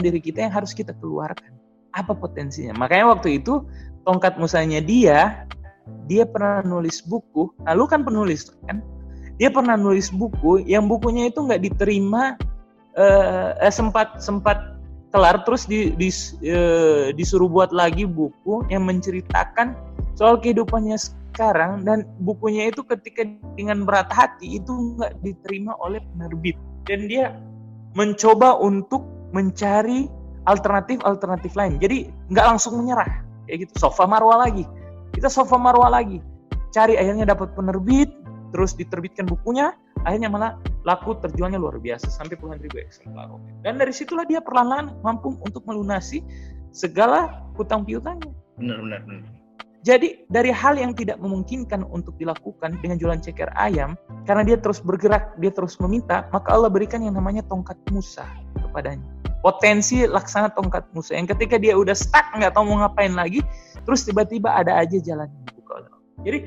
diri 0.00 0.18
kita 0.24 0.48
yang 0.48 0.54
harus 0.56 0.72
kita 0.72 0.96
keluarkan? 0.96 1.52
Apa 1.92 2.16
potensinya? 2.16 2.72
Makanya 2.80 3.12
waktu 3.12 3.44
itu 3.44 3.60
tongkat 4.06 4.38
Musanya 4.38 4.78
dia 4.78 5.44
dia 6.06 6.26
pernah 6.26 6.62
nulis 6.62 7.02
buku. 7.02 7.50
Nah, 7.62 7.74
lu 7.74 7.86
kan 7.86 8.02
penulis 8.06 8.50
kan? 8.66 8.82
Dia 9.36 9.52
pernah 9.52 9.76
nulis 9.76 10.08
buku 10.08 10.64
yang 10.64 10.88
bukunya 10.88 11.28
itu 11.28 11.44
nggak 11.44 11.60
diterima 11.60 12.40
eh, 12.96 13.50
eh, 13.60 13.72
sempat 13.72 14.22
sempat 14.22 14.78
kelar 15.12 15.44
terus 15.44 15.68
di, 15.68 15.92
di, 15.94 16.08
eh, 16.42 17.12
disuruh 17.12 17.46
buat 17.46 17.70
lagi 17.70 18.08
buku 18.08 18.64
yang 18.72 18.88
menceritakan 18.88 19.76
soal 20.16 20.40
kehidupannya 20.40 20.96
sekarang 20.96 21.84
dan 21.84 22.08
bukunya 22.24 22.72
itu 22.72 22.80
ketika 22.88 23.28
dengan 23.60 23.84
berat 23.84 24.08
hati 24.08 24.56
itu 24.56 24.96
nggak 24.96 25.20
diterima 25.20 25.76
oleh 25.84 26.00
penerbit 26.16 26.56
dan 26.88 27.04
dia 27.04 27.36
mencoba 27.92 28.56
untuk 28.56 29.04
mencari 29.36 30.08
alternatif-alternatif 30.48 31.52
lain. 31.52 31.76
Jadi 31.76 32.08
nggak 32.32 32.46
langsung 32.56 32.80
menyerah 32.80 33.26
kayak 33.46 33.66
gitu. 33.66 33.72
Sofa 33.80 34.04
marwah 34.04 34.42
lagi, 34.42 34.66
kita 35.14 35.30
sofa 35.30 35.56
marwah 35.56 35.88
lagi. 35.88 36.20
Cari 36.74 36.98
akhirnya 37.00 37.24
dapat 37.24 37.56
penerbit, 37.56 38.12
terus 38.52 38.76
diterbitkan 38.76 39.24
bukunya, 39.24 39.72
akhirnya 40.04 40.28
malah 40.28 40.52
laku 40.84 41.18
terjualnya 41.18 41.58
luar 41.58 41.80
biasa 41.80 42.06
sampai 42.12 42.38
puluhan 42.38 42.60
ribu 42.62 42.78
eksemplar. 42.78 43.32
Dan 43.64 43.80
dari 43.80 43.90
situlah 43.90 44.28
dia 44.28 44.38
perlahan-lahan 44.38 45.00
mampu 45.02 45.34
untuk 45.42 45.64
melunasi 45.64 46.20
segala 46.70 47.48
hutang 47.56 47.82
piutangnya. 47.82 48.30
Benar, 48.60 48.78
benar, 48.84 49.00
benar. 49.08 49.24
Jadi 49.86 50.26
dari 50.26 50.50
hal 50.50 50.74
yang 50.82 50.98
tidak 50.98 51.22
memungkinkan 51.22 51.86
untuk 51.86 52.18
dilakukan 52.18 52.74
dengan 52.82 52.98
jualan 52.98 53.22
ceker 53.22 53.54
ayam, 53.54 53.94
karena 54.26 54.42
dia 54.42 54.58
terus 54.58 54.82
bergerak, 54.82 55.38
dia 55.38 55.54
terus 55.54 55.78
meminta, 55.78 56.26
maka 56.34 56.50
Allah 56.50 56.66
berikan 56.66 57.06
yang 57.06 57.14
namanya 57.14 57.46
tongkat 57.46 57.78
Musa 57.94 58.26
kepadanya. 58.58 59.06
Potensi 59.46 60.02
laksana 60.02 60.50
tongkat 60.50 60.90
Musa 60.90 61.14
yang 61.14 61.30
ketika 61.30 61.54
dia 61.54 61.78
udah 61.78 61.94
stuck 61.94 62.34
nggak 62.34 62.50
tahu 62.50 62.66
mau 62.66 62.82
ngapain 62.82 63.14
lagi, 63.14 63.46
terus 63.86 64.02
tiba-tiba 64.02 64.50
ada 64.50 64.74
aja 64.82 64.98
jalan 64.98 65.30
yang 65.30 65.44
dibuka. 65.46 65.86
Jadi 66.26 66.38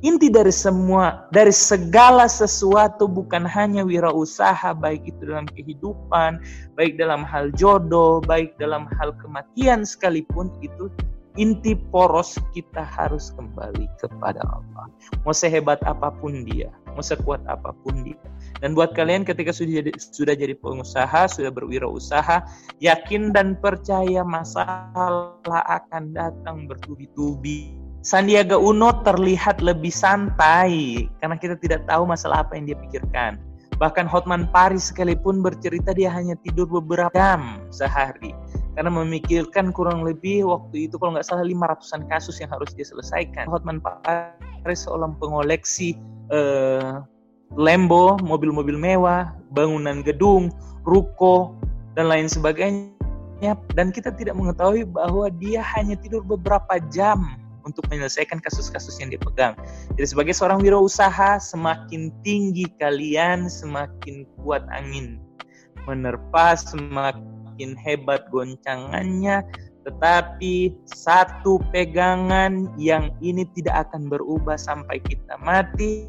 inti 0.00 0.32
dari 0.32 0.48
semua, 0.48 1.28
dari 1.36 1.52
segala 1.52 2.24
sesuatu 2.24 3.04
bukan 3.04 3.44
hanya 3.44 3.84
wirausaha, 3.84 4.72
baik 4.72 5.04
itu 5.04 5.20
dalam 5.28 5.44
kehidupan, 5.52 6.40
baik 6.80 6.96
dalam 6.96 7.20
hal 7.28 7.52
jodoh, 7.52 8.24
baik 8.24 8.56
dalam 8.56 8.88
hal 8.96 9.12
kematian 9.20 9.84
sekalipun 9.84 10.48
itu 10.64 10.88
inti 11.36 11.76
poros 11.92 12.40
kita 12.56 12.80
harus 12.80 13.32
kembali 13.36 13.84
kepada 14.00 14.40
Allah. 14.48 14.88
Mau 15.28 15.36
sehebat 15.36 15.80
apa 15.84 16.08
pun 16.08 16.48
dia, 16.48 16.72
mau 16.96 17.04
sekuat 17.04 17.44
apa 17.44 17.76
pun 17.84 18.00
dia. 18.02 18.16
Dan 18.64 18.72
buat 18.72 18.96
kalian 18.96 19.28
ketika 19.28 19.52
sudah 19.52 19.84
jadi, 19.84 19.92
sudah 20.00 20.32
jadi 20.32 20.56
pengusaha, 20.56 21.28
sudah 21.28 21.52
berwirausaha, 21.52 22.40
yakin 22.80 23.36
dan 23.36 23.60
percaya 23.60 24.24
masalah 24.24 25.36
akan 25.68 26.16
datang 26.16 26.64
bertubi-tubi. 26.64 27.76
Sandiaga 28.00 28.56
Uno 28.56 29.04
terlihat 29.04 29.60
lebih 29.60 29.90
santai 29.90 31.04
karena 31.20 31.36
kita 31.36 31.58
tidak 31.60 31.84
tahu 31.90 32.08
masalah 32.08 32.46
apa 32.46 32.56
yang 32.56 32.72
dia 32.72 32.78
pikirkan. 32.80 33.36
Bahkan 33.76 34.08
Hotman 34.08 34.48
Paris 34.48 34.88
sekalipun 34.88 35.44
bercerita 35.44 35.92
dia 35.92 36.08
hanya 36.08 36.32
tidur 36.40 36.64
beberapa 36.64 37.12
jam 37.12 37.60
sehari 37.68 38.32
karena 38.76 38.92
memikirkan 38.92 39.72
kurang 39.72 40.04
lebih 40.04 40.44
waktu 40.44 40.86
itu 40.86 41.00
kalau 41.00 41.16
nggak 41.16 41.24
salah 41.24 41.42
500-an 41.42 42.04
kasus 42.12 42.36
yang 42.38 42.52
harus 42.52 42.76
dia 42.76 42.84
selesaikan. 42.84 43.48
Hotman 43.48 43.80
Paris 43.80 44.84
seorang 44.84 45.16
pengoleksi 45.16 45.96
eh, 46.28 47.00
Lambo, 47.56 48.20
mobil-mobil 48.20 48.76
mewah, 48.76 49.32
bangunan 49.56 50.04
gedung, 50.04 50.52
ruko, 50.84 51.56
dan 51.96 52.12
lain 52.12 52.28
sebagainya. 52.28 53.56
Dan 53.72 53.96
kita 53.96 54.12
tidak 54.12 54.36
mengetahui 54.36 54.84
bahwa 54.84 55.32
dia 55.32 55.64
hanya 55.76 55.96
tidur 55.96 56.20
beberapa 56.20 56.76
jam 56.92 57.24
untuk 57.66 57.82
menyelesaikan 57.90 58.38
kasus-kasus 58.44 58.98
yang 59.00 59.10
dia 59.10 59.20
pegang. 59.22 59.54
Jadi 59.96 60.06
sebagai 60.06 60.34
seorang 60.36 60.62
wirausaha, 60.62 61.40
semakin 61.40 62.14
tinggi 62.22 62.68
kalian, 62.78 63.48
semakin 63.50 64.28
kuat 64.42 64.62
angin 64.70 65.18
menerpa, 65.86 66.58
semakin 66.58 67.35
semakin 67.56 67.72
hebat 67.80 68.28
goncangannya, 68.28 69.40
tetapi 69.88 70.76
satu 70.92 71.56
pegangan 71.72 72.68
yang 72.76 73.08
ini 73.24 73.48
tidak 73.56 73.88
akan 73.88 74.12
berubah 74.12 74.60
sampai 74.60 75.00
kita 75.00 75.40
mati. 75.40 76.04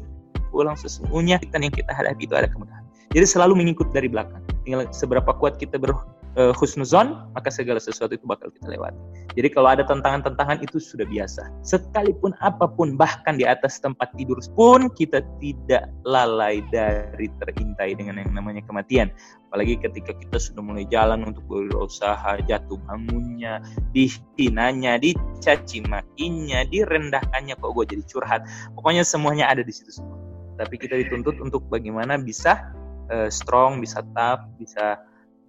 Ulang 0.52 0.76
sesungguhnya 0.76 1.40
kita 1.40 1.56
yang 1.56 1.72
kita 1.72 1.88
hadapi 1.96 2.28
itu 2.28 2.36
ada 2.36 2.52
kemudahan. 2.52 2.84
Jadi 3.16 3.24
selalu 3.24 3.64
mengikut 3.64 3.88
dari 3.96 4.12
belakang. 4.12 4.44
Seberapa 4.92 5.32
kuat 5.40 5.56
kita 5.56 5.80
ber, 5.80 5.96
uh, 6.38 6.54
husnuzon, 6.54 7.18
maka 7.34 7.50
segala 7.50 7.82
sesuatu 7.82 8.14
itu 8.14 8.24
bakal 8.24 8.48
kita 8.54 8.70
lewati. 8.70 8.96
Jadi 9.34 9.48
kalau 9.52 9.68
ada 9.74 9.82
tantangan-tantangan 9.84 10.62
itu 10.62 10.78
sudah 10.78 11.04
biasa. 11.04 11.50
Sekalipun 11.66 12.32
apa 12.40 12.70
pun, 12.70 12.94
bahkan 12.94 13.36
di 13.36 13.44
atas 13.44 13.82
tempat 13.82 14.14
tidur 14.14 14.38
pun 14.54 14.88
kita 14.94 15.20
tidak 15.42 15.90
lalai 16.06 16.62
dari 16.70 17.28
terintai 17.42 17.98
dengan 17.98 18.22
yang 18.22 18.30
namanya 18.32 18.62
kematian. 18.64 19.10
Apalagi 19.50 19.80
ketika 19.80 20.12
kita 20.14 20.38
sudah 20.38 20.62
mulai 20.62 20.84
jalan 20.88 21.26
untuk 21.26 21.42
berusaha, 21.50 22.38
jatuh 22.46 22.78
bangunnya, 22.86 23.60
dihinanya, 23.92 25.00
dicaci 25.00 25.82
makinya, 25.88 26.62
direndahkannya, 26.68 27.54
kok 27.58 27.72
gue 27.74 27.84
jadi 27.96 28.02
curhat. 28.06 28.40
Pokoknya 28.76 29.02
semuanya 29.02 29.50
ada 29.50 29.64
di 29.64 29.72
situ 29.72 29.90
semua. 29.90 30.20
Tapi 30.58 30.74
kita 30.74 30.98
dituntut 30.98 31.38
untuk 31.38 31.64
bagaimana 31.70 32.18
bisa 32.18 32.74
uh, 33.08 33.30
strong, 33.30 33.78
bisa 33.78 34.02
tough, 34.12 34.42
bisa 34.58 34.98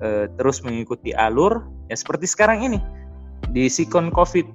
uh, 0.04 0.26
terus 0.39 0.64
mengikuti 0.64 1.16
alur 1.16 1.68
ya 1.88 1.95
seperti 1.95 2.28
sekarang 2.28 2.64
ini. 2.66 2.80
Di 3.56 3.72
sikon 3.72 4.12
covid 4.12 4.45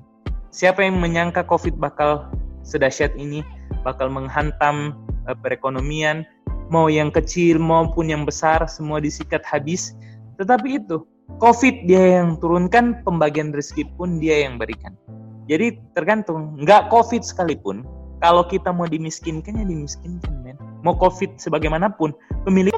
siapa 0.55 0.85
yang 0.85 1.01
menyangka 1.01 1.43
covid 1.49 1.75
bakal 1.81 2.31
sedahsyat 2.63 3.17
ini 3.19 3.43
bakal 3.83 4.09
menghantam 4.09 4.97
uh, 5.29 5.37
perekonomian 5.37 6.25
mau 6.73 6.89
yang 6.89 7.13
kecil 7.13 7.61
maupun 7.61 8.09
yang 8.09 8.25
besar 8.25 8.65
semua 8.69 9.01
disikat 9.01 9.45
habis. 9.45 9.93
Tetapi 10.41 10.81
itu 10.83 11.05
covid 11.41 11.89
dia 11.89 12.21
yang 12.21 12.37
turunkan 12.41 13.01
pembagian 13.05 13.53
rezeki 13.53 13.89
pun 13.97 14.21
dia 14.21 14.45
yang 14.49 14.57
berikan. 14.57 14.97
Jadi 15.45 15.77
tergantung 15.93 16.57
nggak 16.57 16.89
covid 16.89 17.21
sekalipun 17.21 17.85
kalau 18.25 18.49
kita 18.49 18.73
mau 18.73 18.89
dimiskinkan 18.89 19.61
ya 19.61 19.67
dimiskinkan 19.69 20.33
men 20.41 20.57
mau 20.85 20.95
covid 20.95 21.41
sebagaimanapun 21.41 22.13
pemilik 22.45 22.71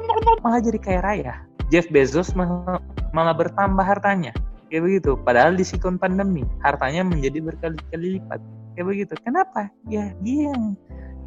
malah 0.46 0.62
jadi 0.62 0.78
kaya 0.78 1.00
raya. 1.02 1.34
Jeff 1.74 1.90
Bezos 1.90 2.30
malah, 2.38 2.78
malah 3.10 3.34
bertambah 3.34 3.82
hartanya. 3.82 4.30
Kayak 4.70 4.82
begitu. 4.86 5.18
Padahal 5.26 5.58
di 5.58 5.66
sikon 5.66 5.98
pandemi 5.98 6.46
hartanya 6.62 7.02
menjadi 7.02 7.42
berkali-kali 7.42 8.22
lipat. 8.22 8.38
Kayak 8.78 8.86
begitu. 8.86 9.14
Kenapa? 9.26 9.66
Ya 9.90 10.14
dia 10.22 10.54
yang 10.54 10.78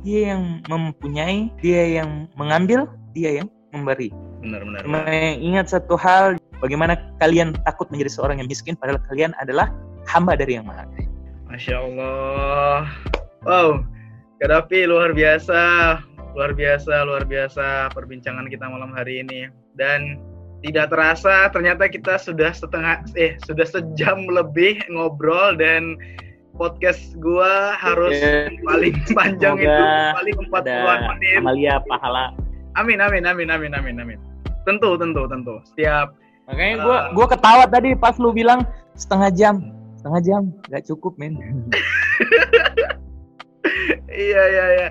dia 0.07 0.19
yang 0.31 0.63
mempunyai 0.71 1.51
dia 1.59 1.99
yang 1.99 2.31
mengambil 2.39 2.87
dia 3.11 3.43
yang 3.43 3.51
memberi. 3.75 4.15
Benar-benar 4.39 4.87
ingat 5.35 5.67
satu 5.75 5.99
hal 5.99 6.39
bagaimana 6.63 6.95
kalian 7.19 7.51
takut 7.67 7.91
menjadi 7.91 8.11
seorang 8.15 8.39
yang 8.39 8.47
miskin 8.47 8.79
padahal 8.79 9.03
kalian 9.11 9.35
adalah 9.43 9.67
hamba 10.07 10.39
dari 10.39 10.55
yang 10.55 10.63
maha 10.63 10.87
Masya 11.51 11.75
Allah. 11.75 12.87
Wow 13.43 13.83
Kadafi 14.39 14.87
luar 14.87 15.11
biasa 15.11 15.59
luar 16.39 16.55
biasa 16.55 17.03
luar 17.03 17.27
biasa 17.27 17.91
perbincangan 17.91 18.47
kita 18.47 18.63
malam 18.71 18.95
hari 18.95 19.19
ini 19.19 19.51
dan 19.75 20.15
tidak 20.63 20.87
terasa 20.87 21.51
ternyata 21.51 21.91
kita 21.91 22.15
sudah 22.15 22.55
setengah 22.55 23.03
eh 23.19 23.35
sudah 23.43 23.67
sejam 23.67 24.23
lebih 24.31 24.79
ngobrol 24.87 25.59
dan 25.59 25.99
podcast 26.55 27.11
gua 27.19 27.75
harus 27.75 28.15
yeah. 28.15 28.47
paling 28.63 28.95
panjang 29.11 29.59
Semoga 29.59 29.67
itu 29.67 30.15
paling 30.15 30.37
40-an 30.47 30.99
menit. 31.11 31.39
Amalia 31.43 31.75
pahala. 31.83 32.31
Amin 32.79 33.03
amin 33.03 33.27
amin 33.27 33.51
amin 33.51 33.75
amin 33.75 33.95
amin. 33.99 34.19
Tentu 34.63 34.95
tentu 34.95 35.27
tentu. 35.27 35.59
Setiap 35.75 36.15
Makanya 36.47 36.75
uh, 36.79 36.83
gua 36.87 36.97
gua 37.19 37.27
ketawa 37.35 37.63
tadi 37.67 37.99
pas 37.99 38.15
lu 38.15 38.31
bilang 38.31 38.63
setengah 38.95 39.27
jam. 39.35 39.55
Setengah 39.99 40.21
jam 40.23 40.41
nggak 40.71 40.87
cukup, 40.87 41.19
men. 41.19 41.35
iya 44.11 44.43
iya 44.49 44.65
iya. 44.75 44.89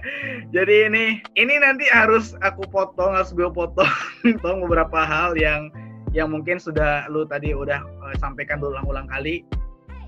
Jadi 0.54 0.74
ini 0.90 1.04
ini 1.36 1.54
nanti 1.60 1.84
harus 1.90 2.34
aku 2.40 2.64
potong, 2.68 3.14
harus 3.14 3.34
gue 3.34 3.48
potong, 3.50 3.88
potong 4.40 4.64
beberapa 4.64 5.04
hal 5.04 5.36
yang 5.36 5.72
yang 6.16 6.32
mungkin 6.32 6.56
sudah 6.56 7.04
lu 7.12 7.28
tadi 7.28 7.52
udah 7.52 7.80
uh, 7.80 8.14
sampaikan 8.18 8.60
berulang-ulang 8.62 9.08
kali. 9.10 9.44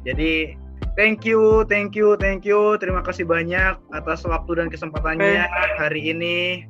Jadi 0.07 0.57
thank 0.97 1.29
you, 1.29 1.67
thank 1.69 1.93
you, 1.93 2.17
thank 2.17 2.49
you. 2.49 2.77
Terima 2.81 3.05
kasih 3.05 3.29
banyak 3.29 3.77
atas 3.93 4.25
waktu 4.25 4.65
dan 4.65 4.69
kesempatannya 4.73 5.47
hari 5.77 6.13
ini. 6.13 6.65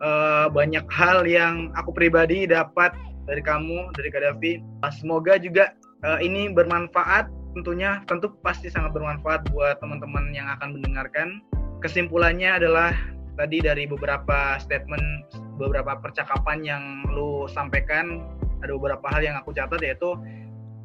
Uh, 0.00 0.48
banyak 0.48 0.88
hal 0.88 1.28
yang 1.28 1.68
aku 1.76 1.92
pribadi 1.92 2.48
dapat 2.48 2.96
dari 3.28 3.44
kamu, 3.44 3.92
dari 3.92 4.08
Kadafi. 4.08 4.52
Semoga 4.96 5.36
juga 5.36 5.76
uh, 6.08 6.16
ini 6.24 6.48
bermanfaat 6.48 7.28
tentunya 7.54 8.02
tentu 8.06 8.30
pasti 8.40 8.70
sangat 8.70 8.94
bermanfaat 8.94 9.50
buat 9.50 9.82
teman-teman 9.82 10.30
yang 10.30 10.46
akan 10.58 10.78
mendengarkan. 10.78 11.42
Kesimpulannya 11.80 12.60
adalah 12.60 12.92
tadi 13.34 13.64
dari 13.64 13.88
beberapa 13.88 14.60
statement, 14.60 15.32
beberapa 15.56 15.96
percakapan 15.98 16.60
yang 16.62 16.82
lu 17.08 17.48
sampaikan, 17.48 18.22
ada 18.60 18.76
beberapa 18.76 19.06
hal 19.08 19.24
yang 19.24 19.36
aku 19.40 19.56
catat 19.56 19.80
yaitu 19.80 20.12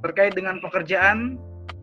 terkait 0.01 0.34
dengan 0.34 0.63
pekerjaan, 0.63 1.36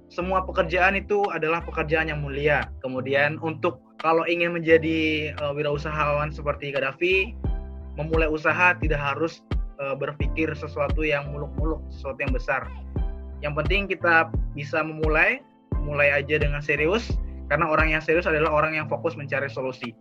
semua 0.09 0.45
pekerjaan 0.45 0.97
itu 0.97 1.25
adalah 1.29 1.61
pekerjaan 1.61 2.09
yang 2.09 2.25
mulia. 2.25 2.69
Kemudian 2.81 3.37
untuk 3.41 3.85
kalau 4.01 4.27
ingin 4.27 4.57
menjadi 4.57 5.31
uh, 5.39 5.53
wirausahawan 5.53 6.33
seperti 6.33 6.73
Gaddafi, 6.73 7.37
memulai 8.01 8.27
usaha 8.27 8.73
tidak 8.81 8.99
harus 8.99 9.45
uh, 9.77 9.93
berpikir 9.93 10.49
sesuatu 10.57 11.05
yang 11.05 11.29
muluk-muluk, 11.31 11.85
sesuatu 11.93 12.19
yang 12.25 12.33
besar 12.33 12.65
yang 13.43 13.59
penting 13.59 13.91
kita 13.91 14.31
bisa 14.55 14.81
memulai, 14.81 15.43
mulai 15.83 16.15
aja 16.15 16.39
dengan 16.39 16.63
serius, 16.63 17.11
karena 17.51 17.69
orang 17.69 17.91
yang 17.93 18.01
serius 18.01 18.25
adalah 18.25 18.55
orang 18.55 18.79
yang 18.79 18.87
fokus 18.87 19.19
mencari 19.19 19.51
solusi. 19.51 19.93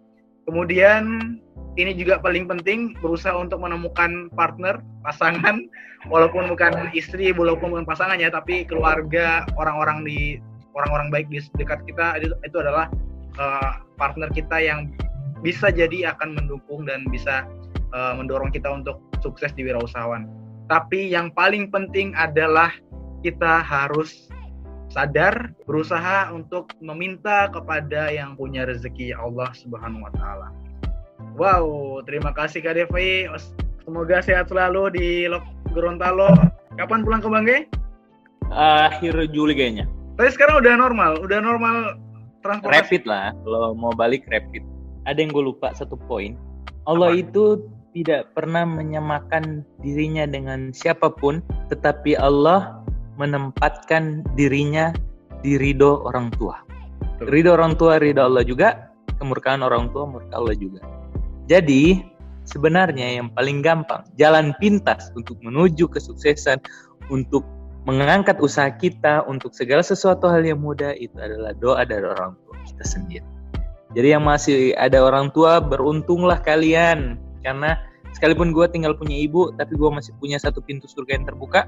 Kemudian 0.45 1.37
ini 1.75 1.91
juga 1.97 2.21
paling 2.21 2.45
penting 2.45 2.93
berusaha 3.01 3.33
untuk 3.33 3.61
menemukan 3.61 4.29
partner, 4.37 4.79
pasangan, 5.01 5.65
walaupun 6.13 6.47
bukan 6.53 6.93
istri, 6.93 7.33
walaupun 7.33 7.73
bukan 7.73 7.85
pasangan 7.85 8.21
ya, 8.21 8.29
tapi 8.29 8.63
keluarga, 8.63 9.43
orang-orang 9.57 10.05
di 10.05 10.37
orang-orang 10.71 11.11
baik 11.11 11.27
di 11.27 11.43
dekat 11.59 11.83
kita 11.83 12.15
itu, 12.21 12.31
itu 12.47 12.57
adalah 12.61 12.87
uh, 13.35 13.83
partner 13.99 14.31
kita 14.31 14.61
yang 14.63 14.93
bisa 15.41 15.73
jadi 15.73 16.15
akan 16.15 16.37
mendukung 16.37 16.85
dan 16.85 17.03
bisa 17.09 17.43
uh, 17.91 18.13
mendorong 18.15 18.53
kita 18.53 18.69
untuk 18.69 19.01
sukses 19.19 19.51
di 19.57 19.65
wirausahawan. 19.65 20.29
Tapi 20.71 21.11
yang 21.11 21.33
paling 21.35 21.67
penting 21.67 22.15
adalah 22.15 22.71
kita 23.21 23.61
harus 23.61 24.29
sadar 24.91 25.55
berusaha 25.63 26.35
untuk 26.35 26.75
meminta 26.83 27.47
kepada 27.47 28.11
yang 28.11 28.35
punya 28.35 28.67
rezeki 28.67 29.15
Allah 29.15 29.49
Subhanahu 29.55 30.03
wa 30.03 30.11
taala. 30.19 30.47
Wow, 31.39 31.65
terima 32.03 32.35
kasih 32.35 32.59
Kak 32.59 32.75
Devi. 32.75 33.29
Semoga 33.87 34.19
sehat 34.19 34.51
selalu 34.51 34.91
di 34.93 35.07
Gorontalo. 35.71 36.35
Kapan 36.75 37.07
pulang 37.07 37.21
ke 37.23 37.29
Bangke? 37.31 37.57
Akhir 38.51 39.15
Juli 39.31 39.55
kayaknya. 39.55 39.87
Tapi 40.19 40.29
sekarang 40.35 40.59
udah 40.59 40.73
normal, 40.75 41.11
udah 41.23 41.39
normal 41.39 41.75
transportasi. 42.43 42.77
Rapid 42.83 43.03
lah, 43.07 43.31
kalau 43.47 43.71
mau 43.77 43.95
balik 43.95 44.27
rapid. 44.27 44.61
Ada 45.07 45.23
yang 45.23 45.31
gue 45.31 45.43
lupa 45.55 45.71
satu 45.71 45.95
poin. 46.05 46.35
Allah 46.85 47.15
Apa? 47.15 47.21
itu 47.23 47.45
tidak 47.91 48.31
pernah 48.35 48.63
menyamakan 48.63 49.63
dirinya 49.83 50.27
dengan 50.27 50.71
siapa 50.71 51.11
pun, 51.11 51.43
tetapi 51.71 52.15
Allah 52.19 52.80
menempatkan 53.21 54.25
dirinya 54.33 54.89
di 55.45 55.61
ridho 55.61 56.01
orang 56.09 56.33
tua. 56.33 56.57
Ridho 57.21 57.53
orang 57.53 57.77
tua, 57.77 58.01
ridho 58.01 58.25
Allah 58.25 58.41
juga, 58.41 58.89
kemurkaan 59.21 59.61
orang 59.61 59.93
tua, 59.93 60.09
murka 60.09 60.33
Allah 60.33 60.57
juga. 60.57 60.81
Jadi, 61.45 62.01
sebenarnya 62.49 63.21
yang 63.21 63.29
paling 63.37 63.61
gampang, 63.61 64.01
jalan 64.17 64.57
pintas 64.57 65.13
untuk 65.13 65.37
menuju 65.45 65.85
kesuksesan, 65.85 66.57
untuk 67.13 67.45
mengangkat 67.85 68.37
usaha 68.41 68.69
kita, 68.73 69.25
untuk 69.25 69.53
segala 69.53 69.85
sesuatu 69.85 70.29
hal 70.29 70.41
yang 70.41 70.61
mudah, 70.61 70.93
itu 70.97 71.13
adalah 71.17 71.53
doa 71.57 71.85
dari 71.85 72.05
orang 72.05 72.33
tua 72.45 72.57
kita 72.65 72.85
sendiri. 72.85 73.25
Jadi 73.91 74.07
yang 74.15 74.23
masih 74.23 74.71
ada 74.79 75.03
orang 75.03 75.33
tua, 75.35 75.59
beruntunglah 75.59 76.39
kalian. 76.39 77.19
Karena 77.43 77.75
sekalipun 78.15 78.55
gue 78.55 78.65
tinggal 78.71 78.95
punya 78.95 79.17
ibu, 79.17 79.51
tapi 79.57 79.75
gue 79.75 79.89
masih 79.91 80.15
punya 80.21 80.39
satu 80.39 80.63
pintu 80.63 80.87
surga 80.87 81.19
yang 81.19 81.25
terbuka. 81.27 81.67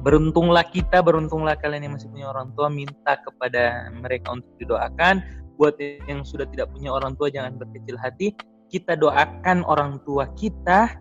Beruntunglah 0.00 0.64
kita, 0.64 1.04
beruntunglah 1.04 1.56
kalian 1.60 1.88
yang 1.88 1.94
masih 1.96 2.08
punya 2.08 2.32
orang 2.32 2.48
tua, 2.56 2.72
minta 2.72 3.20
kepada 3.20 3.92
mereka 3.92 4.32
untuk 4.32 4.52
didoakan. 4.56 5.20
Buat 5.60 5.76
yang 6.08 6.24
sudah 6.24 6.48
tidak 6.48 6.72
punya 6.72 6.88
orang 6.88 7.12
tua, 7.20 7.28
jangan 7.28 7.60
berkecil 7.60 8.00
hati. 8.00 8.32
Kita 8.72 8.96
doakan 8.96 9.66
orang 9.68 10.00
tua 10.08 10.30
kita 10.38 10.96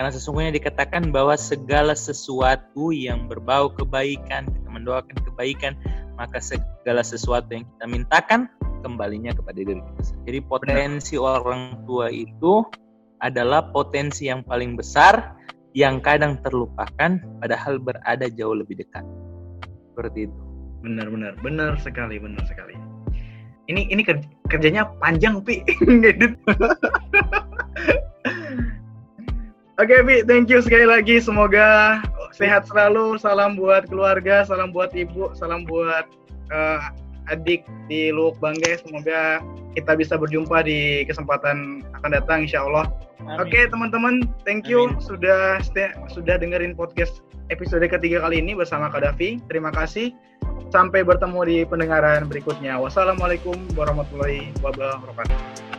karena 0.00 0.16
sesungguhnya 0.16 0.56
dikatakan 0.56 1.12
bahwa 1.12 1.36
segala 1.36 1.92
sesuatu 1.92 2.88
yang 2.88 3.28
berbau 3.28 3.68
kebaikan 3.68 4.48
kita 4.48 4.68
mendoakan 4.72 5.12
kebaikan 5.28 5.76
maka 6.16 6.40
segala 6.40 7.04
sesuatu 7.04 7.52
yang 7.52 7.68
kita 7.76 7.84
mintakan 7.84 8.48
kembalinya 8.80 9.36
kepada 9.36 9.60
diri 9.60 9.76
kita 9.76 10.16
jadi 10.24 10.40
potensi 10.48 11.20
orang 11.20 11.84
tua 11.84 12.08
itu 12.08 12.64
adalah 13.20 13.68
potensi 13.76 14.32
yang 14.32 14.40
paling 14.40 14.72
besar 14.72 15.36
yang 15.76 16.02
kadang 16.02 16.38
terlupakan 16.42 17.20
padahal 17.38 17.78
berada 17.78 18.26
jauh 18.32 18.54
lebih 18.58 18.82
dekat. 18.82 19.04
Seperti 19.92 20.26
itu. 20.26 20.40
Benar 20.82 21.10
benar. 21.12 21.32
Benar 21.44 21.76
sekali 21.78 22.18
benar 22.18 22.42
sekali. 22.48 22.74
Ini 23.70 23.86
ini 23.92 24.02
kerjanya 24.50 24.90
panjang 24.98 25.38
pi. 25.46 25.62
Oke 29.80 29.96
Bi, 30.04 30.20
thank 30.28 30.52
you 30.52 30.60
sekali 30.60 30.84
lagi. 30.84 31.22
Semoga 31.24 32.02
sehat 32.36 32.68
selalu. 32.68 33.16
Salam 33.16 33.56
buat 33.56 33.88
keluarga, 33.88 34.44
salam 34.44 34.76
buat 34.76 34.92
ibu, 34.92 35.32
salam 35.32 35.64
buat 35.64 36.04
uh, 36.52 36.92
adik 37.30 37.64
di 37.86 38.10
Luwuk 38.10 38.36
Bangge. 38.42 38.82
Semoga 38.82 39.40
kita 39.78 39.94
bisa 39.94 40.18
berjumpa 40.18 40.66
di 40.66 41.06
kesempatan 41.06 41.86
akan 42.00 42.10
datang 42.10 42.44
insya 42.44 42.66
Allah. 42.66 42.90
Oke 43.38 43.52
okay, 43.52 43.62
teman-teman, 43.68 44.26
thank 44.42 44.66
you 44.66 44.90
Amin. 44.90 44.98
sudah 44.98 45.60
stay, 45.62 45.92
sudah 46.10 46.40
dengerin 46.40 46.72
podcast 46.74 47.22
episode 47.52 47.84
ketiga 47.86 48.24
kali 48.24 48.40
ini 48.40 48.56
bersama 48.56 48.88
Kak 48.90 49.06
Davi. 49.06 49.38
Terima 49.46 49.70
kasih. 49.70 50.10
Sampai 50.70 51.02
bertemu 51.02 51.40
di 51.46 51.58
pendengaran 51.66 52.30
berikutnya. 52.30 52.78
Wassalamualaikum 52.78 53.58
warahmatullahi 53.74 54.54
wabarakatuh. 54.62 55.69